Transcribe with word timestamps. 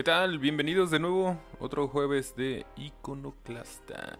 ¿Qué 0.00 0.04
tal? 0.04 0.38
Bienvenidos 0.38 0.90
de 0.90 0.98
nuevo. 0.98 1.36
Otro 1.58 1.86
jueves 1.86 2.34
de 2.34 2.64
Iconoclasta. 2.74 4.16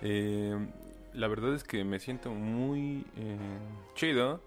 Eh, 0.00 0.58
la 1.12 1.28
verdad 1.28 1.54
es 1.54 1.62
que 1.62 1.84
me 1.84 2.00
siento 2.00 2.32
muy 2.32 3.06
eh, 3.16 3.38
chido 3.94 4.40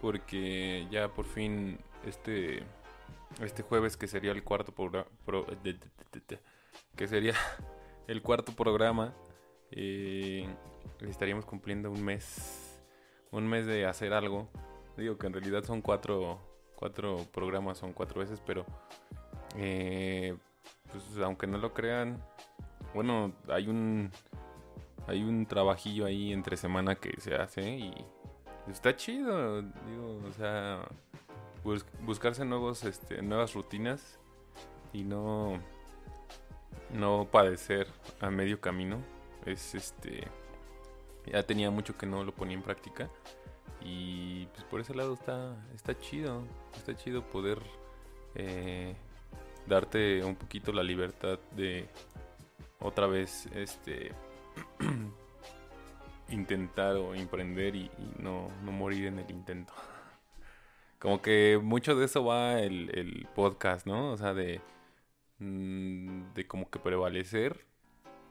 porque 0.00 0.86
ya 0.92 1.08
por 1.08 1.24
fin 1.24 1.80
este 2.06 2.62
este 3.42 3.64
jueves 3.64 3.96
que 3.96 4.06
sería 4.06 4.30
el 4.30 4.44
cuarto 4.44 4.70
programa 4.70 5.10
que 6.94 7.08
sería 7.08 7.34
el 8.06 8.22
cuarto 8.22 8.52
programa 8.52 9.12
eh, 9.72 10.46
estaríamos 11.00 11.46
cumpliendo 11.46 11.90
un 11.90 12.04
mes 12.04 12.80
un 13.32 13.48
mes 13.48 13.66
de 13.66 13.86
hacer 13.86 14.12
algo 14.12 14.48
digo 14.96 15.18
que 15.18 15.26
en 15.26 15.32
realidad 15.32 15.64
son 15.64 15.82
cuatro 15.82 16.38
cuatro 16.76 17.26
programas 17.32 17.78
son 17.78 17.92
cuatro 17.92 18.20
veces 18.20 18.40
pero 18.46 18.64
eh, 19.56 20.36
pues 20.90 21.04
aunque 21.18 21.46
no 21.46 21.58
lo 21.58 21.72
crean, 21.72 22.22
bueno, 22.94 23.32
hay 23.48 23.68
un 23.68 24.10
hay 25.06 25.22
un 25.22 25.46
trabajillo 25.46 26.06
ahí 26.06 26.32
entre 26.32 26.56
semana 26.56 26.94
que 26.94 27.20
se 27.20 27.34
hace 27.34 27.62
y 27.62 28.06
está 28.68 28.94
chido, 28.94 29.62
digo, 29.62 30.20
o 30.28 30.32
sea, 30.32 30.88
buscarse 32.00 32.44
nuevos 32.44 32.84
este 32.84 33.22
nuevas 33.22 33.54
rutinas 33.54 34.18
y 34.92 35.04
no 35.04 35.60
no 36.90 37.28
padecer 37.30 37.88
a 38.20 38.30
medio 38.30 38.60
camino. 38.60 38.98
Es 39.46 39.74
este 39.74 40.28
ya 41.26 41.42
tenía 41.44 41.70
mucho 41.70 41.96
que 41.96 42.06
no 42.06 42.24
lo 42.24 42.32
ponía 42.34 42.56
en 42.56 42.62
práctica 42.62 43.08
y 43.80 44.46
pues 44.46 44.64
por 44.64 44.80
ese 44.80 44.94
lado 44.94 45.14
está 45.14 45.56
está 45.74 45.98
chido, 45.98 46.44
está 46.76 46.94
chido 46.96 47.22
poder 47.22 47.60
eh, 48.34 48.94
darte 49.66 50.24
un 50.24 50.34
poquito 50.34 50.72
la 50.72 50.82
libertad 50.82 51.38
de 51.56 51.88
otra 52.80 53.06
vez 53.06 53.46
este 53.54 54.12
intentar 56.28 56.96
o 56.96 57.14
emprender 57.14 57.76
y, 57.76 57.90
no, 58.18 58.48
morir 58.62 59.06
en 59.06 59.18
el 59.20 59.30
intento. 59.30 59.72
Como 60.98 61.20
que 61.20 61.58
mucho 61.62 61.96
de 61.96 62.04
eso 62.04 62.24
va 62.24 62.60
el, 62.60 63.26
podcast, 63.34 63.86
¿no? 63.86 64.12
O 64.12 64.16
sea, 64.16 64.34
de, 64.34 64.60
mm, 65.38 66.32
de 66.34 66.46
como 66.46 66.70
que 66.70 66.78
prevalecer, 66.78 67.66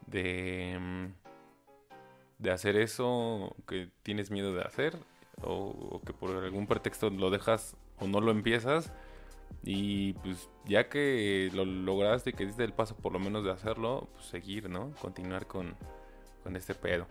de, 0.06 0.78
mm, 0.80 1.06
de 2.38 2.50
hacer 2.50 2.76
eso 2.76 3.54
que 3.68 3.90
tienes 4.02 4.30
miedo 4.30 4.54
de 4.54 4.62
hacer, 4.62 4.96
o 5.42 6.00
que 6.06 6.14
por 6.14 6.30
algún 6.30 6.66
pretexto 6.66 7.10
lo 7.10 7.28
dejas 7.28 7.76
o 7.98 8.06
no 8.06 8.20
lo 8.22 8.30
empiezas 8.30 8.90
y 9.64 10.14
pues 10.14 10.50
ya 10.64 10.88
que 10.88 11.50
lo 11.52 11.64
lograste 11.64 12.30
y 12.30 12.32
que 12.32 12.46
diste 12.46 12.64
el 12.64 12.72
paso 12.72 12.96
por 12.96 13.12
lo 13.12 13.20
menos 13.20 13.44
de 13.44 13.52
hacerlo, 13.52 14.08
pues 14.12 14.26
seguir, 14.26 14.68
¿no? 14.68 14.92
Continuar 15.00 15.46
con, 15.46 15.76
con 16.42 16.56
este 16.56 16.74
pedo. 16.74 17.06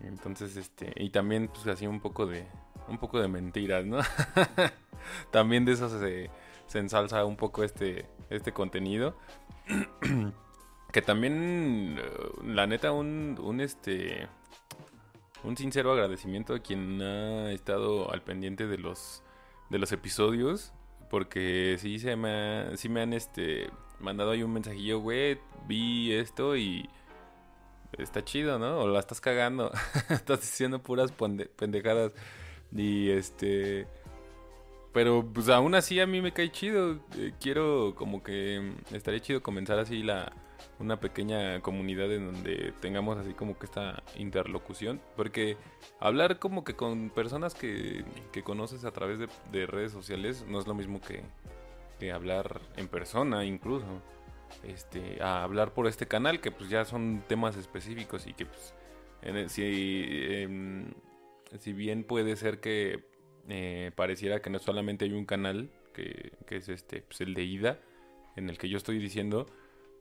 Entonces, 0.00 0.56
este, 0.56 0.92
y 0.96 1.10
también 1.10 1.48
pues 1.48 1.66
así 1.66 1.86
un 1.86 2.00
poco 2.00 2.26
de, 2.26 2.46
un 2.88 2.98
poco 2.98 3.20
de 3.20 3.28
mentiras, 3.28 3.84
¿no? 3.86 3.98
también 5.30 5.64
de 5.64 5.72
eso 5.72 5.88
se, 5.88 6.30
se 6.66 6.78
ensalza 6.78 7.24
un 7.24 7.36
poco 7.36 7.62
este, 7.62 8.06
este 8.30 8.52
contenido. 8.52 9.16
que 10.92 11.02
también, 11.02 12.00
la 12.44 12.66
neta, 12.66 12.90
un, 12.90 13.38
un 13.40 13.60
este, 13.60 14.26
un 15.44 15.56
sincero 15.56 15.92
agradecimiento 15.92 16.54
a 16.54 16.58
quien 16.60 17.00
ha 17.02 17.52
estado 17.52 18.12
al 18.12 18.22
pendiente 18.22 18.66
de 18.66 18.78
los, 18.78 19.22
de 19.70 19.78
los 19.78 19.92
episodios 19.92 20.72
porque 21.10 21.76
sí 21.80 21.98
se 21.98 22.16
me, 22.16 22.76
sí 22.76 22.88
me 22.88 23.02
han 23.02 23.12
este, 23.12 23.70
mandado 24.00 24.30
ahí 24.30 24.42
un 24.42 24.52
mensajillo, 24.52 25.00
güey, 25.00 25.38
vi 25.66 26.12
esto 26.12 26.56
y 26.56 26.88
está 27.96 28.24
chido, 28.24 28.58
¿no? 28.58 28.80
O 28.80 28.88
la 28.88 29.00
estás 29.00 29.20
cagando, 29.20 29.72
estás 30.10 30.40
diciendo 30.40 30.82
puras 30.82 31.12
pendejadas. 31.56 32.12
Y 32.74 33.10
este... 33.10 33.86
Pero 34.92 35.24
pues 35.32 35.48
aún 35.48 35.74
así 35.74 36.00
a 36.00 36.06
mí 36.06 36.20
me 36.20 36.32
cae 36.32 36.50
chido. 36.50 36.98
Eh, 37.16 37.32
quiero 37.40 37.94
como 37.94 38.22
que 38.22 38.72
estaría 38.92 39.20
chido 39.20 39.42
comenzar 39.42 39.78
así 39.78 40.02
la, 40.02 40.32
una 40.78 41.00
pequeña 41.00 41.60
comunidad 41.60 42.12
en 42.12 42.32
donde 42.32 42.72
tengamos 42.80 43.18
así 43.18 43.34
como 43.34 43.58
que 43.58 43.66
esta 43.66 44.02
interlocución. 44.16 45.00
Porque 45.16 45.56
hablar 46.00 46.38
como 46.38 46.64
que 46.64 46.74
con 46.74 47.10
personas 47.10 47.54
que, 47.54 48.04
que 48.32 48.42
conoces 48.42 48.84
a 48.84 48.92
través 48.92 49.18
de, 49.18 49.66
redes 49.66 49.92
sociales 49.92 50.44
no 50.48 50.58
es 50.58 50.66
lo 50.66 50.74
mismo 50.74 51.00
que, 51.00 51.22
que 51.98 52.12
hablar 52.12 52.60
en 52.76 52.88
persona 52.88 53.44
incluso. 53.44 53.86
Este, 54.64 55.22
a 55.22 55.42
hablar 55.42 55.74
por 55.74 55.86
este 55.86 56.08
canal 56.08 56.40
que 56.40 56.50
pues 56.50 56.70
ya 56.70 56.86
son 56.86 57.22
temas 57.28 57.56
específicos 57.56 58.26
y 58.26 58.32
que 58.32 58.46
pues 58.46 58.74
en 59.20 59.50
si, 59.50 59.62
em, 59.62 60.94
si 61.58 61.74
bien 61.74 62.02
puede 62.02 62.34
ser 62.36 62.60
que 62.60 63.04
eh, 63.48 63.90
pareciera 63.94 64.40
que 64.40 64.50
no 64.50 64.58
solamente 64.58 65.04
hay 65.04 65.12
un 65.12 65.24
canal 65.24 65.70
que, 65.94 66.32
que 66.46 66.56
es 66.56 66.68
este 66.68 67.02
pues 67.02 67.20
el 67.20 67.34
de 67.34 67.44
ida 67.44 67.80
en 68.36 68.50
el 68.50 68.58
que 68.58 68.68
yo 68.68 68.76
estoy 68.76 68.98
diciendo 68.98 69.46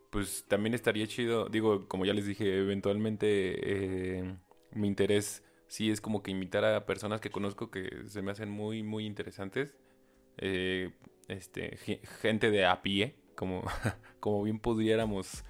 pues 0.09 0.45
también 0.47 0.73
estaría 0.73 1.07
chido, 1.07 1.49
digo, 1.49 1.87
como 1.87 2.05
ya 2.05 2.13
les 2.13 2.25
dije, 2.25 2.59
eventualmente 2.59 3.27
eh, 3.27 4.37
mi 4.71 4.87
interés 4.87 5.43
sí 5.67 5.91
es 5.91 6.01
como 6.01 6.23
que 6.23 6.31
invitar 6.31 6.63
a 6.63 6.85
personas 6.85 7.19
que 7.21 7.29
conozco 7.29 7.69
que 7.69 8.03
se 8.07 8.21
me 8.21 8.31
hacen 8.31 8.49
muy, 8.49 8.83
muy 8.83 9.05
interesantes. 9.05 9.75
Eh, 10.37 10.91
este, 11.27 11.77
gente 12.21 12.51
de 12.51 12.65
a 12.65 12.81
pie, 12.81 13.15
como, 13.35 13.63
como 14.19 14.43
bien 14.43 14.59
pudiéramos 14.59 15.43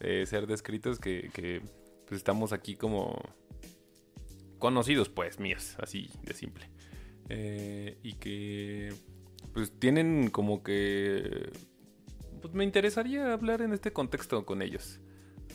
eh, 0.00 0.24
ser 0.26 0.46
descritos, 0.46 0.98
que, 0.98 1.30
que 1.34 1.60
pues 2.06 2.18
estamos 2.18 2.52
aquí 2.52 2.76
como 2.76 3.20
conocidos, 4.58 5.08
pues, 5.10 5.38
míos, 5.38 5.76
así 5.80 6.10
de 6.22 6.34
simple. 6.34 6.70
Y 7.30 8.14
que 8.14 8.92
pues 9.52 9.72
tienen 9.78 10.30
como 10.30 10.62
que 10.62 11.50
pues 12.40 12.54
me 12.54 12.64
interesaría 12.64 13.32
hablar 13.32 13.62
en 13.62 13.72
este 13.72 13.92
contexto 13.92 14.44
con 14.46 14.62
ellos. 14.62 15.00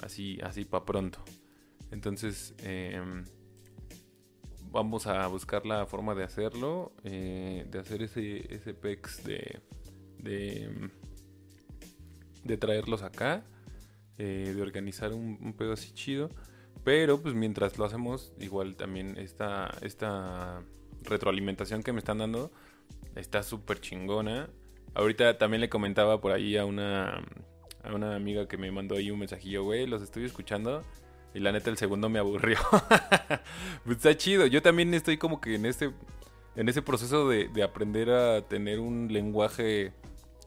Así, 0.02 0.40
así 0.44 0.66
para 0.66 0.86
pronto. 0.86 1.24
Entonces, 1.92 2.54
em, 2.60 3.24
vamos 4.72 5.08
a 5.08 5.28
buscar 5.28 5.66
la 5.66 5.86
forma 5.86 6.16
de 6.16 6.24
hacerlo. 6.24 6.94
Eh, 7.04 7.66
de 7.70 7.80
hacer 7.80 8.02
ese, 8.04 8.54
ese 8.54 8.74
PEX 8.74 9.24
de, 9.24 9.62
de, 10.20 10.90
de 12.44 12.58
traerlos 12.58 13.04
acá. 13.04 13.46
Eh, 14.18 14.54
de 14.56 14.62
organizar 14.62 15.14
un, 15.14 15.38
un 15.42 15.54
pedo 15.54 15.74
así 15.74 15.94
chido. 15.94 16.30
Pero 16.84 17.22
pues 17.22 17.34
mientras 17.34 17.78
lo 17.78 17.86
hacemos, 17.86 18.34
igual 18.40 18.76
también 18.76 19.18
esta, 19.18 19.70
esta 19.82 20.64
retroalimentación 21.04 21.84
que 21.84 21.94
me 21.94 22.00
están 22.00 22.20
dando 22.20 22.52
está 23.16 23.44
súper 23.44 23.80
chingona. 23.80 24.50
Ahorita 24.96 25.38
también 25.38 25.62
le 25.62 25.70
comentaba 25.70 26.22
por 26.22 26.32
ahí 26.32 26.58
a 26.58 26.66
una, 26.66 27.24
a 27.84 27.94
una 27.94 28.16
amiga 28.16 28.48
que 28.48 28.58
me 28.58 28.72
mandó 28.72 28.96
ahí 28.96 29.12
un 29.12 29.20
mensajillo, 29.20 29.64
güey, 29.64 29.88
los 29.88 30.02
estoy 30.02 30.26
escuchando. 30.26 30.84
Y 31.34 31.40
la 31.40 31.52
neta 31.52 31.70
el 31.72 31.78
segundo 31.78 32.10
me 32.10 32.20
aburrió. 32.20 32.58
pues 33.86 33.98
está 33.98 34.16
chido. 34.16 34.46
Yo 34.46 34.62
también 34.62 34.94
estoy 34.94 35.18
como 35.18 35.42
que 35.42 35.56
en 35.56 35.66
este 35.66 35.92
en 36.56 36.70
ese 36.70 36.84
proceso 36.84 37.28
de, 37.28 37.64
aprender 37.64 38.12
a 38.12 38.42
tener 38.44 38.80
un 38.80 39.12
lenguaje 39.12 39.92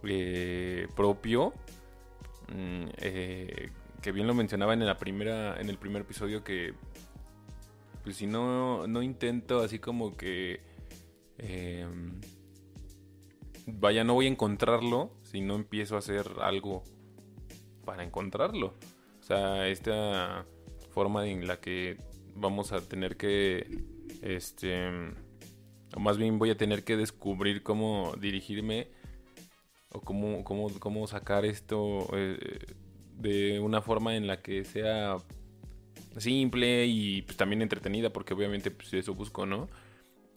eh, 0.05 0.87
propio. 0.95 1.53
Mm, 2.49 2.85
eh, 2.99 3.71
que 4.01 4.13
bien 4.13 4.29
lo 4.29 4.35
mencionaba 4.35 4.75
en 4.75 4.87
la 4.87 4.99
primera. 4.99 5.61
en 5.61 5.69
el 5.69 5.79
primer 5.79 6.03
episodio 6.03 6.45
que. 6.45 6.75
Pues 8.07 8.19
si 8.19 8.29
no, 8.29 8.87
no 8.87 9.03
intento 9.03 9.59
así 9.59 9.81
como 9.81 10.17
que. 10.17 10.61
Eh, 11.39 11.85
vaya, 13.67 14.05
no 14.05 14.15
voy 14.15 14.27
a 14.27 14.29
encontrarlo 14.29 15.11
si 15.23 15.41
no 15.41 15.57
empiezo 15.57 15.97
a 15.97 15.99
hacer 15.99 16.25
algo 16.41 16.85
para 17.85 18.05
encontrarlo. 18.05 18.75
O 19.19 19.23
sea, 19.25 19.67
esta 19.67 20.47
forma 20.93 21.27
en 21.27 21.49
la 21.49 21.59
que 21.59 21.99
vamos 22.37 22.71
a 22.71 22.81
tener 22.81 23.17
que, 23.17 23.83
este, 24.23 24.89
o 25.93 25.99
más 25.99 26.17
bien 26.17 26.39
voy 26.39 26.51
a 26.51 26.57
tener 26.57 26.85
que 26.85 26.97
descubrir 26.97 27.65
cómo 27.65 28.15
dirigirme 28.21 28.87
o 29.91 30.01
cómo, 30.01 30.45
cómo, 30.45 30.69
cómo 30.79 31.09
sacar 31.09 31.45
esto 31.45 32.07
eh, 32.13 32.67
de 33.17 33.59
una 33.59 33.83
forma 33.83 34.15
en 34.15 34.29
la 34.29 34.43
que 34.43 34.65
sea 34.65 35.17
simple 36.19 36.87
y 36.87 37.23
pues, 37.23 37.37
también 37.37 37.63
entretenida, 37.63 38.11
porque 38.11 38.35
obviamente 38.35 38.71
pues, 38.71 38.93
eso 38.95 39.15
busco, 39.15 39.47
¿no? 39.47 39.69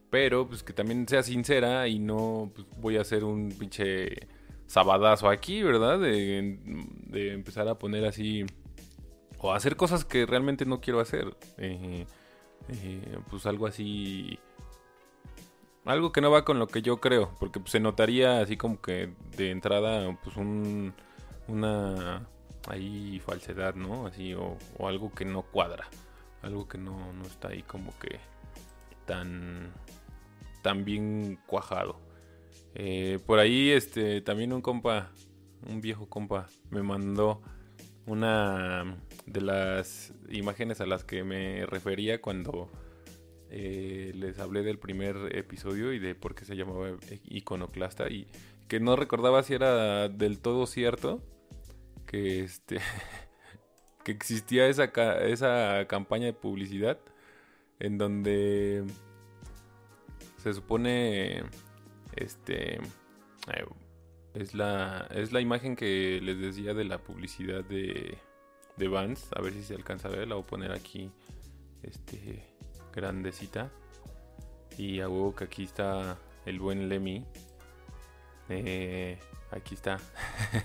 Pero 0.10 0.48
pues 0.48 0.64
que 0.64 0.74
también 0.74 1.08
sea 1.08 1.24
sincera 1.24 1.88
y 1.88 2.00
no 2.00 2.52
pues, 2.54 2.68
voy 2.78 2.98
a 2.98 3.02
hacer 3.02 3.24
un 3.24 3.50
pinche 3.58 4.28
sabadazo 4.68 5.30
aquí, 5.30 5.62
¿verdad? 5.64 6.00
De, 6.00 6.60
empezar 7.34 7.68
a 7.68 7.78
poner 7.78 8.06
así 8.06 8.46
o 9.40 9.54
hacer 9.54 9.76
cosas 9.76 10.06
que 10.06 10.26
realmente 10.26 10.66
no 10.66 10.82
quiero 10.82 11.00
hacer. 11.00 11.36
Eh, 11.58 12.06
eh, 12.70 13.18
pues 13.30 13.46
algo 13.46 13.68
así. 13.68 14.40
Algo 15.86 16.12
que 16.12 16.22
no 16.22 16.30
va 16.30 16.46
con 16.46 16.60
lo 16.60 16.68
que 16.68 16.82
yo 16.82 17.00
creo. 17.00 17.32
Porque 17.40 17.60
pues, 17.60 17.72
se 17.72 17.80
notaría 17.80 18.42
así 18.42 18.58
como 18.58 18.82
que 18.82 19.14
de 19.38 19.52
entrada, 19.52 20.18
pues 20.24 20.36
un, 20.38 20.94
una 21.48 22.28
ahí 22.68 23.20
falsedad, 23.26 23.76
¿no? 23.76 24.08
Así, 24.08 24.34
o, 24.34 24.58
algo 24.86 25.12
que 25.14 25.26
no 25.26 25.44
cuadra, 25.44 25.88
algo 26.42 26.68
que 26.68 26.78
no, 26.78 27.14
no 27.14 27.24
está 27.24 27.50
ahí 27.50 27.64
como 27.64 27.98
que 28.00 28.20
tan, 29.06 29.74
tan 30.62 30.86
bien 30.86 31.40
cuajado. 31.48 32.00
Eh, 32.76 33.20
por 33.26 33.40
ahí, 33.40 33.72
este, 33.72 34.22
también 34.22 34.54
un 34.54 34.62
compa, 34.62 35.12
un 35.68 35.82
viejo 35.82 36.08
compa, 36.08 36.48
me 36.70 36.84
mandó 36.84 37.42
una 38.06 38.98
de 39.26 39.42
las 39.42 40.14
imágenes 40.30 40.82
a 40.82 40.86
las 40.86 41.04
que 41.04 41.24
me 41.24 41.66
refería 41.66 42.22
cuando 42.22 42.72
eh, 43.52 44.12
les 44.16 44.40
hablé 44.40 44.64
del 44.64 44.80
primer 44.80 45.36
episodio 45.36 45.94
y 45.94 46.00
de 46.00 46.16
por 46.16 46.36
qué 46.36 46.46
se 46.46 46.56
llamaba 46.56 46.90
iconoclasta 47.26 48.10
y 48.10 48.28
que 48.68 48.80
no 48.80 48.96
recordaba 48.96 49.42
si 49.44 49.54
era 49.54 50.08
del 50.10 50.40
todo 50.40 50.68
cierto 50.68 51.22
que 52.10 52.44
este 52.44 52.80
que 54.04 54.12
existía 54.12 54.66
esa, 54.68 54.86
esa 55.22 55.86
campaña 55.88 56.26
de 56.26 56.34
publicidad 56.34 56.98
en 57.80 58.00
donde 58.00 58.84
se 60.38 60.54
supone 60.54 61.44
este 62.16 62.80
es 64.34 64.56
la 64.56 65.08
es 65.12 65.32
la 65.32 65.40
imagen 65.40 65.76
que 65.76 66.20
les 66.22 66.40
decía 66.40 66.74
de 66.74 66.86
la 66.86 66.98
publicidad 66.98 67.64
de 67.64 68.18
de 68.78 68.88
Vans, 68.88 69.30
a 69.36 69.42
ver 69.42 69.54
si 69.54 69.62
se 69.62 69.76
alcanza 69.76 70.08
a 70.08 70.12
ver, 70.12 70.28
la 70.28 70.36
voy 70.36 70.44
a 70.46 70.48
poner 70.48 70.72
aquí 70.72 71.12
este 71.84 72.48
grandecita 72.94 73.70
y 74.78 75.02
a 75.02 75.08
que 75.36 75.44
aquí 75.44 75.66
está 75.66 76.18
el 76.46 76.60
buen 76.60 76.88
Lemmy. 76.88 77.26
Eh, 78.48 79.20
aquí 79.52 79.76
está. 79.76 80.00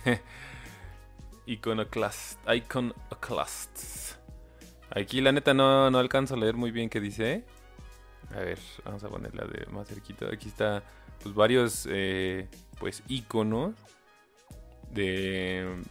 Iconoclast. 1.46 2.38
Iconoclast. 2.48 4.16
Aquí 4.90 5.20
la 5.20 5.32
neta 5.32 5.54
no, 5.54 5.90
no 5.90 5.98
alcanzo 5.98 6.34
a 6.34 6.38
leer 6.38 6.54
muy 6.54 6.70
bien 6.70 6.88
qué 6.88 7.00
dice. 7.00 7.44
A 8.34 8.40
ver, 8.40 8.58
vamos 8.84 9.04
a 9.04 9.08
ponerla 9.08 9.44
de 9.44 9.66
más 9.66 9.88
cerquita. 9.88 10.26
Aquí 10.32 10.48
está 10.48 10.82
pues 11.22 11.34
varios 11.34 11.86
eh, 11.90 12.48
pues 12.78 13.02
iconos 13.08 13.74
de 14.90 15.82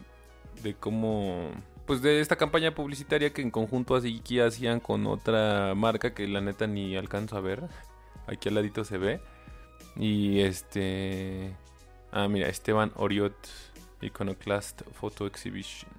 de 0.61 0.73
cómo 0.75 1.51
pues 1.85 2.01
de 2.01 2.21
esta 2.21 2.35
campaña 2.35 2.73
publicitaria 2.73 3.33
que 3.33 3.41
en 3.41 3.51
conjunto 3.51 3.95
así 3.95 4.19
que 4.21 4.41
hacían 4.41 4.79
con 4.79 5.05
otra 5.07 5.73
marca 5.75 6.13
que 6.13 6.27
la 6.27 6.41
neta 6.41 6.67
ni 6.67 6.95
alcanzo 6.95 7.37
a 7.37 7.41
ver. 7.41 7.63
Aquí 8.27 8.49
al 8.49 8.55
ladito 8.55 8.83
se 8.83 8.97
ve. 8.97 9.21
Y 9.95 10.39
este 10.39 11.55
Ah, 12.15 12.27
mira, 12.27 12.47
Esteban 12.47 12.91
Oriot 12.95 13.33
Iconoclast 14.03 14.83
Photo 14.93 15.25
Exhibition. 15.25 15.91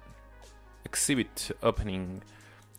Exhibit 0.83 1.51
Opening. 1.61 2.21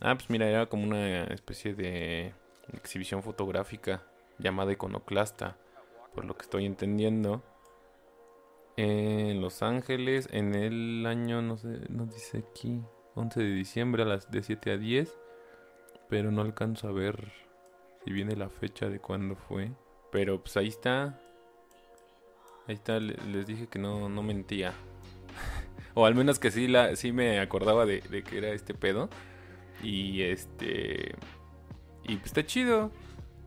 Ah, 0.01 0.15
pues 0.15 0.31
mira, 0.31 0.49
era 0.49 0.67
como 0.67 0.85
una 0.85 1.25
especie 1.25 1.75
de 1.75 2.33
exhibición 2.73 3.23
fotográfica 3.23 4.03
llamada 4.39 4.73
Iconoclasta, 4.73 5.57
por 6.15 6.25
lo 6.25 6.37
que 6.37 6.43
estoy 6.43 6.67
entendiendo. 6.67 7.43
En 8.77 9.41
Los 9.41 9.63
Ángeles, 9.63 10.29
en 10.33 10.55
el 10.55 11.07
año, 11.07 11.41
no 11.41 11.57
sé, 11.57 11.81
no 11.89 12.07
dice 12.07 12.45
aquí, 12.51 12.83
11 13.15 13.41
de 13.41 13.51
diciembre 13.51 14.03
a 14.03 14.07
las 14.07 14.31
de 14.31 14.43
7 14.43 14.73
a 14.73 14.77
10. 14.77 15.19
Pero 16.09 16.31
no 16.31 16.43
alcanzo 16.43 16.89
a 16.89 16.93
ver 16.93 17.33
si 18.05 18.13
viene 18.13 18.37
la 18.37 18.49
fecha 18.49 18.89
de 18.89 19.01
cuándo 19.01 19.35
fue. 19.35 19.73
Pero 20.13 20.41
pues 20.41 20.57
ahí 20.57 20.69
está. 20.69 21.19
Ahí 22.69 22.75
está, 22.75 23.01
les 23.01 23.47
dije 23.47 23.67
que 23.67 23.79
no, 23.79 24.09
no 24.09 24.23
mentía. 24.23 24.75
O 25.97 26.05
al 26.05 26.15
menos 26.15 26.39
que 26.39 26.51
sí, 26.51 26.69
la, 26.69 26.95
sí 26.95 27.11
me 27.11 27.41
acordaba 27.41 27.87
de, 27.87 28.03
que 28.03 28.37
era 28.37 28.51
este 28.51 28.75
pedo. 28.75 29.09
Y 29.83 30.21
este. 30.21 31.15
Y 32.05 32.17
pues 32.17 32.27
está 32.27 32.45
chido. 32.45 32.93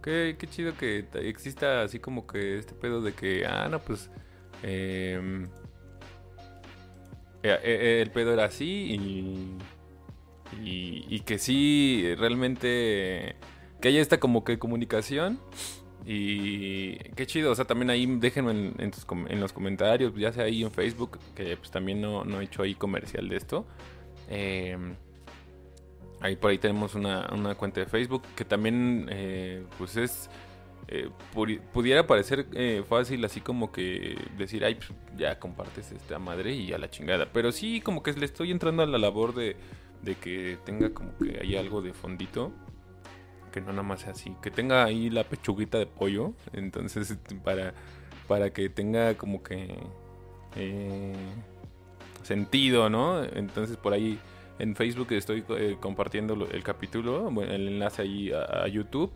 Qué, 0.02 0.36
qué 0.40 0.48
chido 0.48 0.76
que 0.76 1.06
exista 1.22 1.84
así 1.84 2.00
como 2.00 2.26
que 2.26 2.58
este 2.58 2.74
pedo 2.74 3.02
de 3.02 3.14
que, 3.14 3.46
ah, 3.46 3.68
no, 3.70 3.80
pues. 3.80 4.10
Em, 4.64 5.44
eh, 7.44 7.60
eh, 7.64 8.02
el 8.02 8.10
pedo 8.10 8.34
era 8.34 8.46
así 8.46 8.66
y, 8.66 9.58
y, 10.64 11.06
y 11.08 11.20
que 11.20 11.38
sí, 11.38 12.16
realmente. 12.18 13.36
Que 13.80 13.90
haya 13.90 14.02
esta 14.02 14.20
como 14.20 14.44
que 14.44 14.58
comunicación 14.58 15.40
y 16.06 16.98
qué 17.16 17.26
chido, 17.28 17.52
o 17.52 17.56
sea, 17.56 17.66
también 17.66 17.90
ahí 17.90 18.06
déjenme 18.06 18.52
en, 18.52 19.40
los 19.40 19.54
comentarios, 19.54 20.14
ya 20.16 20.32
sea 20.32 20.46
ahí 20.46 20.64
en 20.64 20.72
Facebook, 20.72 21.20
que 21.36 21.58
pues 21.58 21.72
también 21.72 22.02
no, 22.02 22.42
he 22.42 22.44
hecho 22.44 22.64
ahí 22.64 22.76
comercial 22.76 23.28
de 23.30 23.38
esto. 23.38 23.66
Em, 24.30 24.96
ahí 26.22 26.36
por 26.36 26.52
ahí 26.52 26.58
tenemos 26.58 26.96
una, 26.96 27.56
cuenta 27.56 27.82
de 27.82 27.86
Facebook 27.86 28.24
que 28.36 28.46
también 28.46 29.08
eh, 29.10 29.64
pues 29.78 29.98
es... 29.98 30.30
Eh, 30.92 31.08
pudiera 31.72 32.08
parecer 32.08 32.48
eh, 32.54 32.84
fácil 32.90 33.24
así 33.24 33.42
como 33.42 33.72
que 33.72 34.18
decir, 34.40 34.66
ay, 34.66 34.74
pues, 34.74 34.92
ya 35.16 35.38
compartes 35.38 35.92
esta 35.92 36.18
madre 36.18 36.56
y 36.56 36.74
a 36.74 36.80
la 36.80 36.90
chingada. 36.90 37.28
Pero 37.32 37.52
sí, 37.52 37.80
como 37.80 38.02
que 38.02 38.12
le 38.14 38.26
estoy 38.26 38.50
entrando 38.50 38.82
a 38.82 38.88
la 38.88 38.98
labor 38.98 39.36
de, 39.36 39.56
de 40.02 40.16
que 40.16 40.58
tenga 40.66 40.92
como 40.92 41.16
que 41.20 41.38
hay 41.40 41.58
algo 41.58 41.84
de 41.84 41.94
fondito 41.94 42.52
que 43.50 43.62
no 43.62 43.72
nada 43.72 43.84
más 43.84 44.02
sea 44.02 44.12
así, 44.12 44.36
que 44.42 44.52
tenga 44.52 44.84
ahí 44.84 45.10
la 45.10 45.24
pechuguita 45.24 45.78
de 45.78 45.86
pollo, 45.86 46.34
entonces 46.54 47.18
para, 47.44 47.74
para 48.28 48.52
que 48.52 48.70
tenga 48.70 49.16
como 49.16 49.44
que 49.44 49.78
eh, 50.56 51.14
sentido, 52.24 52.90
¿no? 52.90 53.24
Entonces 53.24 53.78
por 53.78 53.94
ahí 53.94 54.20
en 54.60 54.76
Facebook 54.76 55.12
estoy 55.12 55.44
eh, 55.50 55.78
compartiendo 55.80 56.48
el 56.52 56.64
capítulo, 56.64 57.30
el 57.42 57.68
enlace 57.68 58.02
ahí 58.02 58.32
a, 58.32 58.68
YouTube, 58.68 59.12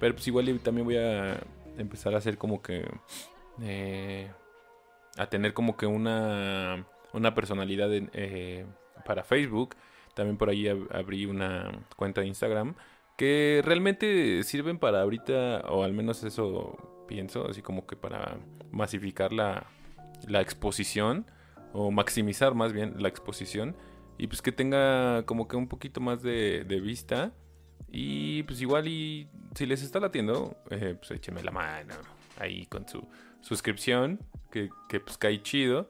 pero 0.00 0.14
pues 0.14 0.26
igual 0.28 0.58
también 0.60 0.86
voy 0.86 0.96
a 0.96 1.40
empezar 1.76 2.14
a 2.14 2.18
hacer 2.18 2.38
como 2.38 2.62
que... 2.62 2.86
Eh, 3.62 4.30
a 5.16 5.26
tener 5.28 5.52
como 5.52 5.76
que 5.76 5.84
una, 5.84 6.86
una 7.12 7.34
personalidad 7.34 7.90
para 9.04 9.24
Facebook. 9.24 9.74
También 10.14 10.36
por 10.36 10.48
ahí 10.48 10.68
abrí 10.68 11.26
una 11.26 11.72
cuenta 11.96 12.20
de 12.20 12.28
Instagram 12.28 12.76
que 13.18 13.62
realmente 13.64 14.44
sirven 14.44 14.78
para 14.78 15.02
ahorita, 15.02 15.64
o 15.70 15.82
al 15.82 15.92
menos 15.92 16.22
eso 16.22 17.04
pienso, 17.08 17.48
así 17.48 17.62
como 17.62 17.84
que 17.84 17.96
para 17.96 18.38
masificar 18.70 19.32
la, 19.32 19.66
la 20.28 20.40
exposición, 20.40 21.26
o 21.72 21.90
maximizar 21.90 22.54
más 22.54 22.72
bien 22.72 22.94
la 23.02 23.08
exposición, 23.08 23.76
y 24.18 24.28
pues 24.28 24.40
que 24.40 24.52
tenga 24.52 25.24
como 25.26 25.48
que 25.48 25.56
un 25.56 25.66
poquito 25.66 26.00
más 26.00 26.22
de, 26.22 26.80
vista, 26.80 27.32
y 27.90 28.44
pues 28.44 28.60
igual 28.60 28.86
y 28.86 29.28
si 29.56 29.66
les 29.66 29.82
está 29.82 29.98
latiendo, 29.98 30.56
eh, 30.70 30.94
pues 30.96 31.10
écheme 31.10 31.42
la 31.42 31.50
mano 31.50 31.94
ahí 32.38 32.66
con 32.66 32.86
su 32.88 33.04
suscripción, 33.40 34.20
que, 34.52 34.70
que 34.88 35.00
pues 35.00 35.18
cae 35.18 35.42
chido. 35.42 35.88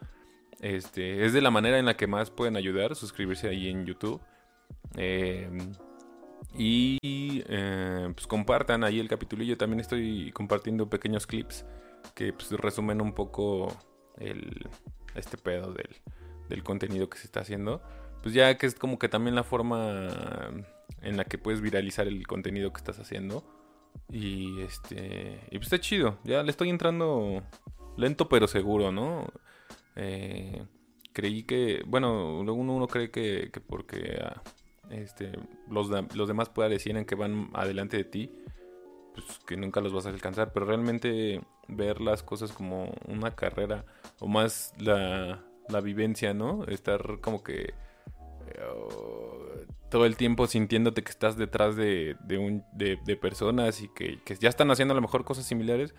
Este, 0.61 1.27
es 1.27 1.35
de 1.35 1.43
la 1.43 1.51
manera 1.51 1.79
en 1.79 1.85
la 1.85 1.97
que 1.97 2.07
más 2.07 2.31
pueden 2.31 2.57
ayudar, 2.57 2.97
suscribirse 2.97 3.49
ahí 3.49 3.69
en 3.69 3.85
YouTube. 3.85 4.21
Eh, 4.97 5.51
y 6.55 6.99
eh, 7.49 8.11
pues 8.15 8.27
compartan 8.27 8.85
ahí 8.85 9.01
el 9.01 9.09
capítulo. 9.09 9.45
Yo 9.45 9.57
también 9.57 9.81
estoy 9.81 10.33
compartiendo 10.33 10.89
pequeños 10.89 11.27
clips 11.27 11.65
que 12.15 12.33
pues, 12.33 12.51
resumen 12.53 13.01
un 13.01 13.13
poco 13.13 13.77
el, 14.19 14.69
este 15.15 15.37
pedo 15.37 15.73
del, 15.73 15.97
del 16.49 16.63
contenido 16.63 17.09
que 17.09 17.19
se 17.19 17.27
está 17.27 17.41
haciendo. 17.41 17.83
Pues 18.23 18.35
ya 18.35 18.57
que 18.59 18.67
es 18.67 18.75
como 18.75 18.99
que 18.99 19.09
también 19.09 19.35
la 19.35 19.45
forma 19.45 20.09
en 21.03 21.17
la 21.17 21.25
que 21.25 21.39
puedes 21.39 21.61
viralizar 21.61 22.07
el 22.09 22.27
contenido 22.27 22.73
que 22.73 22.79
estás 22.79 22.99
haciendo. 22.99 23.45
Y 24.11 24.61
este. 24.63 25.41
Y 25.51 25.59
pues 25.59 25.65
está 25.65 25.81
chido. 25.81 26.19
Ya 26.25 26.43
le 26.43 26.51
estoy 26.51 26.71
entrando 26.71 27.43
lento 27.97 28.29
pero 28.29 28.47
seguro, 28.47 28.93
¿no? 28.93 29.27
Eh, 29.97 30.65
creí 31.13 31.43
que. 31.43 31.83
Bueno, 31.87 32.39
uno, 32.39 32.55
uno 32.55 32.87
cree 32.89 33.11
que, 33.11 33.51
que 33.53 33.61
porque. 33.61 34.19
Ah, 34.23 34.43
este, 34.91 35.33
los, 35.71 35.89
los 36.15 36.29
demás 36.29 36.51
decir 36.69 37.07
que 37.07 37.15
van 37.15 37.51
adelante 37.55 37.97
de 37.97 38.05
ti, 38.05 38.31
pues 39.15 39.41
que 39.47 39.57
nunca 39.57 39.81
los 39.81 39.93
vas 39.93 40.07
a 40.07 40.11
alcanzar, 40.11 40.53
pero 40.53 40.67
realmente 40.67 41.41
ver 41.67 42.01
las 42.01 42.23
cosas 42.23 42.53
como 42.53 42.93
una 43.07 43.35
carrera 43.35 43.85
o 44.21 44.29
más 44.29 44.73
la, 44.79 45.45
la 45.69 45.81
vivencia, 45.81 46.35
¿no? 46.35 46.65
Estar 46.65 47.21
como 47.21 47.43
que 47.43 47.75
eh, 48.47 49.67
todo 49.91 50.07
el 50.07 50.17
tiempo 50.17 50.47
sintiéndote 50.47 51.03
que 51.03 51.11
estás 51.11 51.37
detrás 51.37 51.77
de, 51.77 52.17
de, 52.25 52.39
un, 52.39 52.65
de, 52.73 52.97
personas 53.17 53.83
y 53.83 53.89
que, 53.89 54.21
que, 54.25 54.37
ya 54.37 54.49
están 54.49 54.71
haciendo 54.71 54.93
a 54.93 54.97
lo 54.97 55.01
mejor 55.01 55.25
cosas 55.25 55.47
similares 55.47 55.95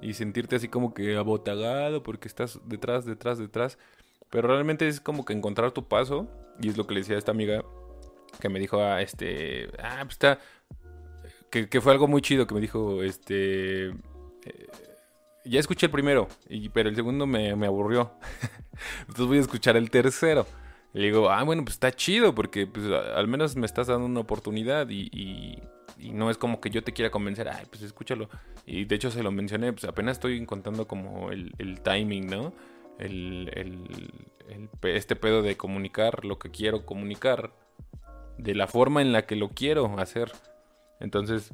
y 0.00 0.14
sentirte 0.14 0.56
así 0.56 0.68
como 0.68 0.94
que 0.94 1.16
abotagado 1.16 2.02
porque 2.02 2.28
estás 2.28 2.60
detrás, 2.66 3.04
detrás, 3.04 3.38
detrás. 3.38 3.78
Pero 4.30 4.48
realmente 4.48 4.88
es 4.88 5.00
como 5.00 5.24
que 5.24 5.32
encontrar 5.32 5.72
tu 5.72 5.88
paso 5.88 6.28
y 6.60 6.68
es 6.68 6.76
lo 6.76 6.86
que 6.86 6.94
le 6.94 7.00
decía 7.00 7.16
a 7.16 7.18
esta 7.18 7.32
amiga 7.32 7.64
que 8.40 8.48
me 8.48 8.58
dijo, 8.58 8.82
ah, 8.82 9.02
este, 9.02 9.68
ah, 9.78 10.00
pues 10.02 10.14
está, 10.14 10.38
que, 11.52 11.80
fue 11.80 11.92
algo 11.92 12.08
muy 12.08 12.22
chido 12.22 12.46
que 12.46 12.54
me 12.54 12.60
dijo, 12.60 13.02
este, 13.02 13.88
eh, 13.88 14.68
ya 15.44 15.60
escuché 15.60 15.86
el 15.86 15.92
primero, 15.92 16.28
y, 16.48 16.70
pero 16.70 16.88
el 16.88 16.96
segundo 16.96 17.26
me, 17.26 17.50
aburrió. 17.50 18.12
Entonces 19.00 19.26
voy 19.26 19.38
a 19.38 19.42
escuchar 19.42 19.76
el 19.76 19.90
tercero. 19.90 20.46
Y 20.94 21.00
le 21.00 21.06
digo, 21.06 21.30
ah, 21.30 21.42
bueno, 21.42 21.62
pues 21.64 21.74
está 21.74 21.92
chido, 21.92 22.34
porque 22.34 22.66
pues, 22.66 22.86
al 22.86 23.28
menos 23.28 23.56
me 23.56 23.66
estás 23.66 23.86
dando 23.86 24.06
una 24.06 24.20
oportunidad 24.20 24.88
y, 24.88 25.62
no 25.98 26.30
es 26.30 26.36
como 26.36 26.60
que 26.60 26.68
yo 26.68 26.82
te 26.82 26.92
quiera 26.92 27.12
convencer, 27.12 27.48
ay, 27.48 27.66
pues 27.70 27.82
escúchalo. 27.82 28.28
Y 28.66 28.86
de 28.86 28.96
hecho 28.96 29.10
se 29.10 29.22
lo 29.22 29.30
mencioné, 29.30 29.72
pues 29.72 29.84
apenas 29.84 30.16
estoy 30.16 30.36
encontrando 30.38 30.88
como 30.88 31.30
el, 31.30 31.80
timing, 31.84 32.26
¿no? 32.26 32.52
El, 32.98 33.50
este 34.82 35.16
pedo 35.16 35.42
de 35.42 35.56
comunicar 35.56 36.24
lo 36.24 36.38
que 36.38 36.50
quiero 36.50 36.84
comunicar 36.84 37.52
de 38.42 38.54
la 38.54 38.66
forma 38.66 39.02
en 39.02 39.12
la 39.12 39.22
que 39.26 39.36
lo 39.36 39.50
quiero 39.50 39.98
hacer. 39.98 40.32
Entonces, 41.00 41.50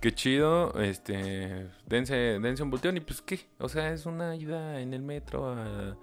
qué 0.00 0.12
chido, 0.12 0.72
este, 0.80 1.68
dense, 1.86 2.14
dense 2.14 2.62
un 2.62 2.70
volteón 2.70 2.96
y 2.96 3.00
pues 3.00 3.22
qué, 3.22 3.40
o 3.58 3.68
sea, 3.68 3.92
es 3.92 4.06
una 4.06 4.36
ida 4.36 4.80
en 4.80 4.94
el 4.94 5.02
metro 5.02 5.48
a, 5.48 5.96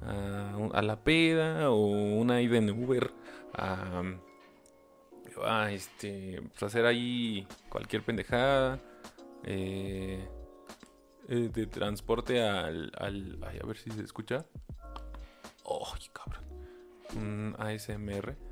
a, 0.00 0.82
la 0.82 1.02
peda 1.02 1.70
o 1.70 1.86
una 1.86 2.40
ida 2.40 2.58
en 2.58 2.70
Uber 2.70 3.10
a, 3.54 4.02
este, 5.70 6.42
pues 6.50 6.62
hacer 6.62 6.86
ahí 6.86 7.46
cualquier 7.68 8.02
pendejada. 8.02 8.80
Eh, 9.44 10.26
eh, 11.28 11.50
de 11.52 11.66
transporte 11.66 12.42
al, 12.42 12.90
ay, 12.98 13.60
a 13.62 13.66
ver 13.66 13.76
si 13.76 13.90
se 13.90 14.02
escucha. 14.02 14.46
¡Ay, 15.64 16.08
cabrón! 16.12 16.44
Un 17.16 17.54
ASMR. 17.58 18.47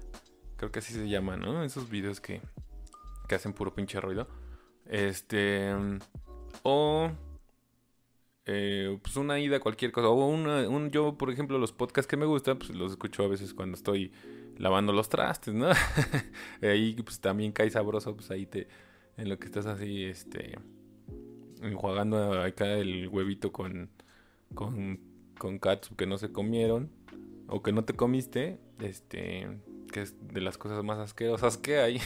Creo 0.57 0.73
que 0.73 0.79
así 0.79 0.93
se 0.93 1.09
llama, 1.09 1.37
¿no? 1.37 1.63
Esos 1.63 1.91
videos 1.91 2.21
que, 2.21 2.41
que 3.29 3.35
hacen 3.35 3.53
puro 3.53 3.75
pinche 3.75 4.01
ruido. 4.01 4.27
Este. 4.87 5.75
O. 6.63 7.11
Eh, 8.49 8.99
pues 9.03 9.17
una 9.17 9.39
ida, 9.39 9.61
cualquier 9.61 9.93
cosa. 9.93 10.09
O 10.09 10.27
una, 10.29 10.69
un, 10.69 10.91
yo, 10.91 11.17
por 11.19 11.31
ejemplo, 11.31 11.59
los 11.59 11.73
podcasts 11.73 12.09
que 12.09 12.17
me 12.17 12.27
gustan, 12.27 12.59
pues 12.59 12.71
los 12.71 12.93
escucho 12.93 13.25
a 13.25 13.29
veces 13.29 13.53
cuando 13.55 13.77
estoy 13.77 14.13
lavando 14.57 14.93
los 14.93 15.09
trastes, 15.09 15.53
¿no? 15.53 15.69
ahí 16.63 16.95
pues 17.03 17.21
también 17.21 17.53
cae 17.53 17.71
sabroso, 17.71 18.15
pues 18.17 18.31
ahí 18.31 18.47
te. 18.47 18.69
En 19.17 19.29
lo 19.29 19.39
que 19.39 19.47
estás 19.47 19.67
así, 19.67 20.05
este. 20.05 20.59
Enjuagando 21.61 22.41
acá 22.43 22.73
el 22.75 23.09
huevito 23.09 23.53
con. 23.53 23.91
Con. 24.55 25.01
Con 25.39 25.61
que 25.97 26.07
no 26.07 26.17
se 26.17 26.33
comieron. 26.33 26.91
O 27.49 27.63
que 27.63 27.73
no 27.73 27.85
te 27.85 27.95
comiste. 27.95 28.59
Este. 28.79 29.49
Que 29.97 30.03
es 30.03 30.15
de 30.29 30.43
las 30.43 30.59
cosas 30.59 30.85
más 30.85 30.99
asquerosas 30.99 31.57
que 31.57 31.79
hay. 31.79 31.99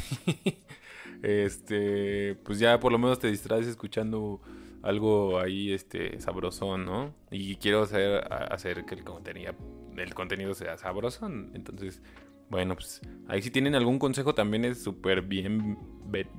este, 1.24 2.36
pues 2.44 2.60
ya 2.60 2.78
por 2.78 2.92
lo 2.92 2.98
menos 2.98 3.18
te 3.18 3.26
distraes 3.26 3.66
escuchando 3.66 4.40
algo 4.80 5.40
ahí 5.40 5.72
este 5.72 6.20
sabrosón, 6.20 6.86
¿no? 6.86 7.12
Y 7.32 7.56
quiero 7.56 7.82
hacer, 7.82 8.32
hacer 8.32 8.84
que 8.84 8.94
el 8.94 9.02
contenido, 9.02 9.54
el 9.96 10.14
contenido 10.14 10.54
sea 10.54 10.78
sabrosón. 10.78 11.50
Entonces, 11.52 12.00
bueno, 12.48 12.76
pues 12.76 13.00
ahí 13.26 13.42
si 13.42 13.50
tienen 13.50 13.74
algún 13.74 13.98
consejo 13.98 14.36
también 14.36 14.64
es 14.64 14.80
súper 14.80 15.22
bien, 15.22 15.76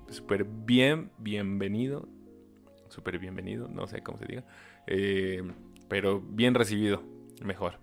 súper 0.07 0.45
bien, 0.45 1.11
bienvenido. 1.17 2.07
Súper 2.87 3.19
bienvenido, 3.19 3.67
no 3.67 3.87
sé 3.87 4.01
cómo 4.01 4.17
se 4.19 4.25
diga. 4.25 4.45
Eh, 4.87 5.43
pero 5.89 6.21
bien 6.21 6.53
recibido, 6.53 7.03
mejor. 7.43 7.77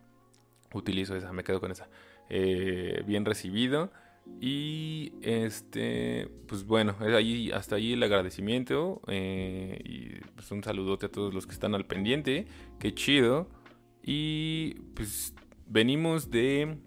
Utilizo 0.72 1.14
esa, 1.14 1.34
me 1.34 1.44
quedo 1.44 1.60
con 1.60 1.70
esa. 1.70 1.87
Eh, 2.30 3.02
bien 3.06 3.25
recibido. 3.25 3.90
Y 4.40 5.12
este, 5.23 6.28
pues 6.47 6.64
bueno, 6.64 6.94
ahí, 7.00 7.50
hasta 7.50 7.76
ahí 7.76 7.94
el 7.94 8.02
agradecimiento. 8.02 9.00
Eh, 9.08 9.78
y 9.85 10.20
pues 10.35 10.50
un 10.50 10.62
saludote 10.62 11.06
a 11.06 11.08
todos 11.11 11.32
los 11.32 11.47
que 11.47 11.52
están 11.52 11.75
al 11.75 11.87
pendiente. 11.87 12.47
Qué 12.78 12.94
chido. 12.94 13.49
Y 14.02 14.75
pues 14.94 15.35
venimos 15.66 16.30
de 16.30 16.78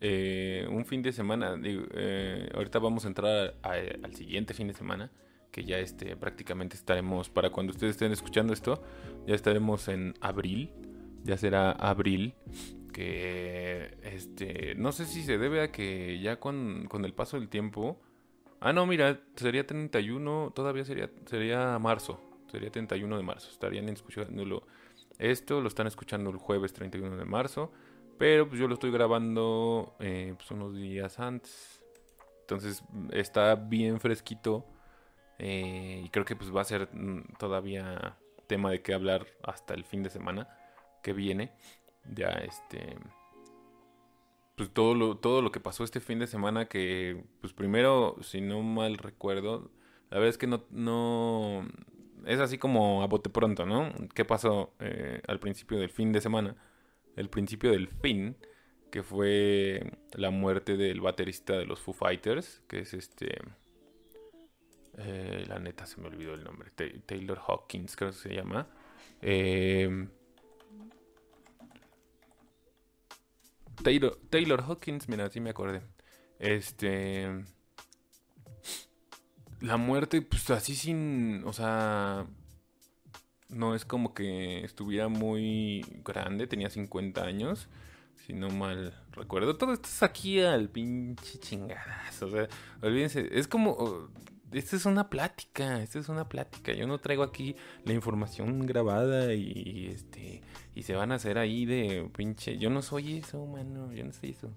eh, 0.00 0.66
un 0.70 0.84
fin 0.84 1.02
de 1.02 1.12
semana. 1.12 1.58
Ahorita 2.54 2.78
vamos 2.78 3.04
a 3.04 3.08
entrar 3.08 3.54
al 3.62 4.14
siguiente 4.14 4.54
fin 4.54 4.68
de 4.68 4.74
semana. 4.74 5.10
Que 5.50 5.64
ya 5.64 5.78
este, 5.78 6.16
prácticamente 6.16 6.76
estaremos, 6.76 7.28
para 7.28 7.50
cuando 7.50 7.72
ustedes 7.72 7.92
estén 7.96 8.12
escuchando 8.12 8.52
esto, 8.52 8.84
ya 9.26 9.34
estaremos 9.34 9.88
en 9.88 10.14
abril. 10.20 10.70
Ya 11.24 11.36
será 11.36 11.72
abril 11.72 12.34
que 12.90 13.96
este 14.02 14.74
no 14.76 14.92
sé 14.92 15.06
si 15.06 15.22
se 15.22 15.38
debe 15.38 15.62
a 15.62 15.72
que 15.72 16.20
ya 16.20 16.38
con, 16.38 16.88
el 17.04 17.14
paso 17.14 17.38
del 17.38 17.48
tiempo 17.48 18.00
ah 18.60 18.72
no 18.72 18.86
mira 18.86 19.20
sería 19.36 19.66
31 19.66 20.52
todavía 20.54 20.84
sería 20.84 21.10
sería 21.26 21.78
marzo 21.78 22.20
sería 22.50 22.70
31 22.70 23.16
de 23.16 23.22
marzo 23.22 23.50
estarían 23.50 23.88
escuchándolo. 23.88 24.66
Esto 25.18 25.60
lo 25.60 25.68
están 25.68 25.86
escuchando 25.86 26.30
el 26.30 26.38
jueves 26.38 26.72
31 26.72 27.16
de 27.16 27.24
marzo 27.24 27.72
pero 28.20 28.46
pues 28.46 28.60
yo 28.60 28.68
lo 28.68 28.74
estoy 28.74 28.90
grabando 28.90 29.96
eh, 29.98 30.34
pues 30.36 30.50
unos 30.50 30.74
días 30.74 31.18
antes. 31.18 31.80
Entonces 32.42 32.84
está 33.12 33.54
bien 33.54 33.98
fresquito 33.98 34.66
eh, 35.38 36.02
y 36.04 36.10
creo 36.10 36.26
que 36.26 36.36
pues 36.36 36.54
va 36.54 36.60
a 36.60 36.64
ser 36.64 36.90
mm, 36.92 37.36
todavía 37.38 38.18
tema 38.46 38.70
de 38.70 38.82
qué 38.82 38.92
hablar 38.92 39.26
hasta 39.42 39.72
el 39.72 39.84
fin 39.84 40.02
de 40.02 40.10
semana 40.10 40.48
que 41.02 41.14
viene 41.14 41.52
ya 42.14 42.28
este 42.28 42.96
pues 44.56 44.70
todo 44.70 44.94
lo, 44.94 45.16
todo 45.16 45.40
lo 45.40 45.52
que 45.52 45.60
pasó 45.60 45.84
este 45.84 46.00
fin 46.00 46.18
de 46.18 46.26
semana 46.26 46.66
que 46.66 47.24
pues 47.40 47.52
primero 47.52 48.16
si 48.20 48.40
no 48.40 48.62
mal 48.62 48.98
recuerdo 48.98 49.70
la 50.10 50.18
verdad 50.18 50.28
es 50.28 50.38
que 50.38 50.46
no, 50.46 50.64
no 50.70 51.66
es 52.26 52.40
así 52.40 52.58
como 52.58 53.02
a 53.02 53.06
bote 53.06 53.30
pronto 53.30 53.64
no 53.64 53.92
qué 54.14 54.24
pasó 54.24 54.74
eh, 54.80 55.22
al 55.26 55.40
principio 55.40 55.78
del 55.78 55.90
fin 55.90 56.12
de 56.12 56.20
semana 56.20 56.56
el 57.16 57.30
principio 57.30 57.70
del 57.70 57.88
fin 57.88 58.36
que 58.90 59.02
fue 59.02 59.92
la 60.12 60.30
muerte 60.30 60.76
del 60.76 61.00
baterista 61.00 61.56
de 61.56 61.64
los 61.64 61.80
Foo 61.80 61.94
Fighters 61.94 62.62
que 62.68 62.80
es 62.80 62.92
este 62.92 63.38
eh, 64.98 65.44
la 65.48 65.58
neta 65.58 65.86
se 65.86 66.00
me 66.00 66.08
olvidó 66.08 66.34
el 66.34 66.44
nombre 66.44 66.70
Taylor 67.06 67.40
Hawkins 67.46 67.96
creo 67.96 68.10
que 68.10 68.16
se 68.16 68.34
llama. 68.34 68.66
Eh, 69.22 70.08
Taylor, 73.82 74.18
Taylor 74.30 74.62
Hawkins, 74.62 75.08
mira, 75.08 75.30
sí 75.30 75.40
me 75.40 75.50
acordé. 75.50 75.82
Este. 76.38 77.28
La 79.60 79.76
muerte, 79.76 80.22
pues 80.22 80.48
así 80.50 80.74
sin. 80.74 81.42
O 81.44 81.52
sea. 81.52 82.26
No 83.48 83.74
es 83.74 83.84
como 83.84 84.14
que 84.14 84.64
estuviera 84.64 85.08
muy 85.08 85.84
grande, 86.04 86.46
tenía 86.46 86.70
50 86.70 87.24
años. 87.24 87.68
Si 88.26 88.32
no 88.32 88.48
mal 88.50 88.94
recuerdo. 89.12 89.56
Todo 89.56 89.72
esto 89.72 89.88
es 89.88 90.02
aquí 90.02 90.40
al 90.40 90.68
pinche 90.68 91.38
chingadas. 91.40 92.22
O 92.22 92.30
sea, 92.30 92.48
olvídense. 92.80 93.28
Es 93.32 93.48
como 93.48 94.10
esta 94.52 94.76
es 94.76 94.86
una 94.86 95.08
plática, 95.08 95.82
esta 95.82 95.98
es 95.98 96.08
una 96.08 96.28
plática. 96.28 96.72
Yo 96.72 96.86
no 96.86 96.98
traigo 96.98 97.22
aquí 97.22 97.56
la 97.84 97.92
información 97.92 98.66
grabada 98.66 99.34
y, 99.34 99.88
este 99.92 100.42
y 100.74 100.82
se 100.82 100.94
van 100.94 101.12
a 101.12 101.16
hacer 101.16 101.38
ahí 101.38 101.66
de 101.66 102.10
pinche. 102.16 102.58
Yo 102.58 102.70
no 102.70 102.82
soy 102.82 103.18
eso, 103.18 103.46
mano, 103.46 103.92
yo 103.92 104.04
no 104.04 104.12
soy 104.12 104.30
eso. 104.30 104.52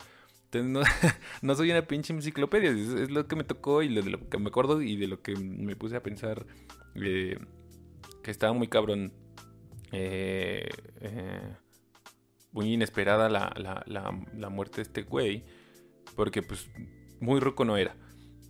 Entonces 0.52 1.12
no, 1.42 1.56
soy 1.56 1.72
una 1.72 1.86
pinche 1.88 2.14
enciclopedia, 2.14 2.72
es, 2.72 3.10
lo 3.10 3.28
que 3.28 3.36
me 3.36 3.44
tocó 3.44 3.82
y 3.82 3.94
de 3.94 4.04
lo 4.04 4.30
que 4.30 4.38
me 4.38 4.48
acuerdo 4.48 4.82
y 4.82 4.96
de 4.98 5.08
lo 5.08 5.22
que 5.22 5.36
me 5.36 5.76
puse 5.76 5.96
a 5.96 6.04
pensar 6.04 6.46
eh, 6.96 7.38
que 8.24 8.32
estaba 8.32 8.54
muy 8.54 8.68
cabrón. 8.68 9.14
Eh, 9.92 10.70
eh, 11.02 11.56
muy 12.52 12.74
inesperada 12.74 13.30
la, 13.30 13.54
la, 13.58 13.84
la, 13.88 14.26
la 14.36 14.50
muerte 14.50 14.78
de 14.78 14.82
este 14.84 15.04
güey, 15.04 15.44
porque 16.16 16.42
pues 16.42 16.70
muy 17.20 17.40
ruco 17.40 17.66
no 17.66 17.78
era. 17.78 17.96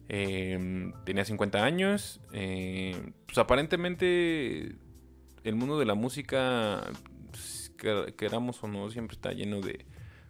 Em, 0.09 0.93
tenía 1.05 1.25
50 1.25 1.63
años. 1.63 2.21
Eh, 2.33 3.11
pues 3.25 3.37
aparentemente 3.37 4.75
el 5.43 5.55
mundo 5.55 5.79
de 5.79 5.85
la 5.85 5.95
música, 5.95 6.83
pues, 7.31 7.71
queramos 8.17 8.63
o 8.63 8.67
no, 8.67 8.89
siempre 8.89 9.15
está 9.15 9.31
lleno 9.33 9.61
de, 9.61 9.85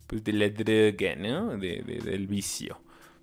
pues, 0.08 0.24
de 0.24 0.34
la 0.34 0.50
droga, 0.50 1.16
¿no? 1.16 1.58
De, 1.58 1.82
del 1.84 2.28
vicio. 2.28 2.82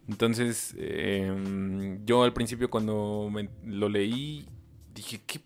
Entonces, 0.09 0.75
em, 0.79 2.05
yo 2.05 2.25
al 2.25 2.33
principio 2.33 2.71
cuando 2.71 3.31
lo 3.65 3.89
leí, 3.89 4.47
dije, 4.95 5.21
¿qué 5.27 5.41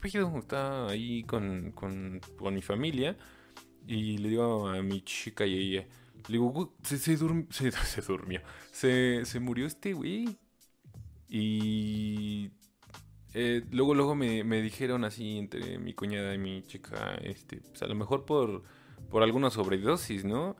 pedo? 0.00 0.38
Está 0.38 0.88
ahí 0.88 1.22
con, 1.24 1.72
con, 1.72 2.20
con 2.36 2.54
mi 2.54 2.62
familia. 2.62 3.16
Y 3.86 4.18
le 4.18 4.28
digo 4.28 4.68
a 4.68 4.82
mi 4.82 5.00
chica 5.02 5.46
y 5.46 5.54
ella, 5.54 5.86
le 6.28 6.32
digo, 6.32 6.74
se, 6.82 6.98
se 6.98 7.16
durmió. 7.16 8.40
Se, 8.72 9.24
se 9.24 9.40
murió 9.40 9.66
este 9.66 9.92
güey. 9.92 10.36
Y 11.28 12.50
eh, 13.34 13.64
luego, 13.70 13.94
luego 13.94 14.14
me, 14.14 14.62
dijeron 14.62 15.04
así 15.04 15.38
entre 15.38 15.78
mi 15.78 15.94
cuñada 15.94 16.34
y 16.34 16.38
mi 16.38 16.62
chica, 16.62 17.14
este, 17.22 17.60
pues 17.60 17.82
a 17.82 17.86
lo 17.86 17.94
mejor 17.94 18.24
por, 18.24 18.62
por 19.10 19.22
alguna 19.22 19.50
sobredosis, 19.50 20.24
¿no? 20.24 20.56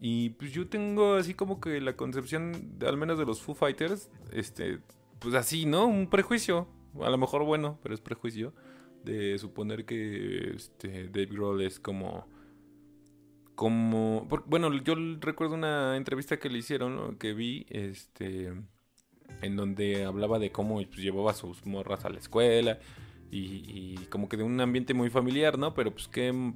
Y 0.00 0.30
pues 0.30 0.52
yo 0.52 0.68
tengo 0.68 1.14
así 1.14 1.34
como 1.34 1.60
que 1.60 1.80
la 1.80 1.96
concepción, 1.96 2.76
al 2.86 2.96
menos 2.96 3.18
de 3.18 3.26
los 3.26 3.42
Foo 3.42 3.54
Fighters, 3.54 4.10
este, 4.32 4.80
pues 5.18 5.34
así, 5.34 5.66
¿no? 5.66 5.86
Un 5.86 6.08
prejuicio, 6.08 6.68
a 7.02 7.10
lo 7.10 7.18
mejor 7.18 7.44
bueno, 7.44 7.78
pero 7.82 7.94
es 7.94 8.00
prejuicio, 8.00 8.54
de 9.04 9.38
suponer 9.38 9.84
que 9.84 10.52
este, 10.54 11.08
Dave 11.08 11.26
Grohl 11.26 11.62
es 11.62 11.78
como 11.80 12.28
como 13.54 14.28
bueno 14.44 14.70
yo 14.82 14.94
recuerdo 15.18 15.54
una 15.54 15.96
entrevista 15.96 16.38
que 16.38 16.50
le 16.50 16.58
hicieron 16.58 17.16
que 17.16 17.32
vi 17.32 17.64
este 17.70 18.52
en 19.42 19.56
donde 19.56 20.04
hablaba 20.04 20.38
de 20.38 20.50
cómo 20.50 20.76
pues, 20.76 20.96
llevaba 20.96 21.34
sus 21.34 21.64
morras 21.66 22.04
a 22.04 22.10
la 22.10 22.18
escuela 22.18 22.78
y, 23.30 23.96
como 24.08 24.28
que 24.28 24.36
de 24.36 24.44
un 24.44 24.60
ambiente 24.60 24.94
muy 24.94 25.10
familiar 25.10 25.58
no 25.58 25.74
pero 25.74 25.90
pues 25.90 26.08
que 26.08 26.32
mm, 26.32 26.54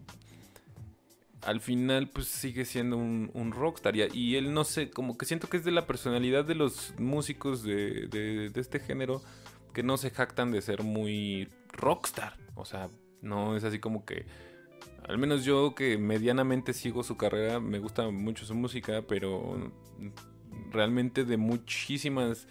al 1.43 1.61
final 1.61 2.09
pues 2.09 2.27
sigue 2.29 2.65
siendo 2.65 2.97
un, 2.97 3.53
rockstar. 3.53 3.95
Y, 3.97 4.37
él 4.37 4.53
no 4.53 4.65
sé 4.65 4.91
como 4.91 5.17
que 5.17 5.27
siento 5.27 5.49
que 5.49 5.57
es 5.57 5.65
de 5.65 5.73
la 5.73 5.87
personalidad 5.87 6.45
de 6.45 6.55
los 6.55 6.95
músicos 6.99 7.63
de, 7.63 8.09
de 8.09 8.61
este 8.61 8.79
género 8.79 9.23
que 9.73 9.83
no 9.83 9.97
se 9.97 10.11
jactan 10.11 10.53
de 10.53 10.61
ser 10.63 10.83
muy 10.83 11.49
rockstar. 11.73 12.37
O 12.55 12.65
sea 12.65 12.89
no 13.23 13.57
es 13.57 13.65
así 13.65 13.79
como 13.79 14.05
que 14.05 14.27
al 15.09 15.19
menos 15.19 15.45
yo 15.45 15.75
que 15.75 15.99
medianamente 15.99 16.73
sigo 16.73 17.03
su 17.03 17.17
carrera, 17.17 17.59
me 17.59 17.79
gusta 17.79 18.09
mucho 18.11 18.45
su 18.45 18.55
música, 18.55 19.03
pero 19.09 19.73
realmente 20.71 21.25
de 21.25 21.37
muchísimas... 21.37 22.47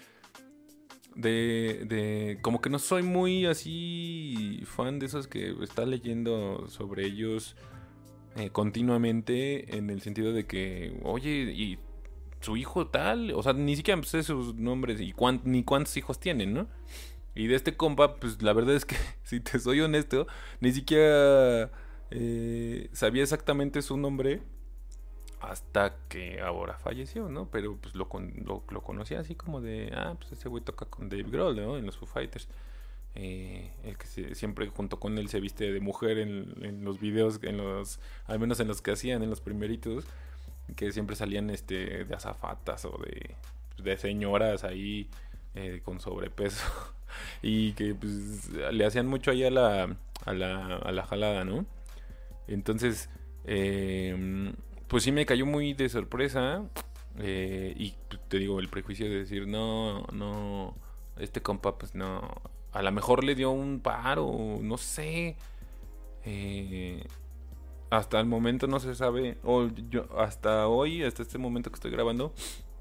De, 1.16 1.86
de, 1.86 2.38
como 2.42 2.62
que 2.62 2.70
no 2.70 2.80
soy 2.80 3.02
muy 3.02 3.46
así 3.46 4.62
fan 4.66 5.00
de 5.00 5.08
esos 5.08 5.28
que 5.28 5.54
está 5.64 5.86
leyendo 5.86 6.68
sobre 6.70 7.06
ellos 7.06 7.58
eh, 8.36 8.52
continuamente 8.52 9.76
en 9.76 9.90
el 9.90 10.02
sentido 10.02 10.32
de 10.32 10.46
que 10.46 10.98
oye 11.04 11.52
y 11.52 11.80
su 12.42 12.58
hijo 12.58 12.88
tal 12.88 13.32
o 13.32 13.42
sea 13.42 13.54
ni 13.54 13.76
siquiera 13.76 14.02
sé 14.04 14.24
sus 14.24 14.56
nombres 14.56 15.02
y 15.02 15.14
ni 15.44 15.64
cuántos 15.64 15.98
hijos 15.98 16.20
tienen 16.20 16.54
no 16.54 16.68
y 17.36 17.48
de 17.48 17.56
este 17.56 17.76
compa 17.76 18.16
pues 18.18 18.42
la 18.42 18.54
verdad 18.54 18.76
es 18.76 18.86
que 18.86 18.96
si 19.24 19.40
te 19.40 19.60
soy 19.60 19.82
honesto 19.82 20.28
ni 20.62 20.72
siquiera 20.72 21.72
eh, 22.12 22.90
sabía 22.94 23.24
exactamente 23.24 23.82
su 23.82 23.98
nombre 23.98 24.42
hasta 25.39 25.96
que 26.10 26.41
ahora 26.41 26.77
falleció, 26.77 27.29
¿no? 27.29 27.50
Pero 27.50 27.77
pues 27.77 27.96
lo, 27.96 28.10
lo, 28.46 28.81
conocía 28.81 29.19
así 29.19 29.36
como 29.36 29.62
de, 29.62 29.91
ah, 29.96 30.15
pues 30.17 30.31
ese 30.34 30.50
güey 30.50 30.63
toca 30.63 30.86
con 30.86 31.10
Dave 31.10 31.24
Grohl, 31.24 31.55
¿no? 31.55 31.77
En 31.77 31.86
los 31.86 31.98
Foo 31.98 32.08
Fighters. 32.08 32.48
Eh, 33.15 33.72
el 33.84 33.98
que 33.98 34.36
siempre 34.36 34.67
junto 34.67 35.00
con 35.00 35.17
él 35.17 35.29
se 35.29 35.39
viste 35.39 35.72
de 35.72 35.79
mujer 35.79 36.19
en, 36.19 36.84
los 36.86 37.00
videos, 37.00 37.39
en 37.41 37.58
los, 37.58 38.00
al 38.27 38.39
menos 38.39 38.60
en 38.60 38.67
los 38.67 38.81
que 38.81 38.91
hacían, 38.91 39.24
en 39.24 39.29
los 39.29 39.41
primeritos, 39.41 40.05
que 40.75 40.91
siempre 40.91 41.15
salían 41.15 41.50
este 41.50 42.05
de 42.05 42.15
azafatas 42.15 42.86
o 42.86 43.00
de, 43.03 43.36
de 43.84 43.98
señoras 43.98 44.63
ahí 44.63 45.10
eh, 45.55 45.81
con 45.84 46.00
sobrepeso 46.00 46.65
y 47.41 47.74
que 47.74 47.96
pues 47.96 48.50
le 48.50 48.86
hacían 48.86 49.08
mucho 49.08 49.31
ahí 49.31 49.43
a 49.43 49.51
la, 49.51 49.98
a 50.25 50.34
la, 50.34 50.75
a 50.77 50.91
la 50.91 51.03
jalada, 51.03 51.43
¿no? 51.43 51.65
Entonces, 52.48 53.10
em, 53.46 54.53
pues 54.89 55.03
sí 55.03 55.12
me 55.12 55.25
cayó 55.25 55.46
muy 55.46 55.74
de 55.74 55.88
sorpresa. 55.88 56.63
Eh, 57.17 57.74
y 57.77 57.96
te 58.27 58.38
digo, 58.39 58.60
el 58.60 58.67
prejuicio 58.67 59.10
de 59.10 59.19
decir, 59.19 59.48
no, 59.48 60.03
no, 60.12 60.75
este 61.17 61.41
compa, 61.41 61.77
pues 61.77 61.96
no. 61.96 62.22
A 62.72 62.81
lo 62.81 62.91
mejor 62.91 63.24
le 63.24 63.36
dio 63.36 63.51
un 63.51 63.79
paro, 63.79 64.60
no 64.62 64.77
sé. 64.77 65.38
Eh, 66.25 67.08
hasta 67.89 68.19
el 68.19 68.25
momento 68.25 68.67
no 68.67 68.79
se 68.79 68.96
sabe. 68.96 69.38
O 69.43 69.67
yo, 69.89 70.05
hasta 70.19 70.67
hoy, 70.67 71.04
hasta 71.04 71.23
este 71.23 71.38
momento 71.38 71.69
que 71.69 71.75
estoy 71.75 71.91
grabando, 71.91 72.34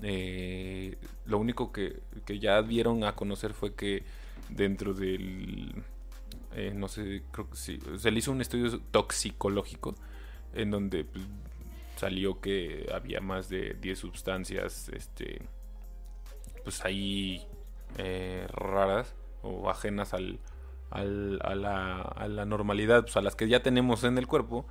eh, 0.03 0.99
lo 1.27 1.39
único 1.39 1.73
que, 1.73 2.01
que 2.27 2.39
ya 2.41 2.63
dieron 2.63 3.05
a 3.05 3.15
conocer 3.15 3.55
fue 3.55 3.75
que 3.75 4.05
dentro 4.51 4.95
del 4.95 5.85
eh, 6.55 6.73
no 6.75 6.89
sé, 6.89 7.23
creo 7.31 7.51
que 7.51 7.57
sí, 7.57 7.79
se 7.99 8.11
le 8.11 8.19
hizo 8.19 8.33
un 8.33 8.41
estudio 8.41 8.81
toxicológico 8.91 9.95
en 10.55 10.71
donde 10.71 11.05
pues, 11.05 11.25
salió 11.99 12.41
que 12.41 12.89
había 12.95 13.21
más 13.21 13.49
de 13.49 13.77
10 13.81 13.99
sustancias, 13.99 14.89
este, 14.91 15.43
pues 16.65 16.85
ahí 16.85 17.47
eh, 17.97 18.47
raras 18.53 19.15
o 19.43 19.71
ajenas 19.71 20.15
al, 20.15 20.39
al, 20.91 21.39
a, 21.43 21.55
la, 21.55 22.01
a, 22.03 22.29
la, 22.29 22.45
normalidad, 22.45 23.03
pues 23.03 23.17
a 23.17 23.23
las 23.23 23.37
que 23.37 23.49
ya 23.49 23.63
tenemos 23.63 24.05
en 24.05 24.19
el 24.19 24.27
cuerpo, 24.27 24.67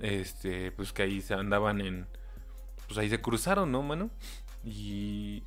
este, 0.00 0.72
pues 0.72 0.92
que 0.92 1.02
ahí 1.02 1.20
se 1.20 1.34
andaban 1.34 1.80
en, 1.80 2.06
pues 2.86 2.98
ahí 2.98 3.08
se 3.08 3.20
cruzaron, 3.20 3.72
¿no, 3.72 3.82
mano? 3.82 4.10
Y 4.64 5.42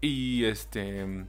Y 0.00 0.44
este. 0.44 1.26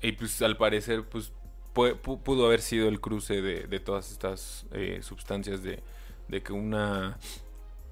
Y 0.00 0.12
pues 0.12 0.40
al 0.42 0.56
parecer, 0.56 1.06
pues 1.08 1.32
pudo 1.74 2.46
haber 2.46 2.60
sido 2.60 2.88
el 2.88 3.00
cruce 3.00 3.42
de, 3.42 3.80
todas 3.80 4.12
estas 4.12 4.66
eh, 4.72 5.00
sustancias 5.02 5.62
de, 5.62 5.82
que 6.42 6.52
una 6.52 7.18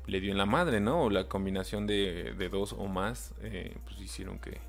le 0.06 0.20
dio 0.20 0.32
en 0.32 0.38
la 0.38 0.46
madre, 0.46 0.80
¿no? 0.80 1.02
O 1.02 1.10
la 1.10 1.28
combinación 1.28 1.86
de, 1.86 2.48
dos 2.50 2.72
o 2.72 2.86
más, 2.86 3.34
eh, 3.42 3.76
pues 3.84 4.00
hicieron 4.00 4.38
que, 4.38 4.60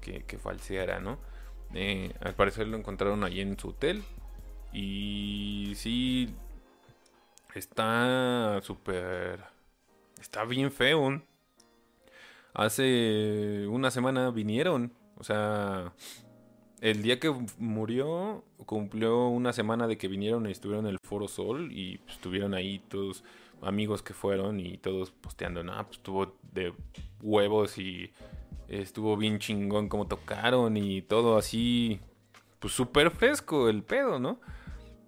que, 0.00 0.38
falseara, 0.38 1.00
¿no? 1.00 1.18
Eh, 1.74 2.12
al 2.20 2.34
parecer 2.34 2.68
lo 2.68 2.76
encontraron 2.76 3.24
ahí 3.24 3.40
en 3.40 3.58
su 3.58 3.70
hotel. 3.70 4.02
Y 4.72 5.72
sí, 5.76 6.34
está 7.54 8.60
súper... 8.62 9.40
Está 10.20 10.44
bien 10.44 10.70
feo. 10.70 11.20
Hace 12.54 13.66
una 13.68 13.90
semana 13.90 14.30
vinieron. 14.30 14.92
O 15.16 15.24
sea, 15.24 15.92
el 16.82 17.00
día 17.00 17.20
que 17.20 17.32
murió 17.58 18.44
cumplió 18.66 19.28
una 19.28 19.52
semana 19.52 19.86
de 19.86 19.96
que 19.96 20.08
vinieron 20.08 20.48
y 20.48 20.50
estuvieron 20.50 20.86
en 20.86 20.90
el 20.90 20.98
Foro 20.98 21.28
Sol 21.28 21.70
y 21.70 21.98
pues, 21.98 22.16
estuvieron 22.16 22.54
ahí 22.54 22.80
todos 22.88 23.22
amigos 23.62 24.02
que 24.02 24.14
fueron 24.14 24.58
y 24.58 24.78
todos 24.78 25.12
posteando, 25.12 25.62
nada, 25.62 25.84
pues 25.84 25.98
estuvo 25.98 26.34
de 26.52 26.74
huevos 27.20 27.78
y 27.78 28.10
estuvo 28.66 29.16
bien 29.16 29.38
chingón 29.38 29.88
como 29.88 30.08
tocaron 30.08 30.76
y 30.76 31.02
todo 31.02 31.36
así, 31.36 32.00
pues 32.58 32.74
súper 32.74 33.12
fresco 33.12 33.68
el 33.68 33.84
pedo, 33.84 34.18
¿no? 34.18 34.40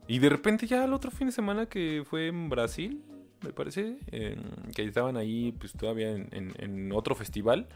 Y 0.07 0.21
de 0.21 0.29
repente 0.29 0.69
ya 0.69 0.85
el 0.85 0.93
otro 0.93 1.11
fin 1.11 1.27
de 1.27 1.33
semana 1.33 1.67
que 1.67 2.05
fue 2.09 2.29
en 2.29 2.51
Brasil, 2.51 3.03
me 3.43 3.53
parece, 3.53 3.99
que 4.11 4.85
estaban 4.85 5.17
ahí 5.17 5.51
pues 5.59 5.73
todavía 5.73 6.13
en, 6.13 6.93
otro 6.93 7.17
festival 7.17 7.67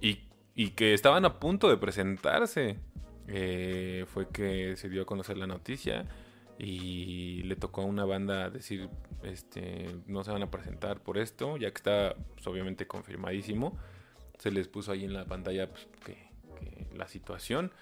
y, 0.00 0.20
que 0.68 0.94
estaban 0.94 1.24
a 1.24 1.40
punto 1.40 1.68
de 1.68 1.76
presentarse. 1.76 2.76
Eh, 3.26 4.04
fue 4.12 4.28
que 4.28 4.76
se 4.76 4.88
dio 4.88 5.02
a 5.02 5.06
conocer 5.06 5.36
la 5.38 5.46
noticia 5.46 6.06
y 6.58 7.42
le 7.44 7.56
tocó 7.56 7.82
a 7.82 7.84
una 7.86 8.04
banda 8.04 8.50
decir, 8.50 8.88
este, 9.22 9.86
no 10.06 10.24
se 10.24 10.30
van 10.30 10.42
a 10.42 10.50
presentar 10.50 11.00
por 11.00 11.16
esto, 11.16 11.56
ya 11.56 11.70
que 11.70 11.76
está 11.76 12.14
pues, 12.34 12.46
obviamente 12.46 12.86
confirmadísimo. 12.86 13.78
Se 14.38 14.50
les 14.50 14.68
puso 14.68 14.92
ahí 14.92 15.04
en 15.04 15.14
la 15.14 15.24
pantalla 15.24 15.70
pues, 15.70 15.88
que, 16.04 16.30
la 16.94 17.08
situación 17.08 17.72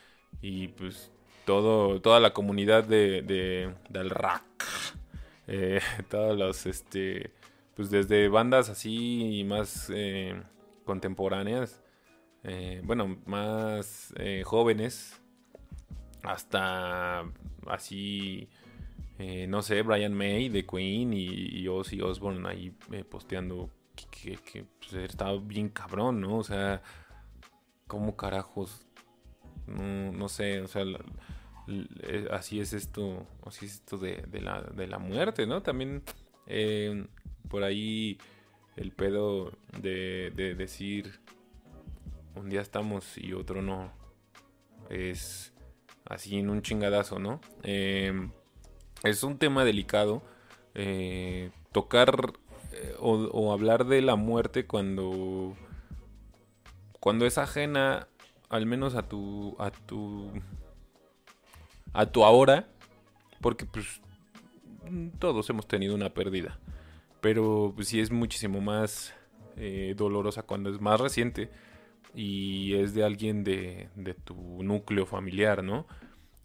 y 0.41 0.69
pues 0.69 1.11
todo, 1.45 2.01
toda 2.01 2.21
la 2.21 2.33
comunidad 2.33 2.85
de, 2.85 3.23
de, 3.23 3.75
del 3.89 4.11
rock 4.11 4.43
eh, 5.49 5.81
todos 6.09 6.39
los, 6.39 6.67
este, 6.67 7.33
pues 7.75 7.91
desde 7.91 8.29
bandas 8.29 8.69
así 8.69 9.45
más 9.47 9.91
eh, 9.93 10.41
contemporáneas, 10.85 11.83
eh, 12.45 12.81
bueno, 12.85 13.19
más 13.27 14.13
eh, 14.17 14.43
jóvenes, 14.45 15.21
hasta 16.23 17.25
así, 17.67 18.49
no 19.49 19.63
sé, 19.63 19.83
Brian 19.83 20.15
May 20.15 20.49
de 20.49 20.65
Queen 20.65 21.13
y, 21.13 21.67
Ozzy 21.67 22.01
Osbourne 22.01 22.49
ahí 22.49 22.71
posteando 23.11 23.71
que, 24.11 24.65
pues, 24.79 24.93
estaba 24.95 25.39
bien 25.39 25.69
cabrón, 25.69 26.21
¿no? 26.21 26.39
O 26.39 26.45
sea, 26.45 26.83
¿cómo 27.87 28.17
carajos? 28.17 28.87
No, 29.67 30.13
no 30.13 30.29
sé, 30.29 30.61
o 30.61 30.69
sea... 30.69 30.85
Eh, 31.69 32.27
así 32.31 32.61
es 32.61 32.73
esto, 32.73 33.27
así 33.45 33.67
es 33.67 33.75
esto 33.75 33.99
de, 33.99 34.25
la, 34.41 34.63
de 34.63 34.87
la, 34.87 34.99
muerte, 34.99 35.47
¿no? 35.47 35.63
También 35.63 36.03
eh, 36.47 37.07
por 37.49 37.63
ahí 37.63 38.17
el 38.77 38.93
pedo 38.93 39.53
de, 39.79 40.31
decir 40.57 41.21
un 42.39 42.49
día 42.49 42.61
estamos 42.61 43.19
y 43.19 43.33
otro 43.33 43.63
no 43.63 43.93
es 44.91 45.53
así 46.05 46.39
en 46.39 46.51
un 46.51 46.63
chingadazo, 46.63 47.19
¿no? 47.19 47.41
Eh, 47.63 48.13
es 49.03 49.23
un 49.23 49.39
tema 49.39 49.65
delicado 49.65 50.23
tocar 51.73 52.33
o, 53.01 53.15
o 53.15 53.53
hablar 53.53 53.87
de 53.87 54.01
la 54.01 54.15
muerte 54.15 54.67
cuando 54.67 55.57
cuando 57.01 57.27
es 57.27 57.37
ajena 57.37 58.07
al 58.49 58.67
menos 58.67 58.95
a 58.95 59.03
tu 59.03 59.57
a 59.59 59.71
tu 59.71 60.31
a 61.93 62.07
tu 62.07 62.25
ahora, 62.25 62.69
porque 63.41 63.67
pues 63.67 64.01
todos 65.19 65.49
hemos 65.51 65.67
tenido 65.67 65.95
una 65.95 66.11
pérdida, 66.11 66.59
pero 67.21 67.73
pues, 67.75 67.89
sí 67.89 68.01
es 68.01 68.11
muchísimo 68.11 68.61
más 68.61 69.15
eh, 69.57 69.95
dolorosa 69.97 70.43
cuando 70.43 70.71
es 70.71 70.81
más 70.81 71.01
reciente, 71.01 71.51
y 72.15 72.75
es 72.75 72.95
de 72.95 73.05
alguien 73.05 73.45
de, 73.45 73.89
de 73.95 74.15
tu 74.15 74.63
núcleo 74.63 75.07
familiar, 75.07 75.63
¿no? 75.63 75.87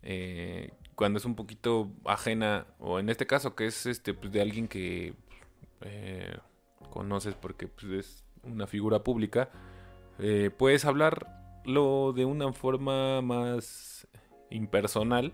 Eh, 0.03 0.71
cuando 0.95 1.17
es 1.17 1.25
un 1.25 1.35
poquito 1.35 1.91
ajena, 2.05 2.67
o 2.79 2.99
en 2.99 3.09
este 3.09 3.25
caso 3.25 3.55
que 3.55 3.65
es 3.65 3.85
este, 3.85 4.13
pues, 4.13 4.31
de 4.31 4.41
alguien 4.41 4.67
que 4.67 5.13
eh, 5.81 6.37
conoces 6.91 7.35
porque 7.35 7.67
pues, 7.67 7.91
es 7.91 8.23
una 8.43 8.67
figura 8.67 9.03
pública, 9.03 9.49
eh, 10.19 10.51
puedes 10.55 10.85
hablarlo 10.85 12.13
de 12.13 12.25
una 12.25 12.51
forma 12.53 13.21
más 13.21 14.07
impersonal, 14.51 15.33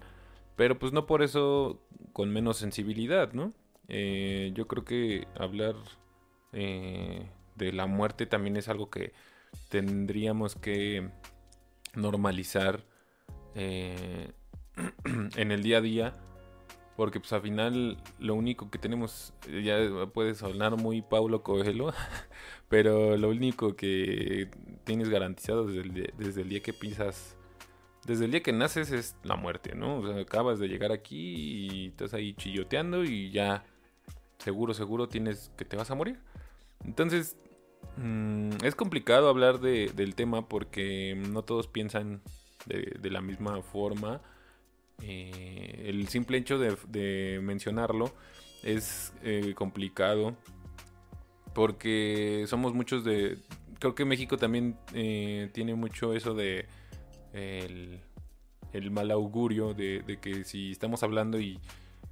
pero 0.56 0.78
pues 0.78 0.94
no 0.94 1.06
por 1.06 1.24
eso 1.24 1.82
con 2.14 2.32
menos 2.32 2.58
sensibilidad, 2.58 3.34
¿no? 3.34 3.54
Yo 3.88 4.68
creo 4.68 4.86
que 4.86 5.28
hablar 5.36 5.76
de 6.52 7.74
la 7.74 7.88
muerte 7.88 8.28
también 8.28 8.56
es 8.56 8.70
algo 8.70 8.92
que 8.92 9.14
tendríamos 9.70 10.56
que 10.56 11.10
normalizar 11.96 12.84
en 13.56 14.34
el 15.52 15.64
día 15.64 15.78
a 15.78 15.82
día. 15.82 16.14
Porque 16.96 17.22
pues 17.22 17.32
al 17.32 17.42
final 17.42 17.98
lo 18.20 18.36
único 18.36 18.70
que 18.70 18.78
tenemos, 18.78 19.34
ya 19.64 19.78
puede 20.14 20.36
sonar 20.36 20.76
muy 20.76 21.02
Paulo 21.02 21.44
Coelho, 21.44 21.94
pero 22.68 23.16
lo 23.16 23.30
único 23.30 23.78
que 23.78 24.50
tienes 24.84 25.08
garantizado 25.08 25.66
desde 25.66 25.82
el, 25.82 26.14
desde 26.18 26.42
el 26.42 26.50
día 26.50 26.60
que 26.60 26.74
pisas, 26.74 27.38
desde 28.06 28.26
el 28.26 28.32
día 28.32 28.44
que 28.44 28.52
naces 28.52 28.92
es 28.92 29.16
la 29.24 29.38
muerte, 29.38 29.76
¿no? 29.76 30.06
Acabas 30.20 30.60
de 30.60 30.68
llegar 30.68 30.92
aquí 30.92 31.36
y 31.38 31.88
estás 31.88 32.14
ahí 32.14 32.34
chilloteando 32.34 33.06
y 33.06 33.32
ya 33.32 33.64
seguro, 34.40 34.74
seguro 34.74 35.08
tienes 35.08 35.52
que 35.56 35.64
te 35.64 35.78
vas 35.78 35.92
a 35.92 35.96
morir. 35.96 36.20
Entonces, 36.84 37.38
mm, 37.98 38.64
es 38.64 38.76
complicado 38.76 39.30
hablar 39.30 39.60
de, 39.60 39.92
del 39.96 40.16
tema 40.16 40.48
porque 40.48 41.16
no 41.16 41.44
todos 41.44 41.68
piensan 41.68 42.22
de, 42.66 42.98
de 43.00 43.10
la 43.10 43.22
misma 43.22 43.62
forma. 43.62 44.22
Eh, 45.02 45.84
el 45.86 46.08
simple 46.08 46.38
hecho 46.38 46.58
de, 46.58 47.40
mencionarlo 47.42 48.14
es 48.64 49.14
eh, 49.24 49.54
complicado 49.56 50.36
porque 51.54 52.46
somos 52.48 52.74
muchos 52.74 53.04
de... 53.04 53.38
Creo 53.80 53.96
que 53.96 54.06
México 54.06 54.38
también 54.38 54.78
eh, 54.94 55.50
tiene 55.54 55.74
mucho 55.74 56.14
eso 56.14 56.34
de 56.34 56.68
el, 57.34 58.92
mal 58.92 59.12
augurio 59.12 59.74
de, 59.74 60.20
que 60.22 60.44
si 60.44 60.72
estamos 60.72 61.02
hablando 61.04 61.40
y, 61.40 61.60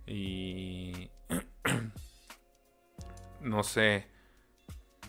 y 0.06 1.10
no 3.42 3.64
sé, 3.64 4.08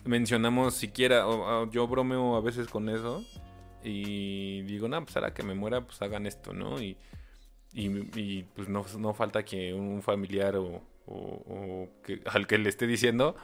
mencionamos 0.05 0.75
siquiera, 0.75 1.25
yo 1.71 1.87
bromeo 1.87 2.35
a 2.35 2.41
veces 2.41 2.67
con 2.67 2.89
eso 2.89 3.23
y 3.83 4.61
digo, 4.63 4.87
no, 4.87 5.03
pues 5.03 5.15
ahora 5.15 5.33
que 5.33 5.43
me 5.43 5.53
muera, 5.53 5.81
pues 5.81 6.01
hagan 6.01 6.25
esto, 6.25 6.53
¿no? 6.53 6.81
Y, 6.81 6.97
y, 7.73 8.43
pues 8.55 8.67
no, 8.67 8.83
falta 9.13 9.43
que 9.43 9.73
un 9.73 10.01
familiar 10.01 10.55
o, 10.57 10.81
que, 12.03 12.21
al 12.25 12.47
que 12.47 12.57
le 12.57 12.69
esté 12.69 12.87
diciendo 12.87 13.35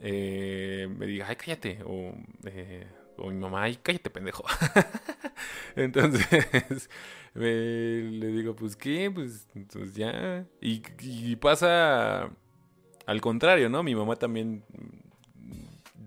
eh, 0.00 0.88
me 0.96 1.06
diga, 1.06 1.26
ay, 1.28 1.36
cállate. 1.36 1.78
O, 1.84 2.14
eh, 2.44 2.86
o 3.18 3.30
mi 3.30 3.36
mamá, 3.36 3.64
ay, 3.64 3.78
cállate, 3.82 4.10
pendejo. 4.10 4.44
Entonces 5.76 6.88
le 7.34 8.26
digo, 8.28 8.56
pues 8.56 8.76
qué, 8.76 9.10
pues, 9.10 9.46
pues 9.72 9.94
ya. 9.94 10.46
Y, 10.60 11.36
pasa 11.36 12.30
al 13.06 13.20
contrario, 13.20 13.68
¿no? 13.68 13.82
Mi 13.82 13.94
mamá 13.94 14.16
también 14.16 14.64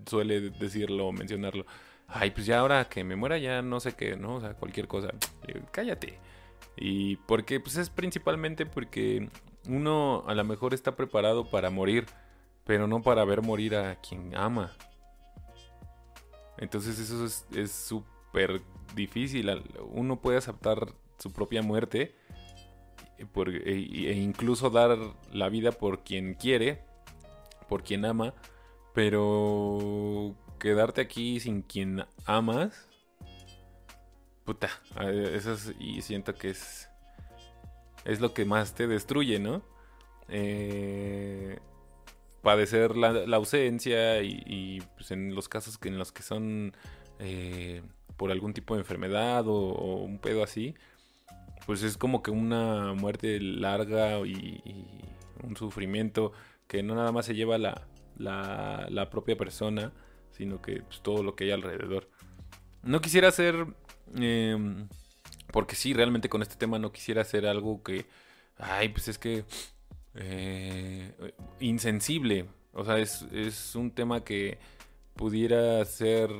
suele 0.06 0.50
decirlo, 0.50 1.12
mencionarlo. 1.12 1.66
Ay, 2.08 2.30
pues 2.30 2.46
ya 2.46 2.60
ahora 2.60 2.88
que 2.88 3.04
me 3.04 3.16
muera 3.16 3.38
ya 3.38 3.62
no 3.62 3.80
sé 3.80 3.94
qué, 3.94 4.16
¿no? 4.16 4.36
O 4.36 4.40
sea, 4.40 4.54
cualquier 4.54 4.88
cosa. 4.88 5.08
cállate. 5.72 6.18
Y 6.76 7.16
porque, 7.16 7.60
pues 7.60 7.76
es 7.76 7.90
principalmente 7.90 8.66
porque 8.66 9.28
uno 9.68 10.24
a 10.26 10.34
lo 10.34 10.44
mejor 10.44 10.74
está 10.74 10.96
preparado 10.96 11.50
para 11.50 11.70
morir, 11.70 12.06
pero 12.64 12.86
no 12.86 13.02
para 13.02 13.24
ver 13.24 13.42
morir 13.42 13.76
a 13.76 13.96
quien 13.96 14.36
ama. 14.36 14.72
Entonces 16.58 16.98
eso 16.98 17.26
es 17.58 17.72
súper 17.72 18.62
difícil. 18.94 19.50
Uno 19.92 20.20
puede 20.20 20.38
aceptar 20.38 20.92
su 21.18 21.32
propia 21.32 21.62
muerte 21.62 22.14
e, 23.18 23.26
e, 23.70 24.12
incluso 24.12 24.70
dar 24.70 24.98
la 25.32 25.48
vida 25.48 25.72
por 25.72 26.02
quien 26.02 26.34
quiere, 26.34 26.82
por 27.68 27.82
quien 27.82 28.04
ama, 28.04 28.34
pero 28.94 30.34
quedarte 30.58 31.02
aquí 31.02 31.40
sin 31.40 31.62
quien 31.62 32.04
amas 32.24 32.88
puta, 34.44 34.68
eso 35.32 35.56
y 35.80 36.02
siento 36.02 36.34
que 36.34 36.50
es, 36.50 36.88
es 38.04 38.20
lo 38.20 38.34
que 38.34 38.44
más 38.44 38.74
te 38.74 38.86
destruye, 38.86 39.38
¿no? 39.38 39.62
Eh, 40.28 41.58
padecer 42.42 42.96
la, 42.96 43.36
ausencia 43.36 44.22
y, 44.22 44.82
pues 44.96 45.10
en 45.10 45.34
los 45.34 45.48
casos 45.48 45.78
que 45.78 45.88
en 45.88 45.98
los 45.98 46.12
que 46.12 46.22
son 46.22 46.76
eh, 47.18 47.82
por 48.16 48.30
algún 48.30 48.52
tipo 48.52 48.74
de 48.74 48.80
enfermedad 48.80 49.46
o, 49.48 49.96
un 49.96 50.18
pedo 50.18 50.42
así, 50.42 50.74
pues 51.66 51.82
es 51.82 51.96
como 51.96 52.22
que 52.22 52.30
una 52.30 52.92
muerte 52.94 53.40
larga 53.40 54.18
y, 54.26 54.62
un 55.42 55.56
sufrimiento 55.56 56.32
que 56.68 56.82
no 56.82 56.94
nada 56.94 57.12
más 57.12 57.26
se 57.26 57.34
lleva 57.34 57.58
la, 57.58 57.86
la, 58.16 59.08
propia 59.10 59.36
persona, 59.36 59.92
sino 60.30 60.60
que 60.60 60.82
pues, 60.82 61.00
todo 61.02 61.22
lo 61.22 61.34
que 61.34 61.44
hay 61.44 61.50
alrededor. 61.50 62.08
No 62.82 63.00
quisiera 63.00 63.30
ser 63.30 63.66
Em, 64.16 64.88
porque 65.52 65.76
sí, 65.76 65.92
realmente 65.94 66.28
con 66.28 66.42
este 66.42 66.56
tema 66.56 66.78
no 66.78 66.92
quisiera 66.92 67.22
hacer 67.22 67.46
algo 67.46 67.82
que, 67.82 68.06
ay, 68.58 68.88
pues 68.88 69.08
es 69.08 69.18
que 69.18 69.44
eh, 70.14 71.12
insensible. 71.60 72.46
O 72.72 72.84
sea, 72.84 72.98
es, 72.98 73.74
un 73.76 73.90
tema 73.92 74.24
que 74.24 74.58
pudiera 75.14 75.84
ser 75.84 76.30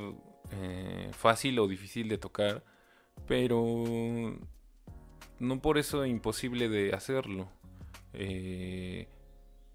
eh, 0.53 1.11
fácil 1.13 1.59
o 1.61 1.69
difícil 1.69 2.09
de 2.09 2.19
tocar, 2.19 2.65
pero 3.27 4.37
no 5.39 5.61
por 5.61 5.79
eso 5.79 6.05
imposible 6.07 6.69
de 6.69 6.93
hacerlo. 6.93 7.49
Eh, 8.15 9.09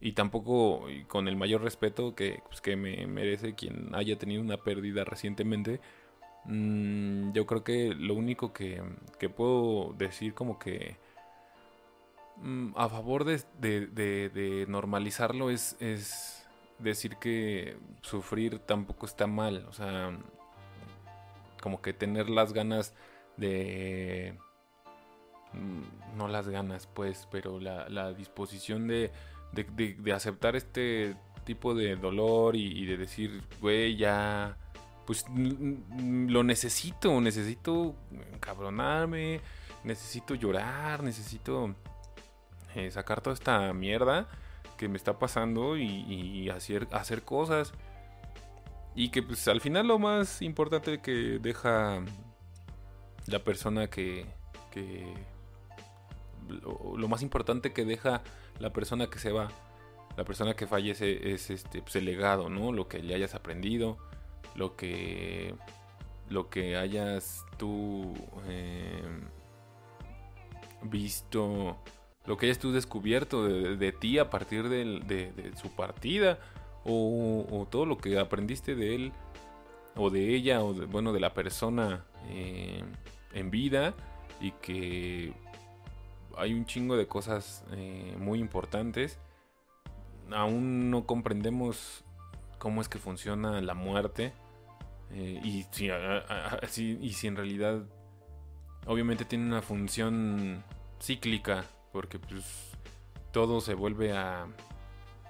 y 0.02 0.14
tampoco 0.14 0.86
con 1.08 1.28
el 1.28 1.36
mayor 1.36 1.62
respeto 1.62 2.16
que, 2.16 2.42
pues, 2.48 2.62
que 2.62 2.76
me 2.76 3.06
merece 3.08 3.56
quien 3.56 3.94
haya 3.94 4.18
tenido 4.18 4.42
una 4.42 4.58
pérdida 4.58 5.04
recientemente 5.04 5.82
Mm, 6.46 7.32
yo 7.34 7.46
creo 7.46 7.64
que 7.64 7.94
lo 7.96 8.16
único 8.16 8.54
que, 8.54 8.82
puedo 9.36 9.94
decir 9.94 10.34
como 10.34 10.58
que 10.58 10.98
mm, 12.38 12.72
a 12.76 12.90
favor 12.90 13.26
de, 13.26 14.66
normalizarlo 14.68 15.50
es, 15.50 15.76
es, 15.80 16.48
decir 16.80 17.18
que 17.18 17.78
sufrir 18.02 18.60
tampoco 18.60 19.06
está 19.06 19.28
mal. 19.28 19.66
O 19.70 19.74
sea, 19.74 20.18
como 21.62 21.82
que 21.82 21.94
tener 21.94 22.30
las 22.30 22.54
ganas 22.54 22.94
de... 23.38 24.38
Mm, 25.54 26.18
no 26.18 26.28
las 26.28 26.48
ganas, 26.50 26.88
pues, 26.88 27.28
pero 27.32 27.60
la, 27.60 28.14
disposición 28.14 28.88
de, 28.88 29.12
aceptar 30.14 30.56
este 30.56 31.16
tipo 31.46 31.74
de 31.74 31.96
dolor 31.96 32.56
y, 32.56 32.84
y 32.84 32.86
de 32.86 32.98
decir, 32.98 33.42
güey, 33.60 33.96
ya 33.96 34.58
pues 35.10 35.26
lo 35.28 36.44
necesito, 36.44 37.20
necesito 37.20 37.96
encabronarme, 38.32 39.42
necesito 39.84 40.36
llorar, 40.36 41.02
necesito 41.02 41.74
eh, 42.76 42.92
sacar 42.92 43.22
toda 43.22 43.34
esta 43.34 43.74
mierda 43.74 44.28
que 44.78 44.88
me 44.88 44.98
está 44.98 45.18
pasando 45.18 45.78
y, 45.78 46.50
hacer, 46.50 46.88
hacer 46.92 47.24
cosas. 47.24 47.74
Y 48.96 49.10
que 49.10 49.24
pues 49.24 49.48
al 49.48 49.62
final 49.62 49.88
lo 49.88 49.98
más 49.98 50.42
importante 50.44 51.02
que 51.02 51.40
deja 51.40 52.02
la 53.26 53.40
persona 53.40 53.88
que... 53.88 54.26
que 54.72 55.12
lo, 56.48 57.08
más 57.08 57.22
importante 57.22 57.74
que 57.74 57.84
deja 57.84 58.22
la 58.60 58.72
persona 58.72 59.10
que 59.10 59.19
se 59.19 59.32
va, 59.32 59.50
la 60.17 60.26
persona 60.26 60.56
que 60.56 60.67
fallece 60.67 61.34
es 61.34 61.50
este 61.50 61.82
pues, 61.82 61.95
el 61.95 62.06
legado, 62.06 62.50
¿no? 62.50 62.72
Lo 62.72 62.88
que 62.88 63.02
le 63.02 63.15
hayas 63.15 63.36
aprendido, 63.36 63.98
lo 64.56 64.76
que 64.76 65.56
lo 66.30 66.50
que 66.50 66.78
hayas 66.78 67.45
tú 67.58 68.13
em, 68.48 69.22
visto, 70.84 71.78
lo 72.26 72.38
que 72.38 72.45
hayas 72.45 72.60
tú 72.60 72.72
descubierto 72.72 73.48
de, 73.48 73.91
ti 73.91 74.19
a 74.19 74.30
partir 74.30 74.69
de, 74.69 75.52
su 75.60 75.69
partida, 75.76 76.39
o, 76.86 77.67
todo 77.69 77.86
lo 77.86 77.98
que 77.98 78.19
aprendiste 78.19 78.76
de 78.76 78.95
él, 78.95 79.12
o 79.95 80.10
de 80.10 80.36
ella, 80.36 80.62
o 80.62 80.74
bueno, 80.74 81.13
de 81.13 81.19
la 81.19 81.34
persona 81.34 82.06
em, 82.30 82.86
en 83.34 83.50
vida, 83.50 83.95
y 84.39 84.52
que 84.52 85.34
hay 86.39 86.54
un 86.54 86.65
chingo 86.65 86.97
de 86.97 87.08
cosas 87.08 87.63
eh, 87.71 88.15
muy 88.17 88.39
importantes. 88.39 89.19
Aún 90.32 90.89
no 90.89 91.06
comprendemos 91.06 92.04
cómo 92.58 92.82
es 92.82 92.89
que 92.89 92.97
funciona 92.97 93.62
la 93.62 93.73
muerte 93.73 94.34
Eh, 95.12 95.41
y, 95.43 95.65
si, 95.71 95.89
y 97.02 97.13
si 97.13 97.28
en 97.28 97.36
realidad, 97.36 97.82
obviamente 98.86 99.25
tiene 99.25 99.45
una 99.45 99.62
función 99.62 100.63
cíclica, 101.02 101.65
porque 101.91 102.19
pues 102.19 102.78
todo 103.32 103.60
se 103.62 103.73
vuelve 103.73 104.13
a... 104.13 104.47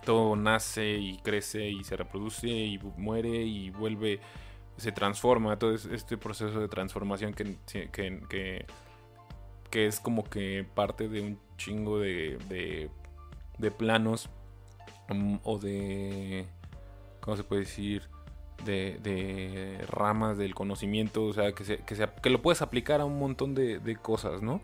Todo 0.05 0.35
nace 0.35 0.97
y 0.97 1.17
crece 1.19 1.69
y 1.69 1.83
se 1.83 1.95
reproduce 1.97 2.47
y 2.47 2.77
muere 2.97 3.43
y 3.43 3.69
vuelve, 3.69 4.19
se 4.77 4.91
transforma, 4.91 5.57
todo 5.59 5.73
este 5.73 6.17
proceso 6.17 6.59
de 6.59 6.67
transformación 6.69 7.33
que, 7.33 8.65
es 9.73 9.99
como 9.99 10.23
que 10.23 10.65
parte 10.75 11.07
de 11.07 11.21
un 11.21 11.39
chingo 11.57 11.99
de, 11.99 12.89
de, 13.57 13.71
planos 13.71 14.29
mm, 15.09 15.37
o 15.43 15.59
de, 15.59 16.45
¿cómo 17.21 17.37
se 17.37 17.43
puede 17.43 17.61
decir? 17.61 18.03
De, 18.65 18.99
de, 19.01 19.85
ramas 19.87 20.37
del 20.37 20.53
conocimiento, 20.53 21.23
o 21.23 21.33
sea, 21.33 21.53
que, 21.53 21.63
se, 21.63 21.77
que, 21.77 21.95
que, 22.21 22.29
lo 22.29 22.41
puedes 22.41 22.61
aplicar 22.61 22.99
a 22.99 23.05
un 23.05 23.17
montón 23.17 23.55
de, 23.55 23.79
de 23.79 23.95
cosas, 23.95 24.41
¿no? 24.41 24.61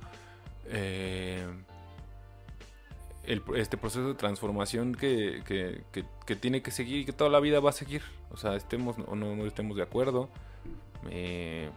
Eh, 0.68 1.48
este 3.28 3.78
proceso 3.78 4.08
de 4.08 4.14
transformación 4.14 4.94
que, 4.94 5.42
tiene 6.40 6.62
que 6.62 6.72
seguir 6.72 7.02
y 7.02 7.06
que 7.06 7.14
toda 7.14 7.30
la 7.30 7.40
vida 7.40 7.60
va 7.60 7.72
a 7.72 7.74
seguir. 7.74 8.04
O 8.32 8.38
sea, 8.38 8.56
estemos 8.56 8.98
o 9.08 9.16
no, 9.16 9.46
estemos 9.46 9.78
de 9.78 9.84
acuerdo, 9.84 10.30
eh, 11.10 11.70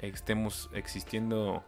estemos 0.00 0.68
existiendo 0.74 1.62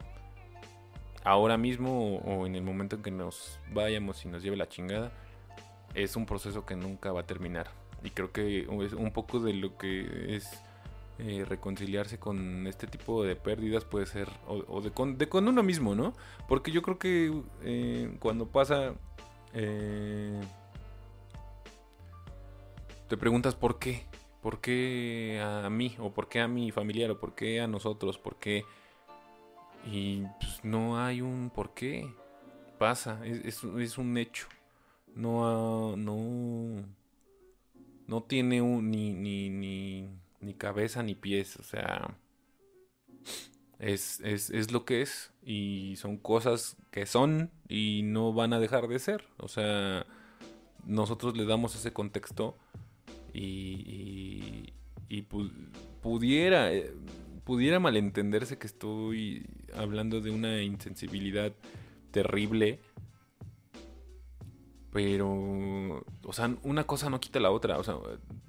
ahora 1.25 1.57
mismo 1.57 2.17
o, 2.19 2.47
en 2.47 2.55
el 2.55 2.63
momento 2.63 2.97
en 2.97 3.03
que 3.03 3.11
nos 3.11 3.59
vayamos 3.73 4.25
y 4.25 4.29
nos 4.29 4.43
lleve 4.43 4.57
la 4.57 4.69
chingada, 4.69 5.13
es 5.95 6.17
un 6.17 6.27
proceso 6.27 6.65
que 6.65 6.77
nunca 6.77 7.13
va 7.13 7.21
a 7.21 7.27
terminar. 7.27 7.71
Y 8.03 8.11
creo 8.11 8.33
que 8.33 8.61
es 8.85 8.93
un 8.93 9.13
poco 9.13 9.41
de 9.41 9.53
lo 9.53 9.77
que 9.77 10.37
es 10.37 10.63
eh, 11.19 11.45
reconciliarse 11.47 12.19
con 12.19 12.67
este 12.67 12.87
tipo 12.87 13.23
de 13.23 13.37
pérdidas 13.37 13.85
puede 13.85 14.07
ser, 14.07 14.29
o, 14.47 14.81
de, 14.81 14.91
con, 14.91 15.19
de, 15.19 15.29
con, 15.29 15.47
uno 15.49 15.63
mismo, 15.63 15.95
¿no? 15.95 16.15
Porque 16.49 16.71
yo 16.71 16.81
creo 16.81 16.99
que 16.99 17.43
eh, 17.63 18.17
cuando 18.21 18.49
pasa, 18.49 18.95
eh, 19.53 20.41
te 23.09 23.19
preguntas 23.19 23.55
por 23.55 23.79
qué, 23.79 24.07
por 24.41 24.63
qué 24.63 25.43
a 25.45 25.69
mí, 25.69 25.95
o 25.99 26.11
por 26.11 26.29
qué 26.29 26.41
a 26.41 26.49
mi 26.49 26.71
familiar, 26.71 27.11
o 27.11 27.21
por 27.21 27.35
qué 27.35 27.61
a 27.61 27.67
nosotros, 27.67 28.17
por 28.17 28.37
qué... 28.37 28.65
Y 29.87 30.23
pues 30.41 30.65
no 30.65 31.03
hay 31.03 31.21
un 31.21 31.51
por 31.51 31.75
qué. 31.75 32.13
Pasa, 32.79 33.21
es, 33.25 33.63
es, 33.63 33.99
un 33.99 34.17
hecho. 34.17 34.47
No, 35.15 35.97
no, 35.97 36.85
no 38.07 38.23
tiene 38.23 38.61
ni, 38.61 39.13
ni, 39.13 39.51
ni 39.51 40.09
ni 40.41 40.55
cabeza 40.55 41.03
ni 41.03 41.15
pies, 41.15 41.57
o 41.57 41.63
sea, 41.63 42.17
es, 43.79 44.21
es, 44.21 44.73
lo 44.73 44.85
que 44.85 45.03
es 45.03 45.33
y 45.43 45.95
son 45.97 46.17
cosas 46.17 46.77
que 46.91 47.07
son 47.07 47.51
y 47.69 48.03
no 48.05 48.33
van 48.33 48.53
a 48.53 48.59
dejar 48.59 48.89
de 48.89 48.99
ser, 48.99 49.25
o 49.39 49.49
sea, 49.49 50.07
nosotros 50.85 51.37
le 51.37 51.45
damos 51.45 51.75
ese 51.75 51.93
contexto 51.93 52.57
y, 53.33 54.73
y, 55.09 55.23
pudiera, 56.03 56.73
eh, 56.73 56.93
pudiera 57.51 57.81
malentenderse 57.81 58.59
que 58.59 58.69
estoy 58.69 59.45
hablando 59.75 60.21
de 60.21 60.31
una 60.31 60.63
insensibilidad 60.63 61.53
terrible 62.13 62.79
pero, 64.93 66.05
o 66.25 66.33
sea, 66.33 66.57
una 66.63 66.85
cosa 66.85 67.11
no 67.11 67.19
quita 67.19 67.41
la 67.41 67.51
otra. 67.51 67.79
O 67.79 67.85
sea, 67.85 67.97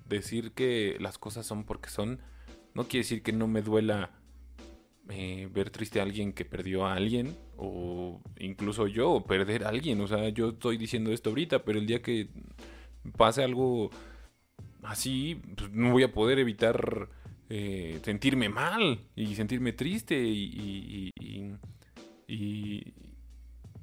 decir 0.08 0.52
que 0.52 0.98
las 1.00 1.18
cosas 1.18 1.46
son 1.48 1.64
porque 1.64 1.90
son, 1.90 2.20
no 2.74 2.84
quiere 2.84 3.04
decir 3.04 3.24
que 3.24 3.32
no 3.32 3.48
me 3.48 3.62
duela 3.62 4.12
eh, 5.10 5.50
ver 5.52 5.70
triste 5.70 6.00
a 6.00 6.04
alguien 6.04 6.34
que 6.34 6.46
perdió 6.46 6.86
a 6.86 6.94
alguien. 6.94 7.36
O 7.58 8.22
incluso 8.40 8.88
yo 8.88 9.24
perder 9.28 9.66
a 9.66 9.70
alguien. 9.70 10.02
O 10.02 10.08
sea, 10.08 10.30
yo 10.30 10.50
estoy 10.50 10.78
diciendo 10.78 11.12
esto 11.12 11.30
ahorita, 11.30 11.64
pero 11.64 11.80
el 11.80 11.86
día 11.86 12.02
que 12.02 12.30
pase 13.18 13.44
algo 13.44 13.92
así, 14.84 15.40
pues 15.56 15.72
no 15.72 15.92
voy 15.92 16.04
a 16.04 16.14
poder 16.14 16.40
evitar 16.40 17.10
eh, 17.54 18.00
sentirme 18.02 18.48
mal 18.48 19.02
y 19.14 19.36
sentirme 19.36 19.74
triste 19.74 20.18
y, 20.18 21.12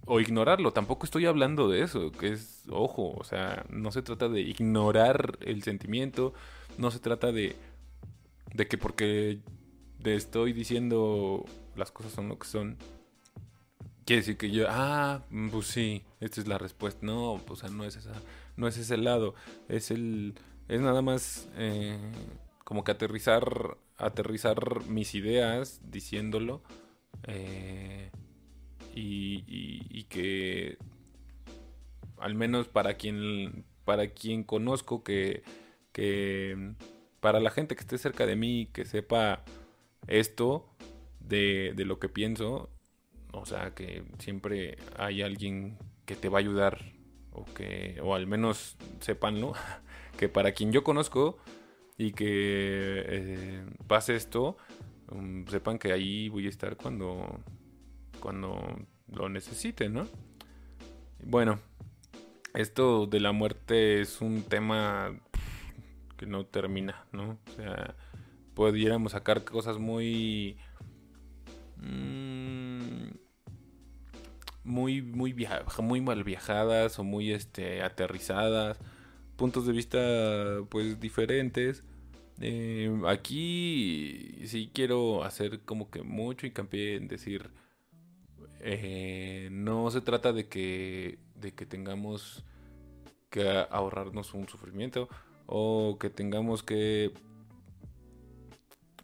o 0.06 0.20
ignorarlo. 0.20 0.72
Tampoco 0.72 1.04
estoy 1.04 1.26
hablando 1.26 1.68
de 1.68 1.82
eso, 1.82 2.10
que 2.10 2.32
es, 2.32 2.64
ojo, 2.70 3.10
o 3.10 3.24
sea, 3.24 3.66
no 3.68 3.90
se 3.92 4.00
trata 4.00 4.30
de 4.30 4.40
ignorar 4.40 5.38
el 5.42 5.62
sentimiento, 5.62 6.32
no 6.78 6.90
se 6.90 6.98
trata 6.98 7.30
de, 7.30 7.56
de 8.54 8.66
que 8.66 8.78
porque 8.78 9.40
te 10.02 10.14
estoy 10.14 10.54
diciendo 10.54 11.44
las 11.76 11.90
cosas 11.92 12.12
son 12.12 12.30
lo 12.30 12.38
que 12.38 12.46
son, 12.46 12.78
quiere 14.06 14.22
decir 14.22 14.38
que 14.38 14.50
yo, 14.50 14.64
ah, 14.70 15.26
pues 15.50 15.66
sí, 15.66 16.04
esta 16.20 16.40
es 16.40 16.48
la 16.48 16.56
respuesta. 16.56 17.04
No, 17.04 17.38
pues, 17.46 17.60
o 17.62 17.66
sea, 17.66 17.76
no 17.76 17.84
es 17.84 17.96
esa, 17.96 18.14
no 18.56 18.66
es 18.66 18.78
ese 18.78 18.96
lado, 18.96 19.34
es 19.68 19.90
el, 19.90 20.32
es 20.68 20.80
nada 20.80 21.02
más 21.02 21.50
eh, 21.58 21.98
como 22.68 22.84
que 22.84 22.92
aterrizar, 22.92 23.78
aterrizar 23.96 24.84
mis 24.88 25.14
ideas 25.14 25.80
diciéndolo. 25.90 26.62
Eh, 27.26 28.10
y, 28.94 30.04
que 30.10 30.76
al 32.18 32.34
menos 32.34 32.68
para 32.68 32.94
quien 32.94 33.64
para 33.86 34.08
quien 34.08 34.42
conozco 34.42 35.02
que, 35.02 35.42
que 35.92 36.74
para 37.20 37.40
la 37.40 37.50
gente 37.50 37.74
que 37.74 37.80
esté 37.80 37.96
cerca 37.96 38.26
de 38.26 38.36
mí 38.36 38.68
que 38.72 38.84
sepa 38.84 39.44
esto 40.06 40.68
de, 41.20 41.72
de 41.74 41.84
lo 41.86 41.98
que 41.98 42.08
pienso 42.08 42.68
o 43.32 43.46
sea 43.46 43.74
que 43.74 44.04
siempre 44.18 44.76
hay 44.96 45.22
alguien 45.22 45.78
que 46.04 46.16
te 46.16 46.28
va 46.28 46.38
a 46.38 46.40
ayudar 46.40 46.92
o 47.32 47.44
que 47.44 47.98
o 48.02 48.14
al 48.14 48.26
menos 48.26 48.76
sepanlo 49.00 49.52
que 50.18 50.28
para 50.28 50.52
quien 50.52 50.72
yo 50.72 50.84
conozco 50.84 51.38
y 51.98 52.12
que 52.12 53.04
eh, 53.06 53.66
pase 53.88 54.14
esto 54.16 54.56
um, 55.10 55.44
sepan 55.46 55.78
que 55.78 55.92
ahí 55.92 56.28
voy 56.28 56.46
a 56.46 56.48
estar 56.48 56.76
cuando 56.76 57.40
cuando 58.20 58.58
lo 59.12 59.28
necesite, 59.28 59.88
¿no? 59.88 60.06
Bueno, 61.22 61.60
esto 62.54 63.06
de 63.06 63.20
la 63.20 63.32
muerte 63.32 64.00
es 64.00 64.20
un 64.20 64.42
tema 64.42 65.18
que 66.16 66.26
no 66.26 66.46
termina, 66.46 67.06
¿no? 67.12 67.38
O 67.48 67.52
sea, 67.56 67.94
pudiéramos 68.54 69.12
sacar 69.12 69.44
cosas 69.44 69.78
muy... 69.78 70.56
Mm, 71.76 73.10
muy, 74.64 75.00
muy, 75.00 75.34
muy 75.82 76.00
mal 76.02 76.24
viajadas 76.24 76.98
o 76.98 77.04
muy 77.04 77.32
este, 77.32 77.82
aterrizadas, 77.82 78.78
puntos 79.38 79.66
de 79.66 79.72
vista 79.72 79.98
pues 80.68 81.00
diferentes. 81.00 81.84
Eh, 82.40 83.00
aquí 83.06 84.42
sí 84.44 84.70
quiero 84.74 85.24
hacer 85.24 85.60
como 85.60 85.90
que 85.90 86.02
mucho 86.02 86.46
hincapié 86.46 86.96
en 86.96 87.08
decir 87.08 87.50
eh, 88.60 89.48
no 89.50 89.90
se 89.90 90.00
trata 90.00 90.32
de 90.32 90.48
que, 90.48 91.18
de 91.36 91.54
que 91.54 91.66
tengamos 91.66 92.44
que 93.30 93.66
ahorrarnos 93.70 94.34
un 94.34 94.48
sufrimiento 94.48 95.08
o 95.46 95.96
que 95.98 96.10
tengamos 96.10 96.62
que 96.62 97.12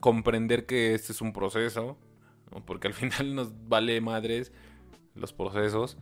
comprender 0.00 0.66
que 0.66 0.94
este 0.94 1.12
es 1.12 1.20
un 1.20 1.32
proceso, 1.32 1.96
porque 2.66 2.88
al 2.88 2.94
final 3.00 3.34
nos 3.34 3.68
vale 3.68 4.00
madres 4.00 4.52
los 5.14 5.32
procesos 5.32 5.96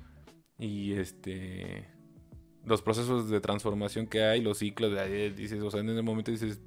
y 0.58 0.94
este 0.94 1.86
los 2.64 2.82
procesos 2.82 3.28
de 3.28 3.40
transformación 3.40 4.06
que 4.06 4.22
hay, 4.22 4.40
los 4.40 4.58
ciclos, 4.58 4.92
de, 4.92 5.30
dices, 5.32 5.62
o 5.62 5.70
sea, 5.70 5.80
en 5.80 5.90
ese 5.90 6.02
momento 6.02 6.30
dices, 6.30 6.60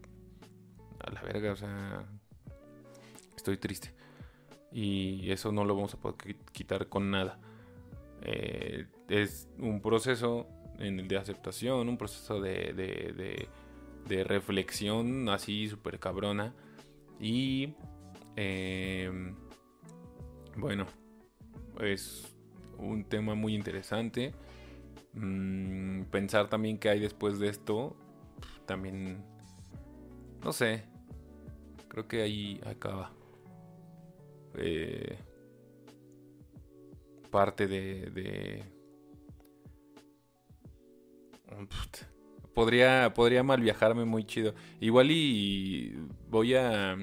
a 1.00 1.12
la 1.12 1.22
verga, 1.22 1.54
o 1.54 1.56
sea, 1.56 2.06
estoy 3.36 3.58
triste 3.58 3.94
y 4.76 5.32
eso 5.32 5.54
no 5.54 5.64
lo 5.64 5.74
vamos 5.74 5.94
a 5.94 5.98
poder 5.98 6.36
quitar 6.52 6.90
con 6.90 7.10
nada. 7.10 7.40
Eh, 8.24 8.88
es 9.08 9.48
un 9.58 9.80
proceso 9.80 10.48
en 10.80 11.00
el 11.00 11.08
de 11.08 11.16
aceptación, 11.16 11.88
un 11.88 11.98
proceso 11.98 12.42
de, 12.42 13.48
de, 14.06 14.24
reflexión 14.26 15.30
así 15.30 15.70
súper 15.70 15.98
cabrona. 16.00 16.54
Y 17.22 17.74
em, 18.36 19.34
bueno, 20.58 20.88
es 21.80 22.36
un 22.78 23.06
tema 23.06 23.34
muy 23.34 23.56
interesante. 23.56 24.34
Mm, 25.16 26.04
pensar 26.12 26.50
también 26.50 26.78
que 26.78 26.90
hay 26.90 27.00
después 27.00 27.40
de 27.40 27.50
esto, 27.50 27.96
también, 28.66 29.24
no 30.44 30.54
sé, 30.54 30.84
creo 31.88 32.08
que 32.08 32.22
ahí 32.22 32.62
acaba. 32.66 33.12
Eh, 34.58 35.18
parte 37.32 37.68
de, 37.68 38.10
de 38.12 38.64
podría, 42.54 43.14
podría 43.14 43.44
mal 43.44 43.62
viajarme 43.62 44.06
muy 44.06 44.26
chido. 44.26 44.54
Igual 44.80 45.12
y 45.12 45.96
voy 46.30 46.56
a, 46.56 46.98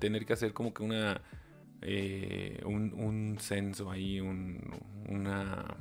tener 0.00 0.26
que 0.26 0.32
hacer 0.32 0.52
como 0.52 0.72
que 0.74 0.82
una 0.82 1.20
eh, 1.82 2.60
un, 2.64 2.92
un, 2.94 3.38
censo 3.38 3.90
ahí, 3.90 4.20
un, 4.20 4.58
una 5.08 5.76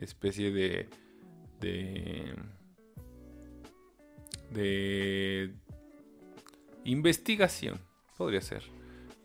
especie 0.00 0.50
de, 0.50 0.88
de, 1.60 2.34
de 4.50 5.54
investigación, 6.84 7.80
podría 8.16 8.40
ser, 8.40 8.62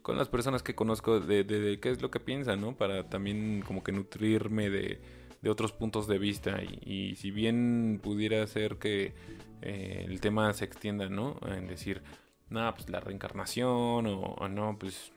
con 0.02 0.18
las 0.18 0.30
personas 0.30 0.64
que 0.64 0.76
conozco 0.76 1.20
de, 1.20 1.44
de, 1.44 1.80
qué 1.80 1.90
es 1.90 2.02
lo 2.02 2.12
que 2.12 2.20
piensan, 2.20 2.62
¿no? 2.62 2.76
Para 2.76 3.10
también 3.10 3.64
como 3.66 3.84
que 3.84 3.92
nutrirme 3.92 4.70
de, 4.70 5.02
de 5.42 5.50
otros 5.50 5.72
puntos 5.72 6.08
de 6.08 6.20
vista 6.20 6.62
y, 6.64 7.16
si 7.16 7.32
bien 7.32 8.00
pudiera 8.04 8.46
ser 8.48 8.78
que 8.78 9.14
eh, 9.62 10.06
el 10.08 10.22
tema 10.22 10.54
se 10.54 10.66
extienda, 10.66 11.10
¿no? 11.10 11.40
En 11.48 11.68
decir, 11.68 12.04
nada, 12.50 12.74
pues 12.76 12.90
la 12.90 13.00
reencarnación 13.00 14.06
o 14.08 14.48
no, 14.48 14.78
pues 14.78 15.12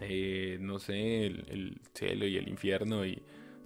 eh, 0.00 0.58
no 0.60 0.78
sé, 0.78 1.26
el, 1.26 1.80
cielo 1.94 2.26
y 2.26 2.36
el 2.36 2.48
infierno 2.48 3.04
y 3.04 3.22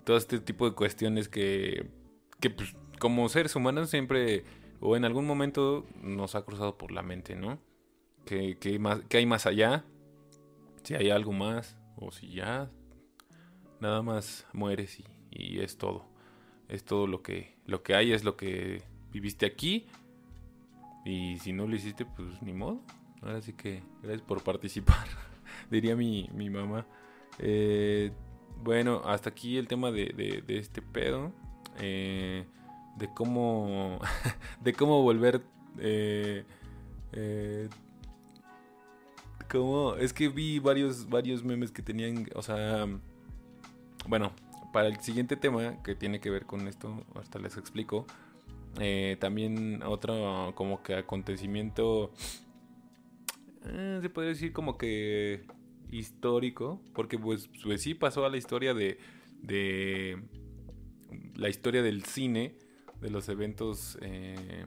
todo 0.06 0.16
este 0.16 0.38
tipo 0.38 0.70
de 0.70 0.76
cuestiones 0.76 1.28
que, 1.28 1.90
que 2.38 2.48
pues, 2.48 2.76
como 3.00 3.28
seres 3.28 3.56
humanos 3.56 3.90
siempre 3.90 4.44
o 4.78 4.96
en 4.96 5.04
algún 5.04 5.26
momento 5.26 5.84
nos 6.00 6.36
ha 6.36 6.44
cruzado 6.44 6.78
por 6.78 6.92
la 6.92 7.02
mente, 7.02 7.34
¿no? 7.34 7.58
Que, 8.24 8.56
más, 8.78 9.00
que 9.08 9.16
hay 9.16 9.26
más 9.26 9.46
allá, 9.46 9.84
si 10.84 10.94
hay 10.94 11.10
algo 11.10 11.32
más 11.32 11.76
o 11.96 12.12
si 12.12 12.28
ya 12.28 12.70
nada 13.80 14.00
más 14.02 14.46
mueres 14.52 15.00
y, 15.00 15.04
y 15.32 15.58
es 15.58 15.76
todo. 15.76 16.06
Es 16.68 16.84
todo 16.84 17.08
lo 17.08 17.22
que, 17.22 17.56
lo 17.66 17.82
que 17.82 17.96
hay, 17.96 18.12
es 18.12 18.22
lo 18.22 18.36
que 18.36 18.82
viviste 19.10 19.44
aquí. 19.44 19.88
Y 21.04 21.38
si 21.40 21.52
no 21.52 21.66
lo 21.66 21.74
hiciste, 21.74 22.04
pues 22.04 22.40
ni 22.42 22.52
modo. 22.52 22.80
Ahora 23.22 23.42
sí 23.42 23.54
que 23.54 23.82
gracias 24.02 24.22
por 24.22 24.44
participar. 24.44 25.08
diría 25.70 25.96
mi, 25.96 26.30
mi 26.32 26.48
mamá. 26.48 26.86
Eh, 27.40 28.12
bueno, 28.62 29.02
hasta 29.04 29.30
aquí 29.30 29.56
el 29.56 29.68
tema 29.68 29.90
de, 29.90 30.42
de, 30.46 30.58
este 30.58 30.82
pedo. 30.82 31.32
Eh, 31.78 32.44
de 32.96 33.12
cómo. 33.12 33.98
de 34.62 34.72
cómo 34.72 35.02
volver. 35.02 35.42
Eh, 35.78 36.44
eh, 37.12 37.68
como. 39.50 39.94
Es 39.96 40.12
que 40.12 40.28
vi 40.28 40.58
varios, 40.58 41.08
varios 41.08 41.44
memes 41.44 41.70
que 41.70 41.82
tenían. 41.82 42.28
O 42.34 42.42
sea. 42.42 42.86
Bueno, 44.08 44.32
para 44.72 44.88
el 44.88 45.00
siguiente 45.00 45.36
tema 45.36 45.82
que 45.82 45.94
tiene 45.94 46.20
que 46.20 46.30
ver 46.30 46.46
con 46.46 46.68
esto, 46.68 47.04
hasta 47.14 47.38
les 47.38 47.56
explico. 47.56 48.06
también 49.20 49.82
otro 49.82 50.52
como 50.54 50.82
que 50.82 50.94
acontecimiento 50.94 52.12
eh, 53.68 53.98
se 54.00 54.10
puede 54.10 54.28
decir 54.28 54.52
como 54.52 54.78
que 54.78 55.44
histórico, 55.90 56.80
porque 56.94 57.18
pues, 57.18 57.48
pues, 57.62 57.82
sí 57.82 57.94
pasó 57.94 58.24
a 58.24 58.30
la 58.30 58.36
historia 58.36 58.74
de, 58.74 58.98
de 59.42 60.22
la 61.34 61.48
historia 61.48 61.82
del 61.82 62.04
cine, 62.04 62.54
de 63.00 63.10
los 63.10 63.28
eventos 63.28 63.98
eh, 64.00 64.64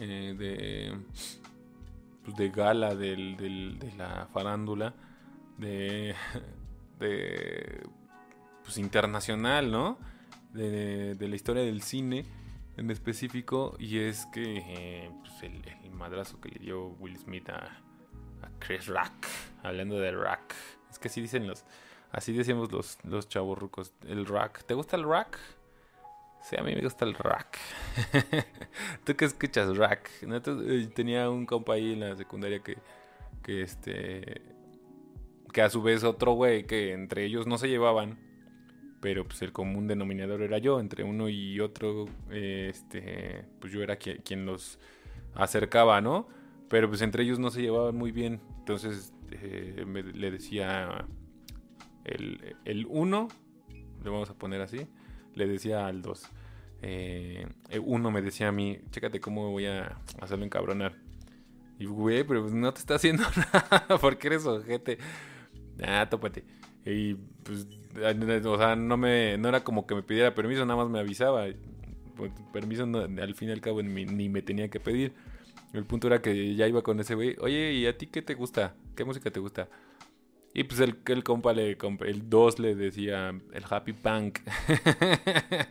eh, 0.00 0.34
de, 0.36 0.98
pues, 2.24 2.36
de 2.36 2.50
gala 2.50 2.94
del, 2.94 3.36
de 3.36 3.92
la 3.96 4.28
farándula, 4.32 4.94
de, 5.58 6.14
de 6.98 7.82
pues 8.64 8.78
internacional, 8.78 9.70
¿no? 9.70 9.98
De, 10.52 11.14
de, 11.14 11.28
la 11.28 11.36
historia 11.36 11.62
del 11.62 11.82
cine 11.82 12.24
en 12.76 12.90
específico, 12.90 13.76
y 13.78 13.98
es 13.98 14.26
que 14.26 15.10
pues 15.20 15.42
el, 15.42 15.90
madrazo 15.92 16.40
que 16.40 16.50
le 16.50 16.58
dio 16.58 16.88
Will 16.98 17.16
Smith 17.16 17.48
a, 17.48 17.85
Chris 18.58 18.86
Rock. 18.86 19.26
Hablando 19.62 19.98
de 19.98 20.12
rock. 20.12 20.54
Es 20.90 20.98
que 20.98 21.08
así 21.08 21.20
dicen 21.20 21.46
los. 21.46 21.64
Así 22.12 22.32
decimos 22.32 22.70
los, 22.72 22.98
los 23.04 23.28
chavos 23.28 23.58
rucos. 23.58 23.92
El 24.06 24.26
rock. 24.26 24.62
¿Te 24.64 24.74
gusta 24.74 24.96
el 24.96 25.02
rock? 25.02 25.38
Sí, 26.42 26.56
a 26.58 26.62
mí 26.62 26.74
me 26.74 26.82
gusta 26.82 27.04
el 27.04 27.14
rock. 27.14 27.56
¿Tú 29.04 29.16
qué 29.16 29.24
escuchas 29.24 29.76
rock? 29.76 30.08
Eh, 30.22 30.88
tenía 30.94 31.28
un 31.28 31.44
compa 31.44 31.74
ahí 31.74 31.92
en 31.92 32.00
la 32.00 32.16
secundaria 32.16 32.60
que. 32.60 32.78
Que 33.42 33.62
este. 33.62 34.42
Que 35.52 35.62
a 35.62 35.70
su 35.70 35.82
vez 35.82 36.04
otro 36.04 36.32
güey 36.32 36.64
que 36.66 36.92
entre 36.92 37.24
ellos 37.24 37.46
no 37.46 37.58
se 37.58 37.68
llevaban. 37.68 38.18
Pero 39.00 39.24
pues 39.24 39.42
el 39.42 39.52
común 39.52 39.86
denominador 39.86 40.42
era 40.42 40.58
yo. 40.58 40.78
Entre 40.80 41.02
uno 41.02 41.28
y 41.28 41.60
otro. 41.60 42.06
Este. 42.30 43.44
Pues 43.60 43.72
yo 43.72 43.82
era 43.82 43.96
quien 43.96 44.46
los 44.46 44.78
acercaba, 45.34 46.00
¿no? 46.00 46.28
Pero 46.68 46.88
pues 46.88 47.02
entre 47.02 47.22
ellos 47.22 47.38
no 47.38 47.50
se 47.50 47.62
llevaban 47.62 47.96
muy 47.96 48.12
bien. 48.12 48.40
Entonces 48.58 49.12
eh, 49.30 49.84
le 50.14 50.30
decía 50.30 51.06
el 52.04 52.86
uno, 52.88 53.28
le 54.02 54.10
vamos 54.10 54.30
a 54.30 54.34
poner 54.34 54.60
así, 54.60 54.86
le 55.34 55.46
decía 55.46 55.86
al 55.86 56.02
dos. 56.02 56.30
Eh, 56.82 57.46
uno 57.84 58.10
me 58.10 58.22
decía 58.22 58.48
a 58.48 58.52
mí, 58.52 58.78
chécate 58.90 59.20
cómo 59.20 59.50
voy 59.50 59.66
a 59.66 59.98
hacerlo 60.20 60.44
encabronar. 60.44 60.94
Y 61.78 61.86
güey, 61.86 62.24
pero 62.24 62.42
pues 62.42 62.54
no 62.54 62.72
te 62.72 62.80
está 62.80 62.94
haciendo 62.94 63.24
nada 63.52 63.98
porque 64.00 64.28
eres 64.28 64.46
ojete. 64.46 64.98
Ah, 65.82 66.06
tópate. 66.08 66.44
Y 66.84 67.14
pues, 67.42 67.66
o 68.44 68.58
sea, 68.58 68.76
no 68.76 68.96
me, 68.96 69.36
no 69.38 69.48
era 69.48 69.64
como 69.64 69.86
que 69.86 69.94
me 69.94 70.02
pidiera 70.02 70.34
permiso, 70.34 70.64
nada 70.64 70.82
más 70.82 70.90
me 70.90 71.00
avisaba. 71.00 71.46
Pues, 72.16 72.32
permiso 72.52 72.84
al 72.84 73.34
fin 73.34 73.50
y 73.50 73.52
al 73.52 73.60
cabo 73.60 73.82
ni 73.82 74.28
me 74.28 74.42
tenía 74.42 74.68
que 74.68 74.80
pedir. 74.80 75.12
El 75.76 75.84
punto 75.84 76.06
era 76.06 76.22
que 76.22 76.54
ya 76.54 76.66
iba 76.66 76.82
con 76.82 76.98
ese 77.00 77.14
güey. 77.14 77.36
Oye, 77.40 77.74
¿y 77.74 77.86
a 77.86 77.98
ti 77.98 78.06
qué 78.06 78.22
te 78.22 78.34
gusta? 78.34 78.74
¿Qué 78.94 79.04
música 79.04 79.30
te 79.30 79.40
gusta? 79.40 79.68
Y 80.54 80.64
pues 80.64 80.80
el, 80.80 80.96
el 81.06 81.22
compa 81.22 81.52
le 81.52 81.76
el 82.06 82.30
2 82.30 82.58
le 82.60 82.74
decía 82.74 83.38
el 83.52 83.64
happy 83.68 83.92
punk. 83.92 84.38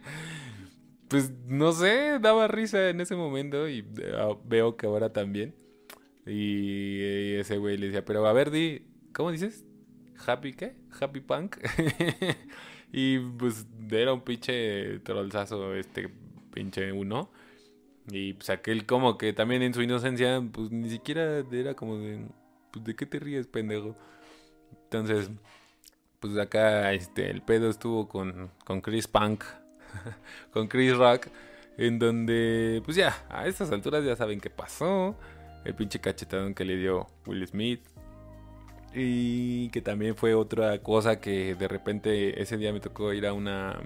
pues 1.07 1.31
no 1.47 1.71
sé, 1.71 2.19
daba 2.19 2.47
risa 2.47 2.89
en 2.89 3.01
ese 3.01 3.15
momento 3.15 3.67
y 3.67 3.83
ah, 4.13 4.37
veo 4.45 4.77
que 4.77 4.85
ahora 4.85 5.11
también. 5.11 5.55
Y 6.27 7.33
ese 7.33 7.57
güey 7.57 7.77
le 7.77 7.87
decía, 7.87 8.05
pero 8.05 8.27
a 8.27 8.33
ver, 8.33 8.51
di, 8.51 8.85
¿cómo 9.11 9.31
dices? 9.31 9.65
¿Happy 10.27 10.53
qué? 10.53 10.75
¿Happy 10.99 11.19
punk? 11.19 11.57
y 12.93 13.17
pues 13.17 13.65
era 13.89 14.13
un 14.13 14.21
pinche 14.21 14.99
trolzazo 14.99 15.73
este 15.73 16.09
pinche 16.53 16.91
uno. 16.91 17.31
Y 18.07 18.33
pues 18.33 18.49
aquel 18.49 18.85
como 18.85 19.17
que 19.17 19.33
también 19.33 19.61
en 19.63 19.73
su 19.73 19.81
inocencia, 19.81 20.41
pues 20.51 20.71
ni 20.71 20.89
siquiera 20.89 21.43
era 21.51 21.73
como 21.73 21.97
de, 21.97 22.25
pues 22.71 22.85
de 22.85 22.95
qué 22.95 23.05
te 23.05 23.19
ríes, 23.19 23.47
pendejo. 23.47 23.95
Entonces, 24.83 25.29
pues 26.19 26.37
acá 26.37 26.93
este, 26.93 27.29
el 27.31 27.41
pedo 27.41 27.69
estuvo 27.69 28.07
con, 28.07 28.51
con 28.63 28.81
Chris 28.81 29.07
Punk, 29.07 29.43
con 30.53 30.67
Chris 30.67 30.95
Rock, 30.95 31.27
en 31.77 31.99
donde, 31.99 32.81
pues 32.85 32.95
ya, 32.97 33.25
a 33.29 33.47
estas 33.47 33.71
alturas 33.71 34.05
ya 34.05 34.15
saben 34.15 34.39
qué 34.39 34.49
pasó. 34.49 35.15
El 35.65 35.73
pinche 35.73 35.99
cachetadón 35.99 36.53
que 36.53 36.63
le 36.63 36.77
dio 36.77 37.07
Will 37.25 37.45
Smith. 37.47 37.81
Y 38.93 39.69
que 39.69 39.81
también 39.81 40.15
fue 40.15 40.35
otra 40.35 40.81
cosa 40.81 41.19
que 41.19 41.55
de 41.55 41.67
repente 41.67 42.41
ese 42.41 42.55
día 42.55 42.71
me 42.71 42.79
tocó 42.79 43.11
ir 43.13 43.25
a 43.27 43.33
una 43.33 43.77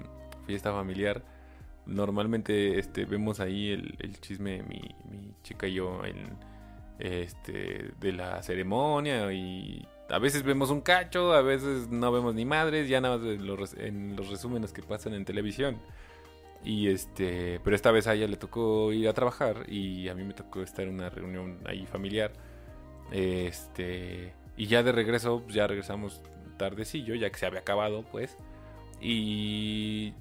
fiesta 0.45 0.71
familiar 0.71 1.23
normalmente 1.89 2.79
este, 2.79 3.05
vemos 3.05 3.39
ahí 3.39 3.71
el, 3.71 4.19
chisme, 4.21 4.63
mi, 4.63 4.81
mi, 5.09 5.33
chica 5.43 5.67
y 5.67 5.73
yo, 5.75 6.03
en, 6.05 6.37
este, 6.99 7.91
de 7.99 8.11
la 8.11 8.43
ceremonia 8.43 9.31
y 9.31 9.87
a 10.09 10.19
veces 10.19 10.43
vemos 10.43 10.69
un 10.69 10.81
cacho, 10.81 11.33
a 11.33 11.41
veces 11.41 11.89
no 11.89 12.11
vemos 12.11 12.35
ni 12.35 12.45
madres, 12.45 12.89
ya 12.89 12.99
nada 13.01 13.17
más 13.17 13.27
en 13.77 14.15
los 14.15 14.29
resúmenes 14.29 14.73
que 14.73 14.81
pasan 14.81 15.13
en 15.13 15.25
televisión. 15.25 15.77
Y 16.63 16.89
este, 16.89 17.61
pero 17.63 17.75
esta 17.75 17.91
vez 17.91 18.07
a 18.07 18.15
ella 18.15 18.27
le 18.27 18.35
tocó 18.35 18.91
ir 18.91 19.07
a 19.07 19.13
trabajar 19.13 19.65
y 19.69 20.09
a 20.09 20.15
mí 20.15 20.23
me 20.23 20.33
tocó 20.33 20.61
estar 20.61 20.85
en 20.85 20.95
una 20.95 21.09
reunión 21.09 21.59
ahí 21.65 21.85
familiar. 21.85 22.33
Este, 23.11 24.33
y 24.57 24.67
ya 24.67 24.83
de 24.83 24.91
regreso, 24.91 25.45
ya 25.47 25.67
regresamos 25.67 26.21
tardecillo, 26.57 27.15
ya 27.15 27.29
que 27.29 27.37
se 27.37 27.45
había 27.45 27.61
acabado, 27.61 28.03
pues. 28.11 28.35
Y 28.99 30.13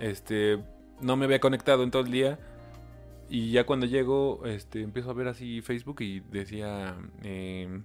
este, 0.00 0.58
no 1.00 1.16
me 1.16 1.24
había 1.24 1.40
conectado 1.40 1.82
en 1.82 1.90
todo 1.90 2.02
el 2.02 2.10
día. 2.10 2.38
Y 3.28 3.52
ya 3.52 3.64
cuando 3.64 3.86
llego, 3.86 4.44
este, 4.46 4.82
empiezo 4.82 5.10
a 5.10 5.14
ver 5.14 5.28
así 5.28 5.62
Facebook 5.62 6.00
y 6.02 6.20
decía, 6.20 6.94
em, 7.22 7.84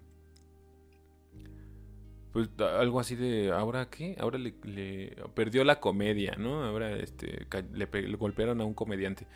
pues 2.33 2.49
algo 2.59 2.99
así 2.99 3.15
de, 3.15 3.51
¿ahora 3.51 3.89
qué? 3.89 4.15
Ahora 4.19 4.37
le, 4.37 5.15
perdió 5.33 5.63
la 5.63 5.79
comedia, 5.79 6.35
¿no? 6.37 6.63
Ahora 6.63 6.95
este, 6.97 7.47
le, 7.73 8.15
golpearon 8.15 8.61
a 8.61 8.65
un 8.65 8.73
comediante. 8.73 9.27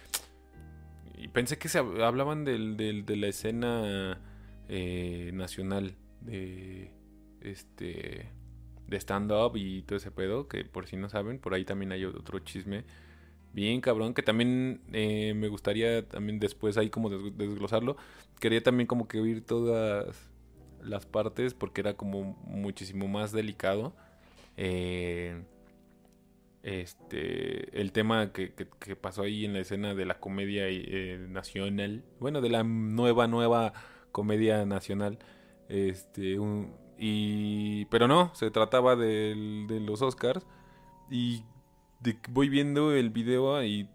Y 1.17 1.29
pensé 1.29 1.57
que 1.57 1.69
se 1.69 1.79
hablaban 1.79 2.43
del, 2.43 2.75
de 2.77 3.15
la 3.15 3.27
escena 3.27 4.19
eh, 4.67 5.31
nacional 5.33 5.95
de 6.21 6.91
este 7.41 8.29
de 8.87 8.97
stand-up 8.97 9.55
y 9.55 9.81
todo 9.83 9.97
ese 9.97 10.11
pedo, 10.11 10.47
que 10.47 10.65
por 10.65 10.87
si 10.87 10.97
no 10.97 11.09
saben, 11.09 11.39
por 11.39 11.53
ahí 11.53 11.65
también 11.65 11.91
hay 11.91 12.05
otro 12.05 12.39
chisme 12.39 12.83
bien 13.53 13.81
cabrón, 13.81 14.13
que 14.13 14.23
también 14.23 14.81
eh, 14.91 15.33
me 15.35 15.47
gustaría 15.47 16.07
también 16.07 16.39
después 16.39 16.77
ahí 16.77 16.89
como 16.89 17.09
desglosarlo. 17.09 17.95
Quería 18.39 18.61
también 18.61 18.87
como 18.87 19.07
que 19.07 19.19
oír 19.19 19.45
todas 19.45 20.31
las 20.81 21.05
partes 21.05 21.53
porque 21.53 21.81
era 21.81 21.95
como 21.95 22.35
muchísimo 22.45 23.07
más 23.07 23.31
delicado. 23.31 23.93
Eh, 24.57 25.43
este 26.63 27.79
el 27.81 27.91
tema 27.91 28.31
que, 28.31 28.53
que, 28.53 28.95
pasó 28.95 29.23
ahí 29.23 29.43
en 29.43 29.53
la 29.53 29.59
escena 29.59 29.93
de 29.95 30.05
la 30.05 30.19
comedia 30.19 30.63
eh, 30.69 31.25
nacional 31.29 32.05
bueno 32.21 32.39
de 32.39 32.49
la 32.49 32.63
nueva 32.63 33.27
nueva 33.27 33.73
comedia 34.13 34.65
nacional 34.65 35.19
este 35.67 36.37
y 36.97 37.83
pero 37.85 38.07
no 38.07 38.33
se 38.33 38.49
trataba 38.49 38.95
de 38.95 39.81
los 39.85 40.01
Oscars 40.01 40.45
y 41.11 41.43
voy 42.29 42.49
viendo 42.49 42.93
el 42.93 43.09
video 43.09 43.63
y 43.63 43.87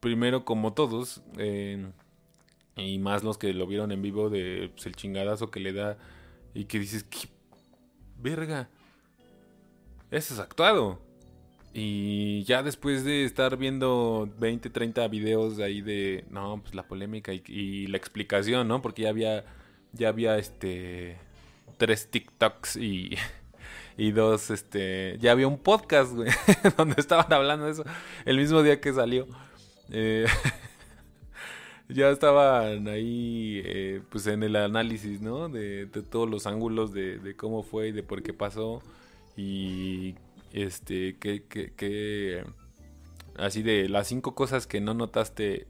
primero 0.00 0.44
como 0.44 0.72
todos 0.72 1.22
eh, 1.38 1.90
y 2.76 2.98
más 2.98 3.22
los 3.22 3.38
que 3.38 3.52
lo 3.52 3.66
vieron 3.66 3.92
en 3.92 4.02
vivo 4.02 4.30
de 4.30 4.70
pues, 4.74 4.86
el 4.86 4.96
chingadazo 4.96 5.50
que 5.50 5.60
le 5.60 5.72
da 5.72 5.98
y 6.54 6.64
que 6.64 6.78
dices, 6.78 7.04
¿qué 7.04 7.28
verga? 8.18 8.68
Eso 10.10 10.34
es 10.34 10.40
actuado. 10.40 11.00
Y 11.74 12.44
ya 12.44 12.62
después 12.62 13.04
de 13.04 13.24
estar 13.24 13.56
viendo 13.56 14.28
20, 14.38 14.68
30 14.68 15.08
videos 15.08 15.56
de 15.56 15.64
ahí 15.64 15.80
de, 15.80 16.24
no, 16.30 16.60
pues 16.62 16.74
la 16.74 16.86
polémica 16.86 17.32
y, 17.32 17.86
la 17.86 17.96
explicación, 17.96 18.68
¿no? 18.68 18.82
Porque 18.82 19.02
ya 19.02 19.08
había, 19.08 19.44
ya 19.92 20.08
había 20.08 20.36
este, 20.36 21.16
tres 21.78 22.10
TikToks 22.10 22.76
y, 22.76 23.16
y 23.96 24.12
dos, 24.12 24.50
este, 24.50 25.18
ya 25.20 25.32
había 25.32 25.48
un 25.48 25.58
podcast, 25.58 26.12
güey, 26.12 26.30
donde 26.76 26.94
estaban 26.98 27.32
hablando 27.32 27.66
de 27.66 27.72
eso 27.72 27.84
el 28.24 28.38
mismo 28.38 28.62
día 28.62 28.80
que 28.80 28.92
salió. 28.92 29.26
Eh, 29.90 30.26
ya 31.88 32.10
estaban 32.10 32.88
ahí, 32.88 33.60
eh, 33.64 34.02
pues 34.10 34.26
en 34.26 34.42
el 34.42 34.56
análisis, 34.56 35.20
¿no? 35.20 35.48
De, 35.48 35.86
todos 35.86 36.28
los 36.28 36.46
ángulos 36.46 36.92
de, 36.92 37.34
cómo 37.36 37.62
fue 37.62 37.88
y 37.88 37.92
de 37.92 38.02
por 38.02 38.22
qué 38.22 38.32
pasó. 38.32 38.82
Y 39.36 40.14
este, 40.52 41.16
que, 41.18 42.44
así 43.36 43.62
de 43.62 43.88
las 43.88 44.08
cinco 44.08 44.34
cosas 44.34 44.66
que 44.66 44.80
no 44.80 44.94
notaste 44.94 45.66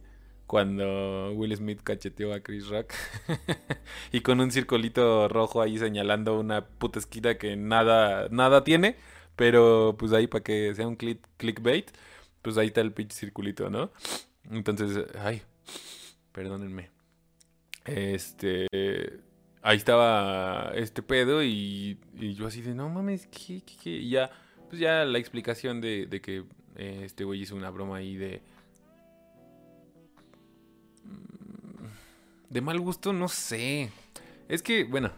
cuando 0.53 1.33
Will 1.33 1.57
Smith 1.57 1.81
cacheteó 1.83 2.35
a 2.35 2.41
Chris 2.41 2.69
Rock. 2.69 2.93
y 4.13 4.21
con 4.21 4.39
un 4.39 4.51
circulito 4.51 5.27
rojo 5.27 5.63
ahí 5.63 5.79
señalando 5.79 6.39
una 6.39 6.67
puta 6.67 6.99
esquina 6.99 7.39
que 7.39 7.57
nada, 7.57 8.29
nada 8.31 8.63
tiene. 8.63 8.97
Pero 9.35 9.97
pues 9.99 10.13
ahí 10.13 10.27
para 10.27 10.45
que 10.45 10.75
sea 10.75 10.87
un 10.87 10.97
click, 10.97 11.27
clickbait, 11.39 11.91
pues 12.43 12.59
ahí 12.59 12.67
está 12.67 12.83
el 12.83 12.93
pitch 12.93 13.13
circulito, 13.13 13.71
¿no? 13.71 13.93
Entonces, 14.51 15.07
ay, 15.19 15.41
perdónenme. 16.33 16.91
Este, 17.87 18.67
ahí 19.63 19.79
estaba 19.79 20.73
este 20.75 21.03
pedo 21.03 21.43
y, 21.43 21.99
yo 22.37 22.47
así 22.47 22.61
de, 22.61 22.75
no 22.75 22.91
mames, 22.91 23.27
¿qué, 23.29 23.63
qué, 23.65 23.75
qué? 23.83 23.91
Y 23.91 24.11
ya, 24.11 24.31
pues 24.69 24.79
ya 24.83 25.07
la 25.07 25.17
explicación 25.17 25.81
de, 25.81 26.05
de 26.05 26.21
que 26.21 26.45
eh, 26.77 27.05
este 27.07 27.25
güey 27.25 27.41
hizo 27.41 27.57
una 27.57 27.71
broma 27.71 27.97
ahí 27.97 28.17
de... 28.17 28.43
De 32.53 32.61
mal 32.61 32.79
gusto, 32.81 33.15
no 33.15 33.29
sé. 33.29 33.91
Es 34.47 34.63
que, 34.63 34.85
bueno, 34.85 35.11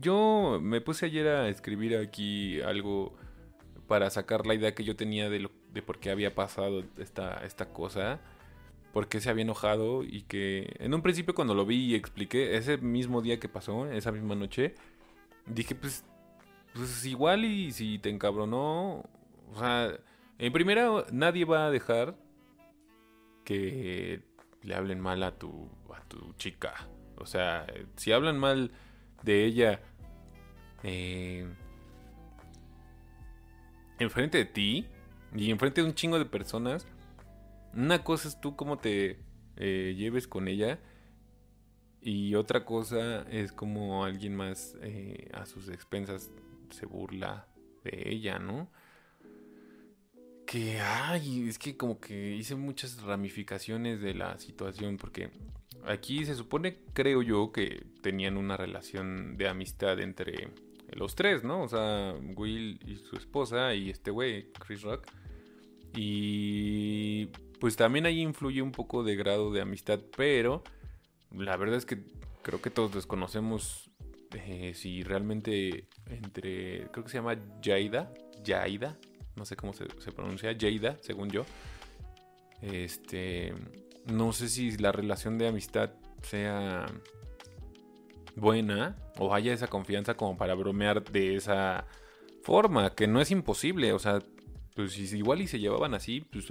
yo 0.00 0.58
me 0.60 0.80
puse 0.80 1.06
ayer 1.06 1.28
a 1.28 1.48
escribir 1.48 1.96
aquí 1.96 2.60
algo 2.62 3.14
para 3.86 4.10
sacar 4.10 4.44
la 4.44 4.54
idea 4.54 4.74
que 4.74 4.82
yo 4.82 4.96
tenía 4.96 5.30
de, 5.30 5.38
lo, 5.38 5.52
de 5.72 5.80
por 5.80 6.00
qué 6.00 6.10
había 6.10 6.34
pasado 6.34 6.82
esta, 6.98 7.44
esta 7.44 7.72
cosa 7.72 8.20
por 8.92 9.08
qué 9.08 9.20
se 9.20 9.30
había 9.30 9.42
enojado 9.42 10.02
y 10.02 10.22
que 10.22 10.74
en 10.80 10.92
un 10.92 11.02
principio 11.02 11.34
cuando 11.34 11.54
lo 11.54 11.66
vi 11.66 11.76
y 11.84 11.94
expliqué, 11.94 12.56
ese 12.56 12.78
mismo 12.78 13.22
día 13.22 13.38
que 13.40 13.48
pasó, 13.48 13.86
esa 13.90 14.10
misma 14.10 14.34
noche, 14.34 14.74
dije 15.46 15.74
pues, 15.76 16.04
pues 16.74 17.04
igual 17.04 17.44
y 17.44 17.70
si 17.72 17.98
te 18.00 18.08
encabronó, 18.08 19.04
o 19.52 19.58
sea, 19.58 19.98
en 20.38 20.52
primera 20.52 21.06
nadie 21.12 21.44
va 21.44 21.66
a 21.66 21.70
dejar 21.70 22.16
que 23.44 24.22
le 24.64 24.74
hablen 24.74 25.00
mal 25.00 25.22
a 25.22 25.38
tu, 25.38 25.68
a 25.94 26.02
tu 26.08 26.32
chica. 26.34 26.88
O 27.16 27.26
sea, 27.26 27.66
si 27.96 28.12
hablan 28.12 28.38
mal 28.38 28.72
de 29.22 29.44
ella 29.44 29.80
eh, 30.82 31.46
enfrente 33.98 34.38
de 34.38 34.44
ti 34.44 34.86
y 35.34 35.50
enfrente 35.50 35.80
de 35.80 35.86
un 35.86 35.94
chingo 35.94 36.18
de 36.18 36.26
personas, 36.26 36.86
una 37.72 38.02
cosa 38.04 38.28
es 38.28 38.40
tú 38.40 38.56
cómo 38.56 38.78
te 38.78 39.18
eh, 39.56 39.94
lleves 39.96 40.26
con 40.26 40.48
ella 40.48 40.78
y 42.00 42.34
otra 42.34 42.64
cosa 42.64 43.22
es 43.30 43.52
como 43.52 44.04
alguien 44.04 44.36
más 44.36 44.76
eh, 44.82 45.30
a 45.32 45.46
sus 45.46 45.68
expensas 45.68 46.30
se 46.70 46.86
burla 46.86 47.46
de 47.82 48.10
ella, 48.10 48.38
¿no? 48.38 48.70
Que, 50.54 50.78
ay, 50.80 51.48
es 51.48 51.58
que 51.58 51.76
como 51.76 51.98
que 51.98 52.36
hice 52.36 52.54
muchas 52.54 53.02
ramificaciones 53.02 54.00
de 54.00 54.14
la 54.14 54.38
situación 54.38 54.98
porque 54.98 55.30
aquí 55.84 56.24
se 56.24 56.36
supone, 56.36 56.78
creo 56.92 57.22
yo, 57.22 57.50
que 57.50 57.84
tenían 58.02 58.36
una 58.36 58.56
relación 58.56 59.36
de 59.36 59.48
amistad 59.48 59.98
entre 59.98 60.50
los 60.92 61.16
tres, 61.16 61.42
¿no? 61.42 61.64
O 61.64 61.68
sea, 61.68 62.14
Will 62.36 62.78
y 62.86 62.98
su 62.98 63.16
esposa 63.16 63.74
y 63.74 63.90
este 63.90 64.12
güey, 64.12 64.52
Chris 64.52 64.82
Rock. 64.82 65.08
Y 65.96 67.26
pues 67.58 67.74
también 67.74 68.06
ahí 68.06 68.20
influye 68.20 68.62
un 68.62 68.70
poco 68.70 69.02
de 69.02 69.16
grado 69.16 69.52
de 69.52 69.60
amistad, 69.60 69.98
pero 70.16 70.62
la 71.32 71.56
verdad 71.56 71.78
es 71.78 71.84
que 71.84 71.98
creo 72.42 72.62
que 72.62 72.70
todos 72.70 72.94
desconocemos 72.94 73.90
eh, 74.30 74.72
si 74.76 75.02
realmente 75.02 75.88
entre, 76.06 76.86
creo 76.92 77.02
que 77.02 77.10
se 77.10 77.18
llama 77.18 77.36
Jaida, 77.60 78.14
Jaida, 78.46 78.96
no 79.36 79.44
sé 79.44 79.56
cómo 79.56 79.72
se, 79.72 79.86
pronuncia, 80.12 80.56
Jaida, 80.58 80.98
según 81.00 81.30
yo. 81.30 81.44
Este, 82.62 83.52
no 84.06 84.32
sé 84.32 84.48
si 84.48 84.76
la 84.76 84.92
relación 84.92 85.38
de 85.38 85.48
amistad 85.48 85.90
sea 86.22 86.86
buena 88.36 88.96
o 89.18 89.34
haya 89.34 89.52
esa 89.52 89.68
confianza 89.68 90.14
como 90.14 90.36
para 90.36 90.54
bromear 90.54 91.04
de 91.04 91.36
esa 91.36 91.86
forma, 92.42 92.94
que 92.94 93.06
no 93.06 93.20
es 93.20 93.30
imposible, 93.30 93.92
o 93.92 93.98
sea, 93.98 94.18
pues 94.74 94.98
igual 95.12 95.40
y 95.40 95.46
se 95.46 95.60
llevaban 95.60 95.94
así, 95.94 96.20
pues 96.20 96.46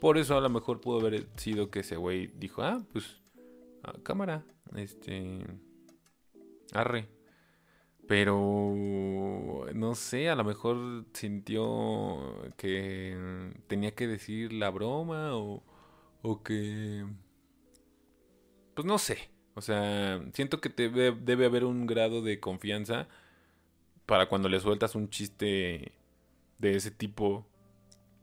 por 0.00 0.18
eso 0.18 0.36
a 0.36 0.40
lo 0.40 0.50
mejor 0.50 0.80
pudo 0.80 1.00
haber 1.00 1.26
sido 1.36 1.70
que 1.70 1.80
ese 1.80 1.96
güey 1.96 2.28
dijo, 2.38 2.62
ah, 2.62 2.82
pues, 2.92 3.20
cámara, 4.02 4.44
este, 4.76 5.44
arre. 6.72 7.08
Pero, 8.10 8.74
no 9.72 9.94
sé, 9.94 10.30
a 10.30 10.34
lo 10.34 10.42
mejor 10.42 11.04
sintió 11.12 12.52
que 12.56 13.52
tenía 13.68 13.94
que 13.94 14.08
decir 14.08 14.52
la 14.52 14.68
broma 14.70 15.36
o, 15.36 15.62
o 16.22 16.42
que... 16.42 17.06
Pues 18.74 18.84
no 18.84 18.98
sé. 18.98 19.30
O 19.54 19.60
sea, 19.60 20.20
siento 20.32 20.60
que 20.60 20.70
debe, 20.70 21.12
debe 21.12 21.46
haber 21.46 21.64
un 21.64 21.86
grado 21.86 22.20
de 22.20 22.40
confianza 22.40 23.06
para 24.06 24.28
cuando 24.28 24.48
le 24.48 24.58
sueltas 24.58 24.96
un 24.96 25.08
chiste 25.08 25.92
de 26.58 26.76
ese 26.76 26.90
tipo 26.90 27.46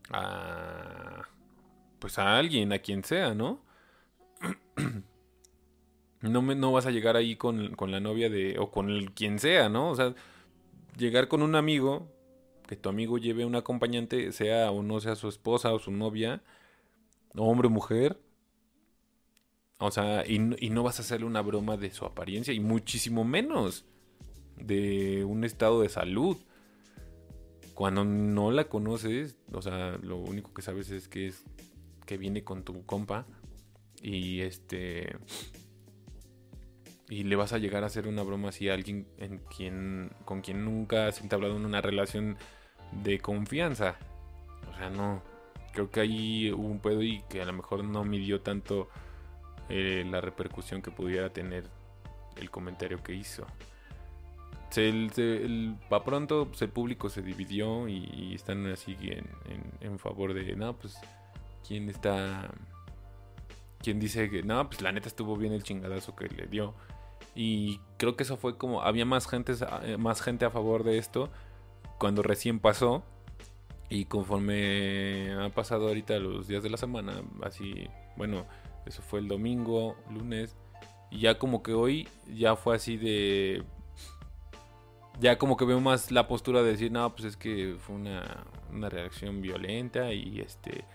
a 0.09 1.29
pues 1.99 2.19
a 2.19 2.37
alguien, 2.37 2.73
a 2.73 2.79
quien 2.79 3.05
sea, 3.05 3.33
¿no? 3.33 3.63
no, 6.29 6.41
me, 6.41 6.55
no 6.55 6.71
vas 6.71 6.85
a 6.85 6.91
llegar 6.91 7.15
ahí 7.15 7.35
con, 7.35 7.75
la 7.91 7.99
novia 7.99 8.29
de, 8.29 8.57
o 8.59 8.71
con 8.71 8.89
el 8.89 9.11
quien 9.11 9.39
sea, 9.39 9.69
¿no? 9.69 9.89
O 9.89 9.95
sea, 9.95 10.13
llegar 10.97 11.27
con 11.27 11.41
un 11.41 11.55
amigo, 11.55 12.07
que 12.67 12.75
tu 12.75 12.89
amigo 12.89 13.17
lleve 13.17 13.45
un 13.45 13.55
acompañante, 13.55 14.31
sea 14.31 14.71
o 14.71 14.83
no 14.83 14.99
sea 14.99 15.15
su 15.15 15.27
esposa 15.29 15.73
o 15.73 15.79
su 15.79 15.91
novia, 15.91 16.41
hombre 17.35 17.67
o 17.67 17.71
mujer. 17.71 18.19
O 19.79 19.91
sea, 19.91 20.25
y, 20.25 20.39
y 20.65 20.69
no 20.69 20.83
vas 20.83 20.99
a 20.99 21.03
hacerle 21.03 21.27
una 21.27 21.41
broma 21.41 21.77
de 21.77 21.91
su 21.91 22.05
apariencia, 22.05 22.53
y 22.53 22.59
muchísimo 22.59 23.23
menos 23.23 23.85
de 24.55 25.23
un 25.25 25.43
estado 25.43 25.81
de 25.81 25.89
salud. 25.89 26.37
Cuando 27.73 28.03
no 28.03 28.49
la 28.51 28.69
conoces, 28.69 29.37
o 29.53 29.61
sea, 29.61 29.97
lo 30.01 30.17
único 30.17 30.51
que 30.53 30.63
sabes 30.63 30.89
es 30.89 31.07
que 31.07 31.27
es 31.27 31.43
que 32.07 32.17
viene 32.17 32.43
con 32.43 32.63
tu 32.63 32.83
compa 32.85 33.27
y 34.01 34.41
este 34.41 35.15
y 37.09 37.23
le 37.23 37.35
vas 37.35 37.53
a 37.53 37.57
llegar 37.57 37.83
a 37.83 37.87
hacer 37.87 38.07
una 38.07 38.23
broma 38.23 38.49
así 38.49 38.69
a 38.69 38.73
alguien 38.73 39.07
en 39.17 39.39
quien 39.39 40.11
con 40.25 40.41
quien 40.41 40.65
nunca 40.65 41.07
has 41.07 41.21
entablado 41.21 41.55
una 41.55 41.81
relación 41.81 42.37
de 42.91 43.19
confianza. 43.19 43.95
O 44.71 44.75
sea, 44.77 44.89
no. 44.89 45.21
Creo 45.73 45.89
que 45.91 45.99
ahí 46.01 46.51
hubo 46.51 46.67
un 46.67 46.79
pedo 46.79 47.03
y 47.03 47.21
que 47.29 47.41
a 47.41 47.45
lo 47.45 47.53
mejor 47.53 47.83
no 47.83 48.03
midió 48.03 48.41
tanto 48.41 48.89
eh, 49.69 50.05
la 50.09 50.21
repercusión 50.21 50.81
que 50.81 50.91
pudiera 50.91 51.31
tener 51.31 51.65
el 52.35 52.49
comentario 52.49 53.01
que 53.03 53.13
hizo. 53.13 53.45
el, 54.75 55.11
el, 55.17 55.75
pa 55.89 56.03
pronto 56.03 56.47
pues, 56.47 56.61
el 56.61 56.69
público 56.69 57.09
se 57.09 57.21
dividió 57.21 57.87
y, 57.87 58.33
están 58.33 58.65
así 58.67 58.97
en, 59.01 59.29
en, 59.49 59.71
en 59.81 59.99
favor 59.99 60.33
de, 60.33 60.55
no, 60.55 60.75
pues 60.75 60.97
quién 61.65 61.89
está 61.89 62.49
quien 63.79 63.99
dice 63.99 64.29
que 64.29 64.43
no, 64.43 64.67
pues 64.67 64.81
la 64.81 64.91
neta 64.91 65.07
estuvo 65.07 65.37
bien 65.37 65.53
el 65.53 65.63
chingadazo 65.63 66.15
que 66.15 66.27
le 66.27 66.47
dio. 66.47 66.73
Y 67.39 67.79
creo 67.97 68.15
que 68.17 68.23
eso 68.23 68.35
fue 68.35 68.57
como 68.57 68.81
había 68.81 69.05
más 69.05 69.27
gente 69.27 69.53
eh, 69.83 69.97
más 69.97 70.23
gente 70.23 70.43
a 70.43 70.49
favor 70.49 70.83
de 70.83 70.97
esto 70.97 71.29
cuando 71.99 72.23
recién 72.23 72.59
pasó 72.59 73.03
y 73.89 74.05
conforme 74.05 75.35
ha 75.39 75.49
pasado 75.49 75.87
ahorita 75.87 76.17
los 76.17 76.47
días 76.47 76.63
de 76.63 76.71
la 76.71 76.77
semana, 76.77 77.21
así, 77.43 77.87
bueno, 78.15 78.47
eso 78.87 79.03
fue 79.03 79.19
el 79.19 79.27
domingo, 79.27 79.95
lunes 80.11 80.55
y 81.11 81.19
ya 81.19 81.37
como 81.37 81.61
que 81.61 81.73
hoy 81.73 82.07
ya 82.27 82.55
fue 82.55 82.75
así 82.75 82.97
de 82.97 83.63
ya 85.19 85.37
como 85.37 85.57
que 85.57 85.65
veo 85.65 85.79
más 85.79 86.09
la 86.09 86.27
postura 86.27 86.63
de 86.63 86.71
decir, 86.71 86.91
no, 86.91 87.15
pues 87.15 87.25
es 87.25 87.37
que 87.37 87.75
fue 87.79 87.97
una, 87.97 88.45
una 88.71 88.89
reacción 88.89 89.43
violenta 89.43 90.11
y 90.11 90.39
este 90.39 90.85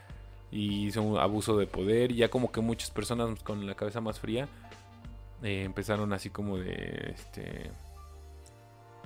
y 0.51 0.87
hizo 0.87 1.03
un 1.03 1.19
abuso 1.19 1.57
de 1.57 1.67
poder. 1.67 2.13
Y 2.13 2.17
ya 2.17 2.29
como 2.29 2.53
que 2.53 2.61
muchas 2.61 2.91
personas 2.91 3.43
con 3.43 3.65
la 3.67 3.75
cabeza 3.75 4.01
más 4.01 4.21
fría 4.21 4.49
eh, 5.43 5.65
empezaron 5.65 6.13
así 6.13 6.31
como 6.31 6.59
de, 6.59 7.15
este, 7.15 7.71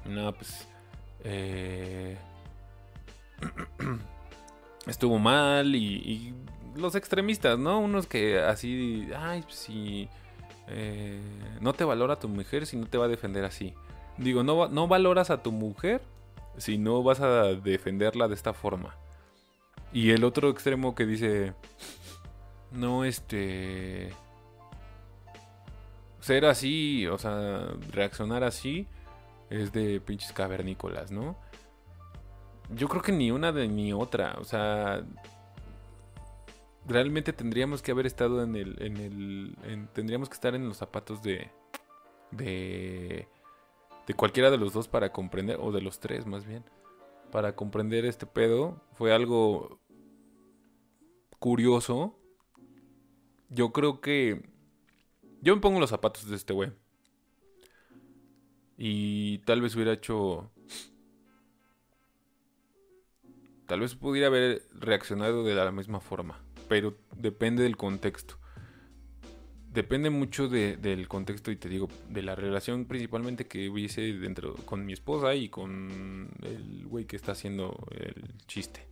no, 0.05 0.33
pues, 0.33 0.67
eh, 1.25 2.17
estuvo 4.87 5.19
mal 5.19 5.75
y, 5.75 6.35
los 6.77 6.95
extremistas, 6.95 7.59
¿no? 7.59 7.81
Unos 7.81 8.07
que 8.07 8.39
así, 8.39 9.09
ay, 9.17 9.41
pues 9.41 9.55
si 9.55 10.11
eh, 10.69 11.19
no 11.63 11.73
te 11.73 11.85
valora 11.85 12.19
tu 12.19 12.29
mujer 12.29 12.67
si 12.67 12.77
no 12.77 12.87
te 12.87 12.99
va 12.99 13.07
a 13.07 13.09
defender 13.09 13.47
así. 13.47 13.73
Digo, 14.19 14.43
no, 14.43 14.69
no 14.69 14.87
valoras 14.87 15.31
a 15.31 15.43
tu 15.43 15.53
mujer 15.53 16.03
si 16.59 16.77
no 16.77 17.03
vas 17.03 17.21
a 17.21 17.45
defenderla 17.55 18.29
de 18.29 18.35
esta 18.35 18.53
forma. 18.53 18.95
Y 19.91 20.11
el 20.11 20.23
otro 20.25 20.51
extremo 20.51 20.95
que 20.95 21.07
dice, 21.07 21.55
no, 22.73 23.05
este... 23.07 24.13
Ser 26.27 26.45
así, 26.45 27.07
o 27.07 27.19
sea, 27.19 27.69
reaccionar 27.93 28.43
así, 28.43 28.89
es 29.49 29.71
de 29.71 30.01
pinches 30.01 30.33
cavernícolas, 30.33 31.13
¿no? 31.13 31.37
Yo 32.75 32.89
creo 32.89 33.01
que 33.01 33.13
ni 33.13 33.31
una 33.31 33.53
de 33.53 33.69
ni 33.69 33.93
otra, 33.93 34.35
o 34.41 34.45
sea... 34.45 35.05
Realmente 36.85 37.33
tendríamos 37.33 37.81
que 37.81 37.93
haber 37.93 38.07
estado 38.07 38.43
en 38.43 38.57
el... 38.57 38.83
En 38.83 38.97
el 38.97 39.89
tendríamos 39.93 40.29
que 40.29 40.35
estar 40.35 40.57
en 40.57 40.67
los 40.67 40.79
zapatos 40.79 41.23
de... 41.23 41.49
De... 42.33 43.29
De 44.09 44.15
cualquiera 44.15 44.51
de 44.51 44.59
los 44.59 44.73
dos 44.73 44.89
para 44.89 45.13
comprender, 45.13 45.59
o 45.61 45.71
de 45.71 45.81
los 45.81 46.01
tres 46.01 46.27
más 46.27 46.45
bien 46.45 46.65
para 47.31 47.55
comprender 47.55 48.05
este 48.05 48.27
pedo. 48.27 48.83
Fue 48.95 49.15
algo 49.15 49.79
curioso. 51.39 52.19
Yo 53.49 53.73
creo 53.73 54.01
que... 54.01 54.56
Yo 55.43 55.55
me 55.55 55.61
pongo 55.61 55.81
los 55.81 55.91
zapatos 55.91 56.29
de 56.29 56.37
este 56.37 56.53
güey. 56.53 56.73
Y 58.79 59.39
tal 59.39 59.61
vez 59.61 59.75
hubiera 59.75 59.93
hecho... 59.93 60.51
Tal 63.67 63.81
vez 63.81 63.95
pudiera 63.95 64.29
haber 64.29 64.63
reaccionado 64.73 65.43
de 65.45 65.55
la 65.55 65.73
misma 65.73 66.01
forma. 66.01 66.41
Pero 66.69 66.97
depende 67.17 67.63
del 67.63 67.77
contexto. 67.77 68.39
Depende 69.73 70.09
mucho 70.09 70.49
del 70.49 71.07
contexto 71.07 71.51
y 71.51 71.57
te 71.57 71.69
digo, 71.69 71.89
de 72.09 72.23
la 72.23 72.35
relación 72.35 72.87
principalmente 72.87 73.47
que 73.47 73.69
hubiese 73.69 74.01
dentro 74.15 74.55
con 74.65 74.87
mi 74.87 74.95
esposa 74.95 75.35
y 75.35 75.51
con 75.51 76.31
el 76.43 76.87
güey 76.87 77.05
que 77.05 77.17
está 77.17 77.33
haciendo 77.33 77.87
el 77.91 78.39
chiste. 78.47 78.89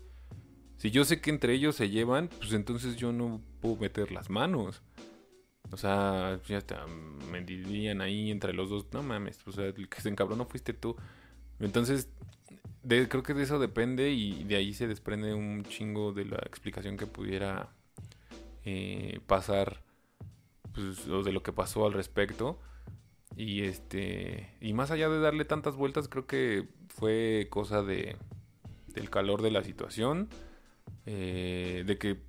Si 0.76 0.90
yo 0.90 1.06
sé 1.06 1.22
que 1.22 1.30
entre 1.30 1.54
ellos 1.54 1.76
se 1.76 1.88
llevan, 1.88 2.28
pues 2.28 2.52
entonces 2.52 2.96
yo 2.96 3.12
no 3.12 3.40
puedo 3.62 3.76
meter 3.76 4.12
las 4.12 4.28
manos. 4.28 4.82
O 5.70 5.76
sea, 5.76 6.40
ya 6.46 6.58
está, 6.58 6.86
me 7.30 7.42
dirían 7.42 8.00
ahí 8.00 8.30
entre 8.30 8.52
los 8.52 8.70
dos, 8.70 8.86
no 8.92 9.02
mames, 9.02 9.38
o 9.46 9.52
sea, 9.52 9.66
el 9.66 9.88
que 9.88 10.00
se 10.00 10.08
encabronó 10.08 10.46
fuiste 10.46 10.72
tú. 10.72 10.96
Entonces, 11.58 12.08
creo 12.86 13.22
que 13.22 13.34
de 13.34 13.42
eso 13.42 13.58
depende 13.58 14.10
y 14.10 14.44
de 14.44 14.56
ahí 14.56 14.74
se 14.74 14.86
desprende 14.86 15.34
un 15.34 15.64
chingo 15.64 16.12
de 16.12 16.26
la 16.26 16.36
explicación 16.46 16.96
que 16.96 17.06
pudiera 17.06 17.70
eh, 18.64 19.20
pasar, 19.26 19.82
pues, 20.74 21.06
o 21.08 21.22
de 21.22 21.32
lo 21.32 21.42
que 21.42 21.52
pasó 21.52 21.86
al 21.86 21.92
respecto. 21.92 22.58
Y 23.36 23.62
este, 23.62 24.54
y 24.60 24.74
más 24.74 24.90
allá 24.90 25.08
de 25.08 25.18
darle 25.18 25.44
tantas 25.44 25.74
vueltas, 25.76 26.08
creo 26.08 26.26
que 26.26 26.68
fue 26.88 27.48
cosa 27.50 27.82
de 27.82 28.16
del 28.94 29.10
calor 29.10 29.42
de 29.42 29.50
la 29.50 29.62
situación 29.64 30.28
eh, 31.06 31.84
de 31.86 31.98
que 31.98 32.20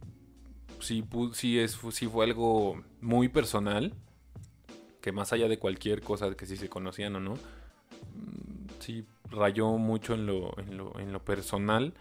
sí, 0.79 1.03
sí, 1.33 1.59
es, 1.59 1.77
sí 1.91 2.07
fue 2.07 2.25
algo 2.25 2.81
muy 3.01 3.29
personal, 3.29 3.93
que 5.01 5.11
más 5.11 5.33
allá 5.33 5.47
de 5.47 5.59
cualquier 5.59 6.01
cosa 6.01 6.35
que 6.35 6.45
si 6.45 6.57
se 6.57 6.69
conocían 6.69 7.15
o 7.15 7.19
no, 7.19 7.33
mm, 7.33 8.69
sí 8.79 9.05
rayó 9.29 9.69
mucho 9.77 10.13
en 10.13 10.25
lo, 10.25 10.57
en 10.59 10.77
lo, 10.77 10.99
en 10.99 11.11
lo 11.11 11.23
personal. 11.23 11.93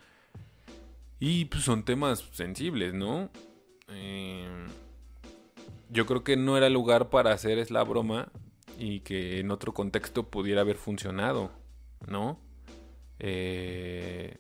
Y 1.21 1.47
pues 1.47 1.65
son 1.65 1.85
temas 1.85 2.25
sensibles, 2.33 2.93
¿no? 2.95 3.31
Eh, 3.89 4.67
yo 5.91 6.07
creo 6.07 6.25
que 6.25 6.37
no 6.37 6.57
era 6.57 6.69
lugar 6.69 7.09
para 7.11 7.33
hacer 7.33 7.59
es 7.59 7.71
la 7.71 7.85
broma 7.85 8.31
y 8.79 9.01
que 9.01 9.39
en 9.41 9.51
otro 9.51 9.73
contexto 9.73 10.29
pudiera 10.29 10.63
haber 10.63 10.77
funcionado, 10.77 11.51
¿no? 12.07 12.39
Eh, 13.21 14.39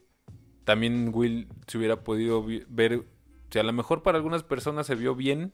también 0.64 1.10
Will 1.14 1.48
se 1.66 1.78
hubiera 1.78 2.02
podido 2.02 2.44
ver, 2.68 3.04
si 3.54 3.60
a 3.60 3.62
lo 3.62 3.72
mejor 3.72 4.02
para 4.02 4.18
algunas 4.18 4.42
personas 4.42 4.84
se 4.84 4.96
vio 4.96 5.14
bien, 5.14 5.52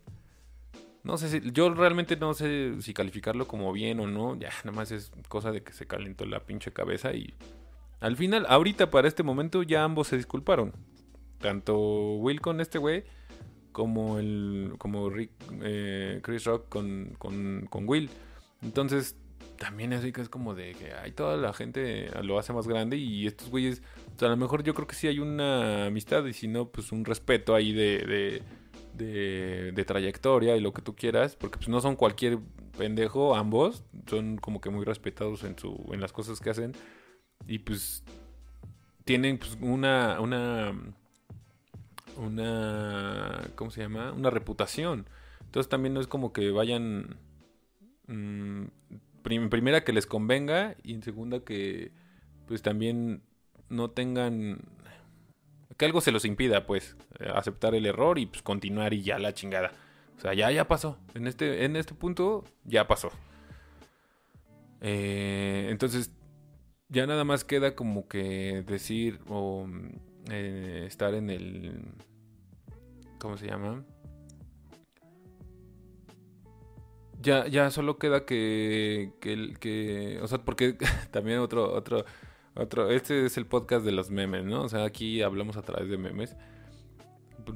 no 1.02 1.18
sé 1.18 1.28
si, 1.28 1.52
yo 1.52 1.68
realmente 1.68 2.16
no 2.16 2.32
sé 2.32 2.80
si 2.80 2.94
calificarlo 2.94 3.46
como 3.46 3.70
bien 3.74 4.00
o 4.00 4.06
no, 4.06 4.36
ya 4.36 4.48
nada 4.64 4.74
más 4.74 4.90
es 4.90 5.12
cosa 5.28 5.52
de 5.52 5.62
que 5.62 5.74
se 5.74 5.86
calentó 5.86 6.24
la 6.24 6.40
pinche 6.40 6.72
cabeza 6.72 7.12
y 7.12 7.34
al 8.00 8.16
final, 8.16 8.46
ahorita 8.48 8.90
para 8.90 9.06
este 9.06 9.22
momento 9.22 9.62
ya 9.62 9.84
ambos 9.84 10.08
se 10.08 10.16
disculparon, 10.16 10.72
tanto 11.40 11.78
Will 12.14 12.40
con 12.40 12.62
este 12.62 12.78
güey 12.78 13.04
como 13.70 14.18
el 14.18 14.76
como 14.78 15.10
Rick, 15.10 15.32
eh, 15.60 16.20
Chris 16.22 16.44
Rock 16.44 16.70
con, 16.70 17.14
con, 17.18 17.66
con 17.68 17.86
Will. 17.86 18.08
Entonces, 18.62 19.14
también 19.60 19.92
así 19.92 20.10
que 20.10 20.22
es 20.22 20.30
como 20.30 20.54
de 20.54 20.72
que 20.72 20.94
hay 20.94 21.12
toda 21.12 21.36
la 21.36 21.52
gente 21.52 22.08
lo 22.22 22.38
hace 22.38 22.50
más 22.54 22.66
grande 22.66 22.96
y 22.96 23.26
estos 23.26 23.50
güeyes, 23.50 23.82
a 24.18 24.24
lo 24.24 24.36
mejor 24.38 24.62
yo 24.62 24.72
creo 24.72 24.86
que 24.86 24.94
sí 24.94 25.06
hay 25.06 25.18
una 25.18 25.84
amistad 25.84 26.24
y 26.24 26.32
si 26.32 26.48
no, 26.48 26.70
pues 26.70 26.92
un 26.92 27.04
respeto 27.04 27.54
ahí 27.54 27.74
de, 27.74 28.42
de, 28.96 29.72
de, 29.72 29.84
trayectoria 29.84 30.56
y 30.56 30.62
lo 30.62 30.72
que 30.72 30.80
tú 30.80 30.96
quieras, 30.96 31.36
porque 31.36 31.58
pues 31.58 31.68
no 31.68 31.82
son 31.82 31.94
cualquier 31.94 32.38
pendejo, 32.78 33.36
ambos, 33.36 33.84
son 34.06 34.38
como 34.38 34.62
que 34.62 34.70
muy 34.70 34.86
respetados 34.86 35.44
en, 35.44 35.58
su, 35.58 35.90
en 35.92 36.00
las 36.00 36.14
cosas 36.14 36.40
que 36.40 36.48
hacen 36.48 36.72
y 37.46 37.58
pues 37.58 38.02
tienen 39.04 39.36
pues 39.36 39.58
una, 39.60 40.20
una, 40.22 40.72
una, 42.16 43.42
¿cómo 43.56 43.70
se 43.70 43.82
llama? 43.82 44.12
Una 44.12 44.30
reputación. 44.30 45.06
Entonces 45.42 45.68
también 45.68 45.92
no 45.92 46.00
es 46.00 46.06
como 46.06 46.32
que 46.32 46.50
vayan... 46.50 47.18
Mm, 48.06 48.64
en 49.24 49.50
primera 49.50 49.84
que 49.84 49.92
les 49.92 50.06
convenga 50.06 50.76
y 50.82 50.94
en 50.94 51.02
segunda 51.02 51.40
que 51.40 51.92
pues 52.46 52.62
también 52.62 53.22
no 53.68 53.90
tengan 53.90 54.60
que 55.76 55.86
algo 55.86 56.00
se 56.02 56.12
los 56.12 56.24
impida 56.24 56.66
pues 56.66 56.96
aceptar 57.34 57.74
el 57.74 57.86
error 57.86 58.18
y 58.18 58.26
pues 58.26 58.42
continuar 58.42 58.92
y 58.92 59.02
ya 59.02 59.18
la 59.18 59.32
chingada. 59.32 59.72
O 60.18 60.20
sea, 60.20 60.34
ya 60.34 60.50
ya 60.50 60.68
pasó. 60.68 60.98
En 61.14 61.26
este 61.26 61.64
en 61.64 61.76
este 61.76 61.94
punto 61.94 62.44
ya 62.64 62.86
pasó. 62.86 63.10
Eh, 64.82 65.68
entonces 65.70 66.12
ya 66.88 67.06
nada 67.06 67.24
más 67.24 67.44
queda 67.44 67.74
como 67.74 68.08
que 68.08 68.62
decir 68.66 69.20
o 69.28 69.66
eh, 70.30 70.84
estar 70.86 71.14
en 71.14 71.30
el 71.30 71.82
¿cómo 73.18 73.38
se 73.38 73.46
llama? 73.46 73.84
Ya, 77.22 77.46
ya 77.48 77.70
solo 77.70 77.98
queda 77.98 78.24
que, 78.24 79.12
que, 79.20 79.54
que, 79.60 80.18
o 80.22 80.26
sea, 80.28 80.38
porque 80.38 80.76
también 81.10 81.38
otro, 81.40 81.72
otro, 81.72 82.04
otro, 82.54 82.90
este 82.90 83.26
es 83.26 83.36
el 83.36 83.46
podcast 83.46 83.84
de 83.84 83.92
los 83.92 84.10
memes, 84.10 84.44
¿no? 84.44 84.62
O 84.62 84.68
sea, 84.68 84.84
aquí 84.84 85.20
hablamos 85.22 85.56
a 85.56 85.62
través 85.62 85.90
de 85.90 85.98
memes. 85.98 86.36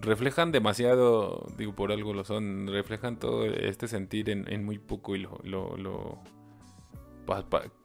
Reflejan 0.01 0.53
demasiado, 0.53 1.47
digo, 1.57 1.75
por 1.75 1.93
algo 1.93 2.13
lo 2.13 2.25
son, 2.25 2.67
reflejan 2.67 3.19
todo 3.19 3.47
este 3.47 3.89
sentir 3.89 4.29
en, 4.29 4.65
muy 4.65 4.79
poco 4.79 5.17
y 5.17 5.21
lo, 5.21 5.41
lo, 5.45 5.77
lo 5.77 6.19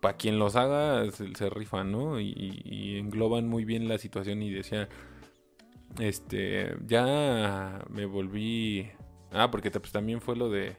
para 0.01 0.17
quien 0.17 0.37
los 0.37 0.55
haga 0.57 1.09
se, 1.11 1.49
rifan, 1.49 1.91
¿no? 1.91 2.19
Y, 2.19 2.33
y, 2.65 2.97
engloban 2.97 3.47
muy 3.47 3.63
bien 3.63 3.87
la 3.87 3.97
situación 3.97 4.41
y 4.41 4.49
decía, 4.49 4.89
este, 5.99 6.75
ya 6.85 7.85
me 7.89 8.05
volví, 8.05 8.89
ah, 9.31 9.49
porque 9.49 9.71
pues, 9.71 9.91
también 9.93 10.19
fue 10.19 10.35
lo 10.35 10.49
de 10.49 10.77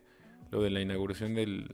lo 0.51 0.63
de 0.63 0.71
la 0.71 0.81
inauguración 0.81 1.35
del, 1.35 1.71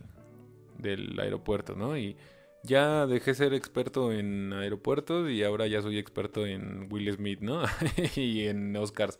del 0.78 1.18
aeropuerto, 1.18 1.74
¿no? 1.74 1.96
Y 1.96 2.16
ya 2.62 3.06
dejé 3.06 3.34
ser 3.34 3.54
experto 3.54 4.12
en 4.12 4.52
aeropuertos 4.52 5.30
y 5.30 5.42
ahora 5.44 5.66
ya 5.66 5.82
soy 5.82 5.98
experto 5.98 6.46
en 6.46 6.88
Will 6.90 7.12
Smith, 7.12 7.40
¿no? 7.40 7.62
y 8.16 8.46
en 8.46 8.76
Oscars. 8.76 9.18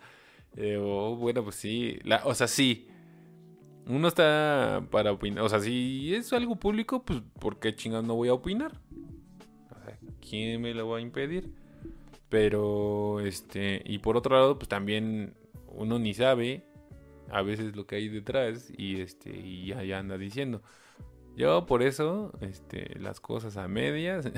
Eh, 0.57 0.79
oh, 0.81 1.17
bueno, 1.17 1.45
pues 1.45 1.57
sí. 1.57 1.99
O 2.25 2.35
sea, 2.35 2.49
sí. 2.49 2.89
Uno 3.87 4.09
está 4.09 4.85
para 4.91 5.13
opinar. 5.13 5.45
O 5.45 5.49
sea, 5.49 5.61
si 5.61 6.13
es 6.15 6.33
algo 6.33 6.57
público, 6.57 7.05
pues 7.05 7.23
¿por 7.39 7.61
qué 7.61 7.75
chingados 7.75 8.07
no 8.07 8.17
voy 8.17 8.29
a 8.29 8.35
opinar? 8.35 8.73
O 9.71 9.85
sea, 9.85 9.99
¿quién 10.21 10.61
me 10.61 10.75
lo 10.75 10.89
va 10.89 10.99
a 10.99 11.01
impedir? 11.01 11.53
Pero, 12.29 13.21
este, 13.21 13.83
y 13.85 13.99
por 13.99 14.17
otro 14.17 14.35
lado, 14.35 14.59
pues 14.59 14.69
también 14.69 15.35
uno 15.69 16.01
ni 16.01 16.15
sabe 16.15 16.65
a 17.31 17.43
veces 17.43 17.77
lo 17.77 17.87
que 17.87 17.97
hay 17.97 18.09
detrás 18.09 18.73
y 18.77 19.01
este, 19.01 19.31
y 19.31 19.67
ya 19.67 19.99
anda 19.99 20.19
diciendo. 20.19 20.63
Yo 21.37 21.67
por 21.67 21.83
eso, 21.83 22.33
este, 22.41 22.99
las 22.99 23.21
cosas 23.21 23.59
a 23.59 23.69
medias, 23.69 24.31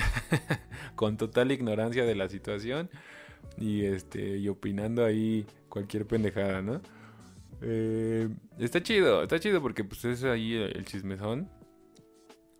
con 0.96 1.16
total 1.16 1.52
ignorancia 1.52 2.04
de 2.04 2.16
la 2.16 2.28
situación 2.28 2.90
y 3.56 3.84
este, 3.84 4.38
y 4.38 4.48
opinando 4.48 5.04
ahí 5.04 5.46
cualquier 5.68 6.06
pendejada, 6.06 6.60
¿no? 6.60 6.80
Eh, 7.62 8.28
está 8.58 8.82
chido, 8.82 9.22
está 9.22 9.38
chido 9.38 9.62
porque 9.62 9.84
pues 9.84 10.04
es 10.04 10.24
ahí 10.24 10.54
el 10.54 10.84
chismezón. 10.84 11.48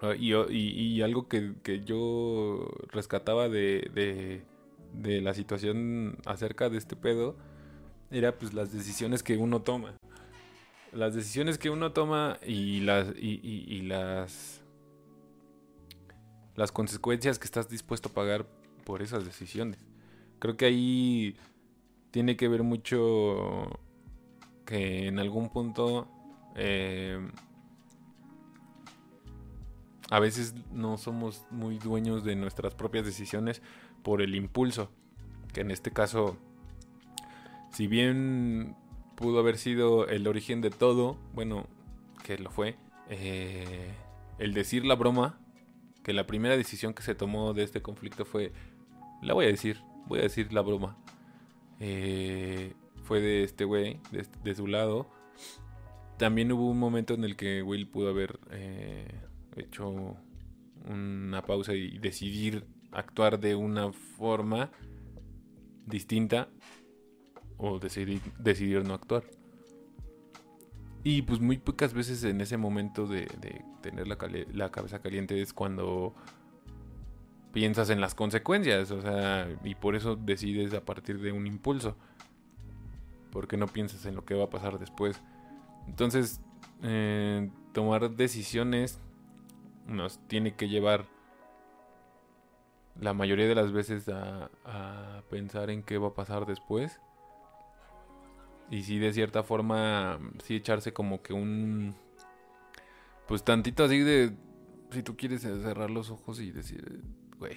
Ah, 0.01 0.15
y, 0.17 0.33
y, 0.33 1.03
algo 1.03 1.27
que, 1.29 1.55
que, 1.65 1.83
yo 1.85 2.71
rescataba 2.93 3.49
de, 3.49 3.91
de, 3.93 4.43
de, 4.93 5.21
la 5.21 5.35
situación 5.35 6.19
acerca 6.25 6.71
de 6.71 6.79
este 6.79 6.95
pedo 6.95 7.37
era 8.13 8.39
pues 8.39 8.55
las 8.55 8.73
decisiones 8.73 9.25
que 9.25 9.37
uno 9.37 9.63
toma. 9.63 9.98
Las 10.93 11.15
decisiones 11.15 11.59
que 11.59 11.71
uno 11.71 11.93
toma 11.93 12.39
y 12.47 12.81
las, 12.81 13.09
y, 13.17 13.83
las, 13.83 14.63
las 16.57 16.73
consecuencias 16.73 17.39
que 17.39 17.45
estás 17.45 17.69
dispuesto 17.69 18.09
a 18.09 18.13
pagar 18.13 18.47
por 18.85 19.03
esas 19.03 19.25
decisiones. 19.25 19.79
Creo 20.39 20.57
que 20.57 20.65
ahí 20.65 21.37
tiene 22.11 22.37
que 22.37 22.49
ver 22.49 22.63
mucho 22.63 23.81
que 24.65 25.09
en 25.09 25.19
algún 25.19 25.51
punto 25.51 26.09
eh, 26.57 27.19
a 30.11 30.21
veces 30.21 30.55
no 30.73 30.97
somos 30.97 31.45
muy 31.51 31.79
dueños 31.79 32.25
de 32.25 32.35
nuestras 32.35 32.75
propias 32.75 33.05
decisiones 33.05 33.63
por 34.03 34.23
el 34.23 34.35
impulso. 34.35 34.91
Que 35.53 35.61
en 35.61 35.71
este 35.71 35.91
caso, 35.91 36.39
si 37.71 37.87
bien 37.87 38.77
pudo 39.19 39.41
haber 39.41 39.59
sido 39.59 40.07
el 40.07 40.29
origen 40.29 40.61
de 40.61 40.71
todo, 40.71 41.19
bueno, 41.35 41.67
que 42.25 42.39
lo 42.39 42.53
fue, 42.53 42.77
eh, 43.11 43.93
el 44.39 44.55
decir 44.55 44.87
la 44.87 44.95
broma, 44.95 45.41
que 46.05 46.13
la 46.13 46.25
primera 46.25 46.57
decisión 46.57 46.95
que 46.95 47.03
se 47.03 47.17
tomó 47.17 47.53
de 47.53 47.65
este 47.65 47.83
conflicto 47.83 48.25
fue, 48.25 48.53
la 49.21 49.35
voy 49.35 49.47
a 49.47 49.49
decir, 49.49 49.81
voy 50.07 50.21
a 50.21 50.23
decir 50.23 50.53
la 50.53 50.61
broma. 50.61 50.97
Eh, 51.81 52.75
fue 53.03 53.21
de 53.21 53.43
este 53.43 53.65
güey, 53.65 53.99
de, 54.45 54.55
su 54.55 54.69
lado. 54.69 55.11
También 56.17 56.53
hubo 56.53 56.71
un 56.71 56.79
momento 56.79 57.15
en 57.15 57.25
el 57.25 57.35
que 57.35 57.63
Will 57.63 57.89
pudo 57.89 58.11
haber 58.11 58.39
eh, 58.53 59.09
hecho 59.57 60.17
una 60.87 61.43
pausa 61.43 61.75
y 61.75 61.99
decidir 61.99 62.67
actuar 62.93 63.41
de 63.41 63.57
una 63.57 63.93
forma 63.93 64.71
distinta 65.87 66.49
o 67.59 67.79
decidir, 67.79 68.21
decidir 68.39 68.85
no 68.85 68.95
actuar. 68.95 69.25
Y 71.05 71.23
pues 71.23 71.41
muy 71.41 71.59
pocas 71.59 71.95
veces 71.95 72.25
en 72.25 72.41
ese 72.41 72.57
momento 72.57 73.07
de, 73.07 73.27
tener 73.81 74.09
la, 74.09 74.19
la, 74.53 74.71
cabeza 74.71 75.01
caliente 75.01 75.41
es 75.41 75.53
cuando 75.53 76.15
piensas 77.53 77.91
en 77.91 78.01
las 78.01 78.15
consecuencias, 78.15 78.91
o 78.91 79.01
sea, 79.01 79.49
y 79.65 79.75
por 79.75 79.95
eso 79.95 80.17
decides 80.17 80.75
a 80.75 80.85
partir 80.85 81.21
de 81.21 81.33
un 81.33 81.47
impulso 81.47 81.97
porque 83.31 83.57
no 83.57 83.67
piensas 83.67 84.05
en 84.07 84.15
lo 84.15 84.25
que 84.25 84.35
va 84.35 84.45
a 84.45 84.51
pasar 84.51 84.79
después. 84.79 85.21
Entonces, 85.87 86.41
eh, 86.83 87.51
tomar 87.73 88.11
decisiones 88.11 89.01
nos 89.87 90.19
tiene 90.29 90.55
que 90.55 90.69
llevar 90.69 91.07
la 93.01 93.15
mayoría 93.15 93.47
de 93.47 93.55
las 93.55 93.73
veces 93.73 94.09
a, 94.09 94.51
pensar 95.31 95.71
en 95.71 95.83
qué 95.83 95.99
va 95.99 96.09
a 96.09 96.15
pasar 96.15 96.47
después. 96.47 97.01
Y 98.71 98.83
si 98.83 98.99
de 98.99 99.13
cierta 99.13 99.43
forma, 99.43 100.19
sí 100.45 100.57
echarse 100.57 100.93
como 100.93 101.23
que 101.23 101.33
un... 101.33 101.95
Pues 103.27 103.45
tantito 103.45 103.85
así 103.85 104.01
de... 104.01 104.33
Si 104.91 105.03
tú 105.03 105.17
quieres 105.17 105.43
cerrar 105.43 105.91
los 105.91 106.11
ojos 106.11 106.41
y 106.41 106.51
decir, 106.51 107.03
güey, 107.39 107.57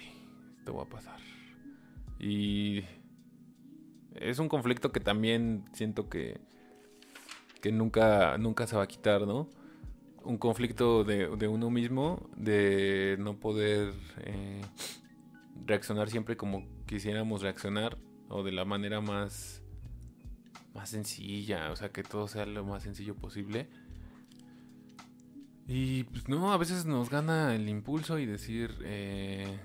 esto 0.58 0.74
va 0.74 0.82
a 0.82 0.88
pasar. 0.88 1.18
Y 2.18 2.84
es 4.14 4.38
un 4.38 4.48
conflicto 4.48 4.92
que 4.92 5.00
también 5.00 5.64
siento 5.72 6.08
que, 6.08 6.40
que 7.60 7.72
nunca, 7.72 8.36
nunca 8.38 8.66
se 8.66 8.76
va 8.76 8.82
a 8.82 8.88
quitar, 8.88 9.26
¿no? 9.26 9.48
Un 10.24 10.38
conflicto 10.38 11.04
de, 11.04 11.48
uno 11.48 11.70
mismo, 11.70 12.30
de 12.36 13.16
no 13.18 13.40
poder 13.40 13.92
eh, 14.18 14.60
reaccionar 15.66 16.10
siempre 16.10 16.36
como 16.36 16.64
quisiéramos 16.86 17.42
reaccionar, 17.42 17.98
o 18.28 18.42
de 18.42 18.52
la 18.52 18.64
manera 18.64 19.00
más, 19.00 19.61
más 20.74 20.90
sencilla, 20.90 21.70
o 21.70 21.76
sea, 21.76 21.90
que 21.90 22.02
todo 22.02 22.28
sea 22.28 22.46
lo 22.46 22.64
más 22.64 22.82
sencillo 22.82 23.14
posible. 23.14 23.68
Y 25.66 26.04
pues 26.04 26.28
no, 26.28 26.52
a 26.52 26.56
veces 26.56 26.86
nos 26.86 27.08
gana 27.08 27.54
el 27.54 27.68
impulso 27.68 28.18
y 28.18 28.26
decir, 28.26 28.76
eh, 28.82 29.58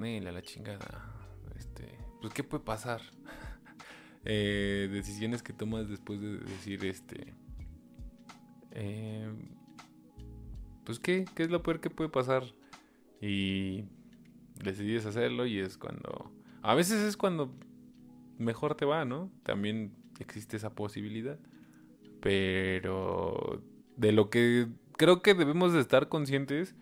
la 0.00 0.42
chingada, 0.42 1.12
este, 1.56 1.98
pues 2.20 2.32
qué 2.32 2.44
puede 2.44 2.64
pasar. 2.64 3.00
Eh, 4.24 4.88
decisiones 4.92 5.42
que 5.42 5.52
tomas 5.52 5.88
después 5.88 6.20
de 6.20 6.38
decir 6.38 6.84
este 6.84 7.34
eh, 8.70 9.28
pues 10.84 11.00
qué 11.00 11.24
qué 11.34 11.42
es 11.42 11.50
lo 11.50 11.64
peor 11.64 11.80
que 11.80 11.90
puede 11.90 12.08
pasar 12.08 12.44
y 13.20 13.82
decides 14.62 15.06
hacerlo 15.06 15.44
y 15.44 15.58
es 15.58 15.76
cuando 15.76 16.30
a 16.62 16.76
veces 16.76 17.00
es 17.00 17.16
cuando 17.16 17.52
mejor 18.38 18.76
te 18.76 18.84
va 18.84 19.04
no 19.04 19.28
también 19.42 19.92
existe 20.22 20.56
esa 20.56 20.74
posibilidad 20.74 21.38
pero 22.20 23.62
de 23.96 24.12
lo 24.12 24.30
que 24.30 24.68
creo 24.96 25.22
que 25.22 25.34
debemos 25.34 25.72
de 25.72 25.80
estar 25.80 26.08
conscientes 26.08 26.74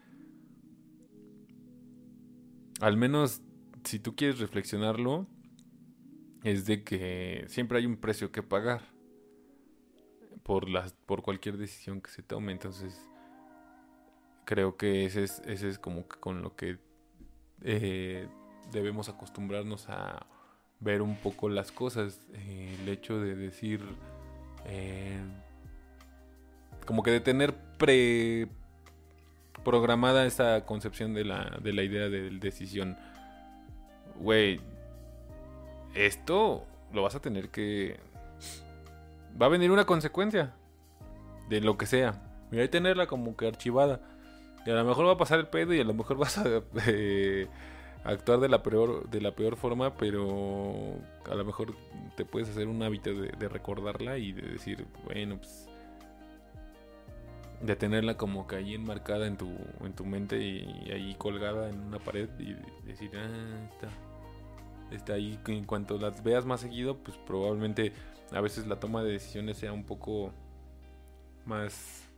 al 2.81 2.97
menos 2.97 3.43
si 3.85 3.99
tú 3.99 4.15
quieres 4.15 4.39
reflexionarlo 4.39 5.27
es 6.43 6.67
de 6.67 6.85
que 6.85 7.45
siempre 7.49 7.79
hay 7.79 7.87
un 7.87 7.97
precio 7.97 8.33
que 8.33 8.43
pagar 8.43 8.83
por, 10.43 10.69
las, 10.69 10.93
por 10.93 11.23
cualquier 11.23 11.57
decisión 11.59 12.01
que 12.01 12.11
se 12.11 12.23
tome. 12.23 12.53
Entonces, 12.53 13.09
creo 14.45 14.77
que 14.77 15.05
ese 15.05 15.25
es, 15.25 15.43
ese 15.47 15.69
es 15.69 15.79
como 15.79 16.09
que 16.09 16.19
con 16.19 16.43
lo 16.43 16.57
que 16.57 16.79
eh, 17.63 18.29
debemos 18.73 19.09
acostumbrarnos 19.09 19.89
a 19.89 20.27
ver 20.81 21.03
un 21.03 21.17
poco 21.17 21.49
las 21.49 21.73
cosas. 21.73 22.21
Eh, 22.35 22.77
el 22.81 22.89
hecho 22.89 23.21
de 23.21 23.35
decir, 23.35 23.81
eh, 24.67 25.21
como 26.87 27.03
que 27.03 27.11
de 27.11 27.21
tener 27.21 27.55
pre 27.79 28.49
programada 29.65 30.25
esa 30.27 30.65
concepción 30.65 31.13
de 31.15 31.25
la, 31.25 31.59
de 31.63 31.73
la 31.73 31.83
idea 31.83 32.09
de 32.09 32.31
decisión. 32.31 32.97
Güey, 34.19 34.61
esto 35.95 36.67
lo 36.93 37.03
vas 37.03 37.15
a 37.15 37.21
tener 37.21 37.51
que... 37.51 37.99
Va 39.41 39.47
a 39.47 39.49
venir 39.49 39.71
una 39.71 39.85
consecuencia 39.85 40.55
de 41.49 41.61
lo 41.61 41.79
que 41.79 41.87
sea. 41.87 42.21
Y 42.51 42.59
hay 42.59 42.69
tenerla 42.69 43.07
como 43.07 43.37
que 43.37 43.47
archivada. 43.47 44.01
Y 44.67 44.71
a 44.71 44.75
lo 44.75 44.85
mejor 44.85 45.07
va 45.07 45.13
a 45.13 45.19
pasar 45.19 45.39
el 45.39 45.47
pedo 45.47 45.73
y 45.75 45.81
a 45.81 45.85
lo 45.85 45.95
mejor 45.95 46.17
vas 46.17 46.39
a 46.39 46.45
eh, 46.87 47.47
actuar 48.05 48.41
de 48.41 48.49
la 48.49 48.63
peor 48.63 49.09
de 49.11 49.21
la 49.21 49.33
peor 49.33 49.57
forma, 49.57 49.95
pero 49.95 50.95
a 51.31 51.35
lo 51.35 51.45
mejor 51.45 51.75
te 52.17 52.25
puedes 52.25 52.49
hacer 52.49 52.69
un 52.69 52.83
hábito 52.83 53.13
de, 53.13 53.49
recordarla 53.49 54.19
y 54.19 54.33
de 54.33 54.43
decir, 54.43 54.87
bueno, 55.05 55.37
pues 55.37 55.69
de 57.61 57.77
tenerla 57.77 58.17
como 58.17 58.47
que 58.47 58.57
ahí 58.57 58.75
enmarcada 58.75 59.27
en 59.27 59.37
tu 59.37 59.51
en 59.85 59.93
tu 59.95 60.07
mente 60.07 60.41
y, 60.41 60.91
ahí 60.91 61.15
colgada 61.19 61.69
en 61.69 61.81
una 61.81 61.99
pared 61.99 62.29
y 62.39 62.57
decir, 62.87 63.11
ah, 63.17 63.69
está 63.75 63.89
está 64.91 65.13
ahí 65.15 65.39
en 65.47 65.65
cuanto 65.65 65.99
las 65.99 66.23
veas 66.23 66.45
más 66.47 66.61
seguido, 66.61 66.97
pues 66.99 67.17
probablemente 67.19 67.93
a 68.33 68.41
veces 68.41 68.67
la 68.67 68.81
toma 68.81 69.03
de 69.03 69.13
decisiones 69.13 69.59
sea 69.59 69.73
un 69.73 69.85
poco 69.85 70.33
más 71.45 72.09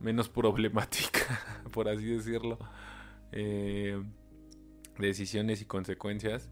menos 0.00 0.28
problemática, 0.30 1.62
por 1.72 1.88
así 1.88 2.04
decirlo. 2.04 2.58
Eh, 3.38 4.02
decisiones 4.98 5.60
y 5.60 5.66
consecuencias. 5.66 6.48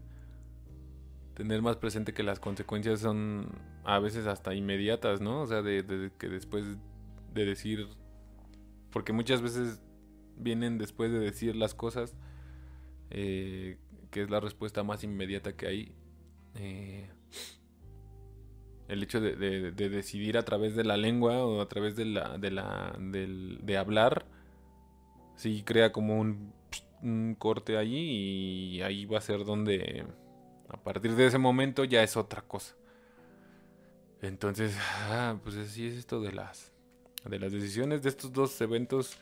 Tener 1.33 1.63
más 1.63 1.77
presente 1.77 2.13
que 2.13 2.21
las 2.21 2.39
consecuencias 2.39 2.99
son 2.99 3.49
a 3.83 3.97
veces 3.97 4.27
hasta 4.27 4.53
inmediatas, 4.53 5.19
¿no? 5.19 5.41
O 5.41 5.47
sea, 5.47 5.63
de, 5.63 6.11
que 6.19 6.29
después 6.29 6.63
de 7.33 7.45
decir, 7.45 7.87
porque 8.91 9.13
muchas 9.13 9.41
veces 9.41 9.81
vienen 10.37 10.77
después 10.77 11.11
de 11.11 11.17
decir 11.17 11.55
las 11.55 11.73
cosas, 11.73 12.15
eh, 13.09 13.79
que 14.11 14.21
es 14.21 14.29
la 14.29 14.39
respuesta 14.39 14.83
más 14.83 15.03
inmediata 15.03 15.57
que 15.57 15.67
hay. 15.67 15.91
Eh, 16.53 17.09
el 18.89 19.01
hecho 19.01 19.19
de, 19.19 19.71
decidir 19.71 20.37
a 20.37 20.43
través 20.43 20.75
de 20.75 20.83
la 20.83 20.97
lengua 20.97 21.43
o 21.43 21.61
a 21.61 21.67
través 21.67 21.95
de 21.95 22.05
la, 22.05 22.37
de 22.37 22.51
la, 22.51 22.95
de 22.99 23.77
hablar, 23.77 24.27
sí 25.35 25.63
crea 25.63 25.91
como 25.91 26.19
un, 26.19 26.53
corte 27.37 27.77
allí 27.77 28.77
y 28.77 28.81
ahí 28.81 29.05
va 29.05 29.19
a 29.19 29.21
ser 29.21 29.45
donde 29.45 30.05
a 30.69 30.77
partir 30.77 31.15
de 31.15 31.27
ese 31.27 31.37
momento 31.37 31.83
ya 31.83 32.01
es 32.01 32.17
otra 32.17 32.41
cosa. 32.41 32.75
Entonces, 34.21 34.75
ah, 35.09 35.37
pues 35.43 35.55
así 35.55 35.87
es 35.87 35.95
esto 35.95 36.19
de 36.21 36.31
las 36.31 36.71
de 37.29 37.39
las 37.39 37.51
decisiones 37.51 38.03
de 38.03 38.09
estos 38.09 38.31
dos 38.31 38.59
eventos 38.61 39.17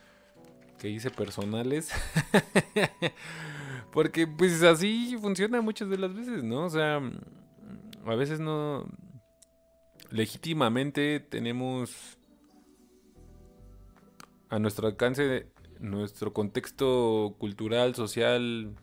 que 0.78 0.90
hice 0.90 1.10
personales. 1.10 1.90
Porque 3.92 4.28
pues 4.28 4.64
así 4.64 5.18
funciona 5.22 5.62
muchas 5.62 5.90
de 5.90 5.98
las 5.98 6.14
veces, 6.14 6.44
¿no? 6.44 6.66
O 6.66 6.70
sea, 6.70 7.02
a 8.06 8.16
veces 8.16 8.40
no 8.40 8.86
legítimamente 10.10 11.20
tenemos 11.20 12.18
a 14.50 14.60
nuestro 14.60 14.88
alcance 14.88 15.48
nuestro 15.84 16.34
contexto 16.34 17.36
cultural, 17.38 17.94
social 17.94 18.76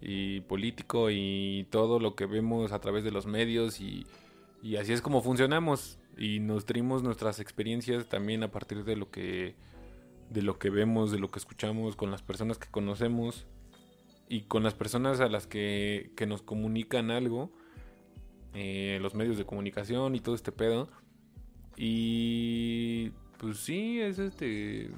y 0.00 0.40
político 0.40 1.10
y 1.10 1.68
todo 1.70 2.00
lo 2.00 2.16
que 2.16 2.26
vemos 2.26 2.72
a 2.72 2.80
través 2.80 3.04
de 3.04 3.12
los 3.12 3.26
medios 3.26 3.80
y, 3.80 4.06
y 4.62 4.76
así 4.76 4.92
es 4.92 5.02
como 5.02 5.22
funcionamos 5.22 5.98
y 6.16 6.40
nutrimos 6.40 7.02
nuestras 7.02 7.38
experiencias 7.38 8.08
también 8.08 8.42
a 8.42 8.50
partir 8.50 8.84
de 8.84 8.96
lo 8.96 9.10
que 9.10 9.54
de 10.30 10.42
lo 10.42 10.58
que 10.58 10.70
vemos, 10.70 11.10
de 11.10 11.18
lo 11.18 11.30
que 11.30 11.40
escuchamos 11.40 11.96
con 11.96 12.10
las 12.10 12.22
personas 12.22 12.56
que 12.56 12.68
conocemos 12.68 13.46
y 14.28 14.42
con 14.42 14.62
las 14.62 14.74
personas 14.74 15.20
a 15.20 15.28
las 15.28 15.46
que, 15.46 16.12
que 16.16 16.26
nos 16.26 16.40
comunican 16.42 17.10
algo 17.10 17.52
eh, 18.52 18.98
los 19.00 19.14
medios 19.14 19.38
de 19.38 19.44
comunicación 19.44 20.14
y 20.14 20.20
todo 20.20 20.34
este 20.34 20.52
pedo. 20.52 20.88
Y 21.76 23.10
pues 23.38 23.58
sí, 23.58 24.00
es 24.00 24.18
este. 24.18 24.90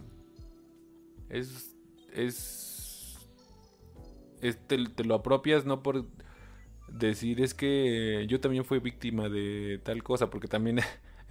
Es. 1.33 1.75
Es. 2.15 3.09
te, 4.67 5.05
lo 5.05 5.15
apropias 5.15 5.65
no 5.65 5.83
por 5.83 6.05
decir 6.89 7.41
es 7.41 7.55
que 7.55 8.27
yo 8.29 8.39
también 8.41 8.65
fui 8.65 8.79
víctima 8.79 9.29
de 9.29 9.81
tal 9.83 10.03
cosa, 10.03 10.29
porque 10.29 10.47
también 10.47 10.81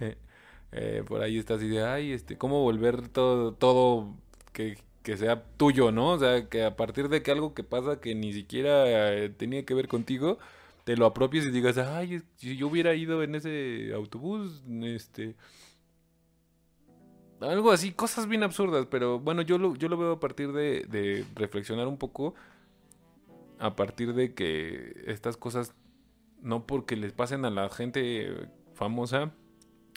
eh, 0.72 1.04
por 1.06 1.22
ahí 1.22 1.38
estás 1.38 1.62
y 1.62 1.68
de, 1.68 1.84
ay, 1.84 2.12
este, 2.12 2.36
cómo 2.36 2.62
volver 2.62 3.08
todo, 3.08 3.54
todo 3.54 4.16
que, 4.52 4.76
que, 5.04 5.16
sea 5.16 5.44
tuyo, 5.56 5.92
¿no? 5.92 6.10
O 6.10 6.18
sea, 6.18 6.48
que 6.48 6.64
a 6.64 6.76
partir 6.76 7.08
de 7.08 7.22
que 7.22 7.30
algo 7.30 7.54
que 7.54 7.62
pasa 7.62 8.00
que 8.00 8.14
ni 8.16 8.32
siquiera 8.32 9.12
eh, 9.14 9.28
tenía 9.28 9.64
que 9.64 9.74
ver 9.74 9.86
contigo, 9.86 10.38
te 10.84 10.96
lo 10.96 11.06
apropies 11.06 11.44
y 11.46 11.50
digas, 11.52 11.78
ay, 11.78 12.22
si 12.36 12.56
yo 12.56 12.66
hubiera 12.66 12.94
ido 12.94 13.22
en 13.22 13.36
ese 13.36 13.92
autobús, 13.94 14.64
este... 14.82 15.36
Algo 17.42 17.72
así, 17.72 17.92
cosas 17.92 18.28
bien 18.28 18.44
absurdas, 18.44 18.86
pero 18.86 19.18
bueno, 19.18 19.42
yo 19.42 19.58
lo, 19.58 19.74
yo 19.74 19.88
lo 19.88 19.96
veo 19.96 20.12
a 20.12 20.20
partir 20.20 20.52
de, 20.52 21.26
reflexionar 21.34 21.88
un 21.88 21.98
poco, 21.98 22.34
a 23.58 23.74
partir 23.74 24.14
de 24.14 24.32
que 24.32 25.02
estas 25.06 25.36
cosas, 25.36 25.74
no 26.40 26.66
porque 26.66 26.94
les 26.94 27.12
pasen 27.12 27.44
a 27.44 27.50
la 27.50 27.68
gente 27.68 28.48
famosa, 28.74 29.32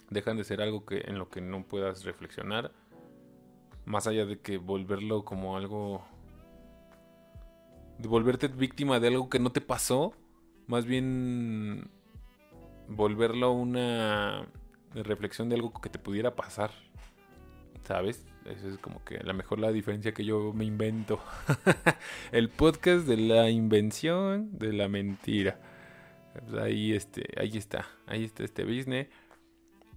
dejan 0.10 0.38
de 0.38 0.44
ser 0.44 0.62
algo 0.62 0.86
que 0.86 1.04
en 1.06 1.20
lo 1.20 1.30
que 1.30 1.42
no 1.42 1.64
puedas 1.64 2.04
reflexionar, 2.04 2.72
más 3.86 4.08
allá 4.08 4.26
de 4.26 4.40
que 4.40 4.58
volverlo 4.58 5.24
como 5.24 5.58
algo... 5.58 6.04
De 8.00 8.10
volverte 8.10 8.50
víctima 8.50 9.00
de 9.00 9.08
algo 9.08 9.30
que 9.30 9.40
no 9.40 9.52
te 9.52 9.62
pasó, 9.62 10.14
más 10.68 10.86
bien 10.86 11.90
volverlo 12.88 13.54
una 13.54 14.48
reflexión 14.94 15.48
de 15.50 15.56
algo 15.56 15.74
que 15.74 15.90
te 15.90 16.00
pudiera 16.00 16.36
pasar. 16.36 16.72
¿Sabes? 17.86 18.26
Esa 18.46 18.68
es 18.68 18.78
como 18.80 19.04
que 19.04 19.18
a 19.18 19.24
lo 19.24 19.34
mejor 19.36 19.60
la 19.60 19.72
diferencia 19.72 20.12
que 20.12 20.26
yo 20.26 20.54
me 20.54 20.66
invento. 20.66 21.20
el 22.32 22.50
podcast 22.50 23.08
de 23.08 23.18
la 23.18 23.50
invención 23.52 24.58
de 24.58 24.74
la 24.74 24.88
mentira. 24.88 25.60
Pues 26.34 26.62
ahí, 26.62 26.94
este, 26.94 27.26
ahí 27.40 27.58
está. 27.58 27.88
Ahí 28.08 28.24
está 28.24 28.44
este 28.44 28.64
business. 28.64 29.08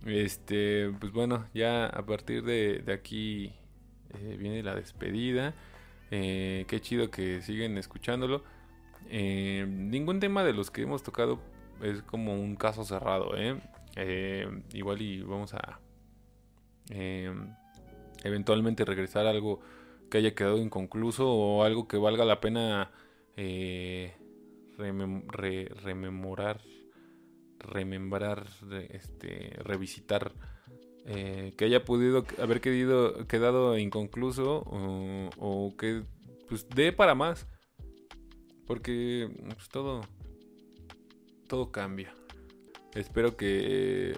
Este, 0.05 0.91
pues 1.01 1.13
bueno, 1.13 1.47
ya 1.55 1.87
a 1.87 2.05
partir 2.05 2.43
de, 2.45 2.85
aquí 2.93 3.55
eh, 4.15 4.37
viene 4.39 4.63
la 4.63 4.75
despedida. 4.75 5.55
Eh, 6.11 6.67
qué 6.69 6.81
chido 6.81 7.11
que 7.11 7.41
siguen 7.41 7.79
escuchándolo. 7.79 8.45
Eh, 9.09 9.67
ningún 9.67 10.21
tema 10.21 10.45
de 10.45 10.53
los 10.53 10.71
que 10.71 10.83
hemos 10.83 11.03
tocado 11.03 11.41
es 11.83 12.03
como 12.03 12.35
un 12.35 12.55
caso 12.57 12.85
cerrado. 12.85 13.31
Eh, 13.97 14.63
igual 14.75 15.01
y 15.01 15.23
vamos 15.23 15.55
a 15.55 15.81
eventualmente 18.25 18.85
regresar 18.85 19.27
a 19.27 19.31
algo 19.31 19.61
que 20.11 20.19
haya 20.19 20.35
quedado 20.35 20.59
inconcluso 20.59 21.29
o 21.31 21.65
algo 21.65 21.87
que 21.89 21.97
valga 21.97 22.25
la 22.25 22.41
pena 22.41 22.91
rememorar, 25.83 26.61
remembrar, 27.59 28.47
este, 28.91 29.51
revisitar. 29.63 30.33
que 31.05 31.65
haya 31.65 31.85
podido 31.85 32.27
haber 32.39 32.61
quedado, 32.61 33.27
quedado 33.27 33.79
inconcluso 33.79 34.63
o, 34.67 35.31
o 35.39 35.77
que 35.77 36.05
pues 36.49 36.69
dé 36.69 36.93
para 36.93 37.15
más. 37.15 37.47
Porque 38.67 39.31
pues, 39.55 39.69
todo, 39.69 40.03
todo 41.49 41.73
cambia. 41.73 42.13
Espero 42.95 43.37
que 43.37 44.15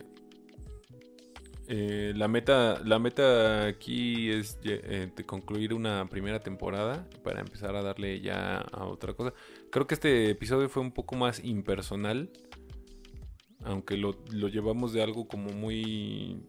eh, 1.72 2.12
la 2.16 2.26
meta, 2.26 2.80
la 2.84 2.98
meta 2.98 3.66
aquí 3.66 4.28
es 4.28 4.58
eh, 4.64 5.08
de 5.14 5.24
concluir 5.24 5.72
una 5.72 6.04
primera 6.08 6.40
temporada 6.40 7.08
para 7.22 7.38
empezar 7.38 7.76
a 7.76 7.82
darle 7.82 8.20
ya 8.20 8.58
a 8.58 8.86
otra 8.86 9.14
cosa. 9.14 9.32
Creo 9.70 9.86
que 9.86 9.94
este 9.94 10.30
episodio 10.30 10.68
fue 10.68 10.82
un 10.82 10.90
poco 10.90 11.14
más 11.14 11.44
impersonal, 11.44 12.28
aunque 13.62 13.96
lo, 13.96 14.16
lo 14.32 14.48
llevamos 14.48 14.92
de 14.92 15.04
algo 15.04 15.28
como 15.28 15.52
muy, 15.52 16.42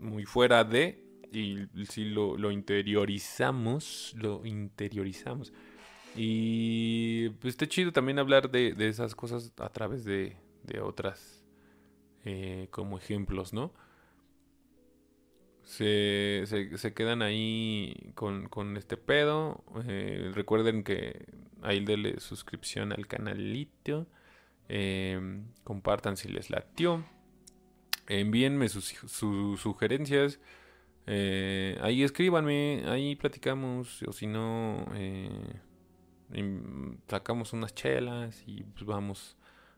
muy 0.00 0.24
fuera 0.24 0.64
de 0.64 1.04
y 1.32 1.68
si 1.88 2.06
lo, 2.06 2.36
lo 2.36 2.50
interiorizamos, 2.50 4.16
lo 4.18 4.44
interiorizamos. 4.44 5.52
Y 6.16 7.28
pues 7.40 7.54
está 7.54 7.68
chido 7.68 7.92
también 7.92 8.18
hablar 8.18 8.50
de, 8.50 8.74
esas 8.80 9.14
cosas 9.14 9.52
a 9.58 9.68
través 9.68 10.04
de, 10.04 10.36
otras 10.82 11.44
eh, 12.24 12.66
como 12.72 12.98
ejemplos, 12.98 13.52
¿no? 13.52 13.72
Se, 15.70 16.42
se, 16.46 16.94
quedan 16.94 17.22
ahí 17.22 18.12
con, 18.16 18.76
este 18.76 18.96
pedo. 18.96 19.62
Eh, 19.86 20.32
recuerden 20.34 20.82
que 20.82 21.26
ahí 21.62 21.78
denle 21.84 22.18
suscripción 22.18 22.92
al 22.92 23.06
canalito. 23.06 24.08
Eh, 24.68 25.20
compartan 25.62 26.16
si 26.16 26.28
les 26.28 26.50
latió. 26.50 27.04
Envíenme 28.08 28.68
sus, 28.68 28.88
sus 29.06 29.60
sugerencias. 29.60 30.40
ahí 31.06 32.02
escríbanme, 32.02 32.82
ahí 32.86 33.14
platicamos. 33.14 34.02
O 34.02 34.12
si 34.12 34.26
no, 34.26 34.84
sacamos 37.06 37.52
unas 37.52 37.76
chelas 37.76 38.42
y 38.44 38.64
pues 38.64 38.84
vamos, 38.84 39.36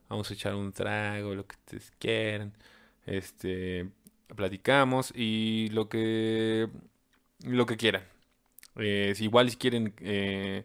vamos 0.09 0.31
a 0.31 0.33
echar 0.33 0.55
un 0.55 0.73
trago, 0.73 1.35
lo 1.35 1.47
que 1.47 1.57
ustedes 1.57 1.93
quieran. 1.99 2.55
Este, 3.05 3.91
platicamos 4.35 5.13
y 5.15 5.69
lo 5.73 5.89
que, 5.89 6.69
lo 7.45 7.67
que 7.67 7.77
quieran. 7.77 8.05
Eh, 8.77 9.13
si 9.15 9.25
igual 9.25 9.51
si 9.51 9.57
quieren 9.57 9.95
eh, 10.01 10.65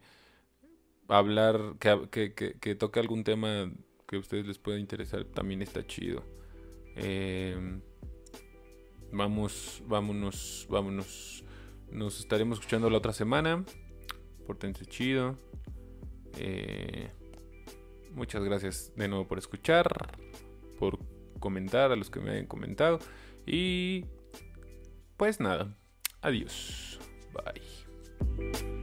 hablar, 1.08 1.76
que, 1.80 2.34
que, 2.34 2.76
toque 2.76 3.00
algún 3.00 3.24
tema 3.24 3.72
que 4.08 4.16
a 4.16 4.20
ustedes 4.20 4.46
les 4.46 4.58
pueda 4.58 4.80
interesar, 4.80 5.26
también 5.26 5.62
está 5.62 5.86
chido. 5.86 6.24
Em, 6.96 7.82
vamos, 9.12 9.84
vámonos, 9.86 10.68
vámonos. 10.70 11.44
Nos 11.92 12.20
estaremos 12.20 12.60
escuchando 12.60 12.90
la 12.90 12.98
otra 12.98 13.14
semana. 13.14 13.64
Portense 14.46 14.86
chido. 14.86 15.38
Eh, 16.38 17.10
muchas 18.14 18.44
gracias 18.44 18.94
de 18.96 19.08
nuevo 19.08 19.28
por 19.28 19.38
escuchar, 19.38 19.88
por 20.80 21.00
comentar 21.40 21.92
a 21.92 21.96
los 21.96 22.10
que 22.10 22.20
me 22.20 22.32
hayan 22.32 22.46
comentado. 22.46 23.00
Y 23.48 24.06
pues 25.16 25.40
nada, 25.40 25.76
adiós. 26.22 27.00
Bye. 27.34 28.77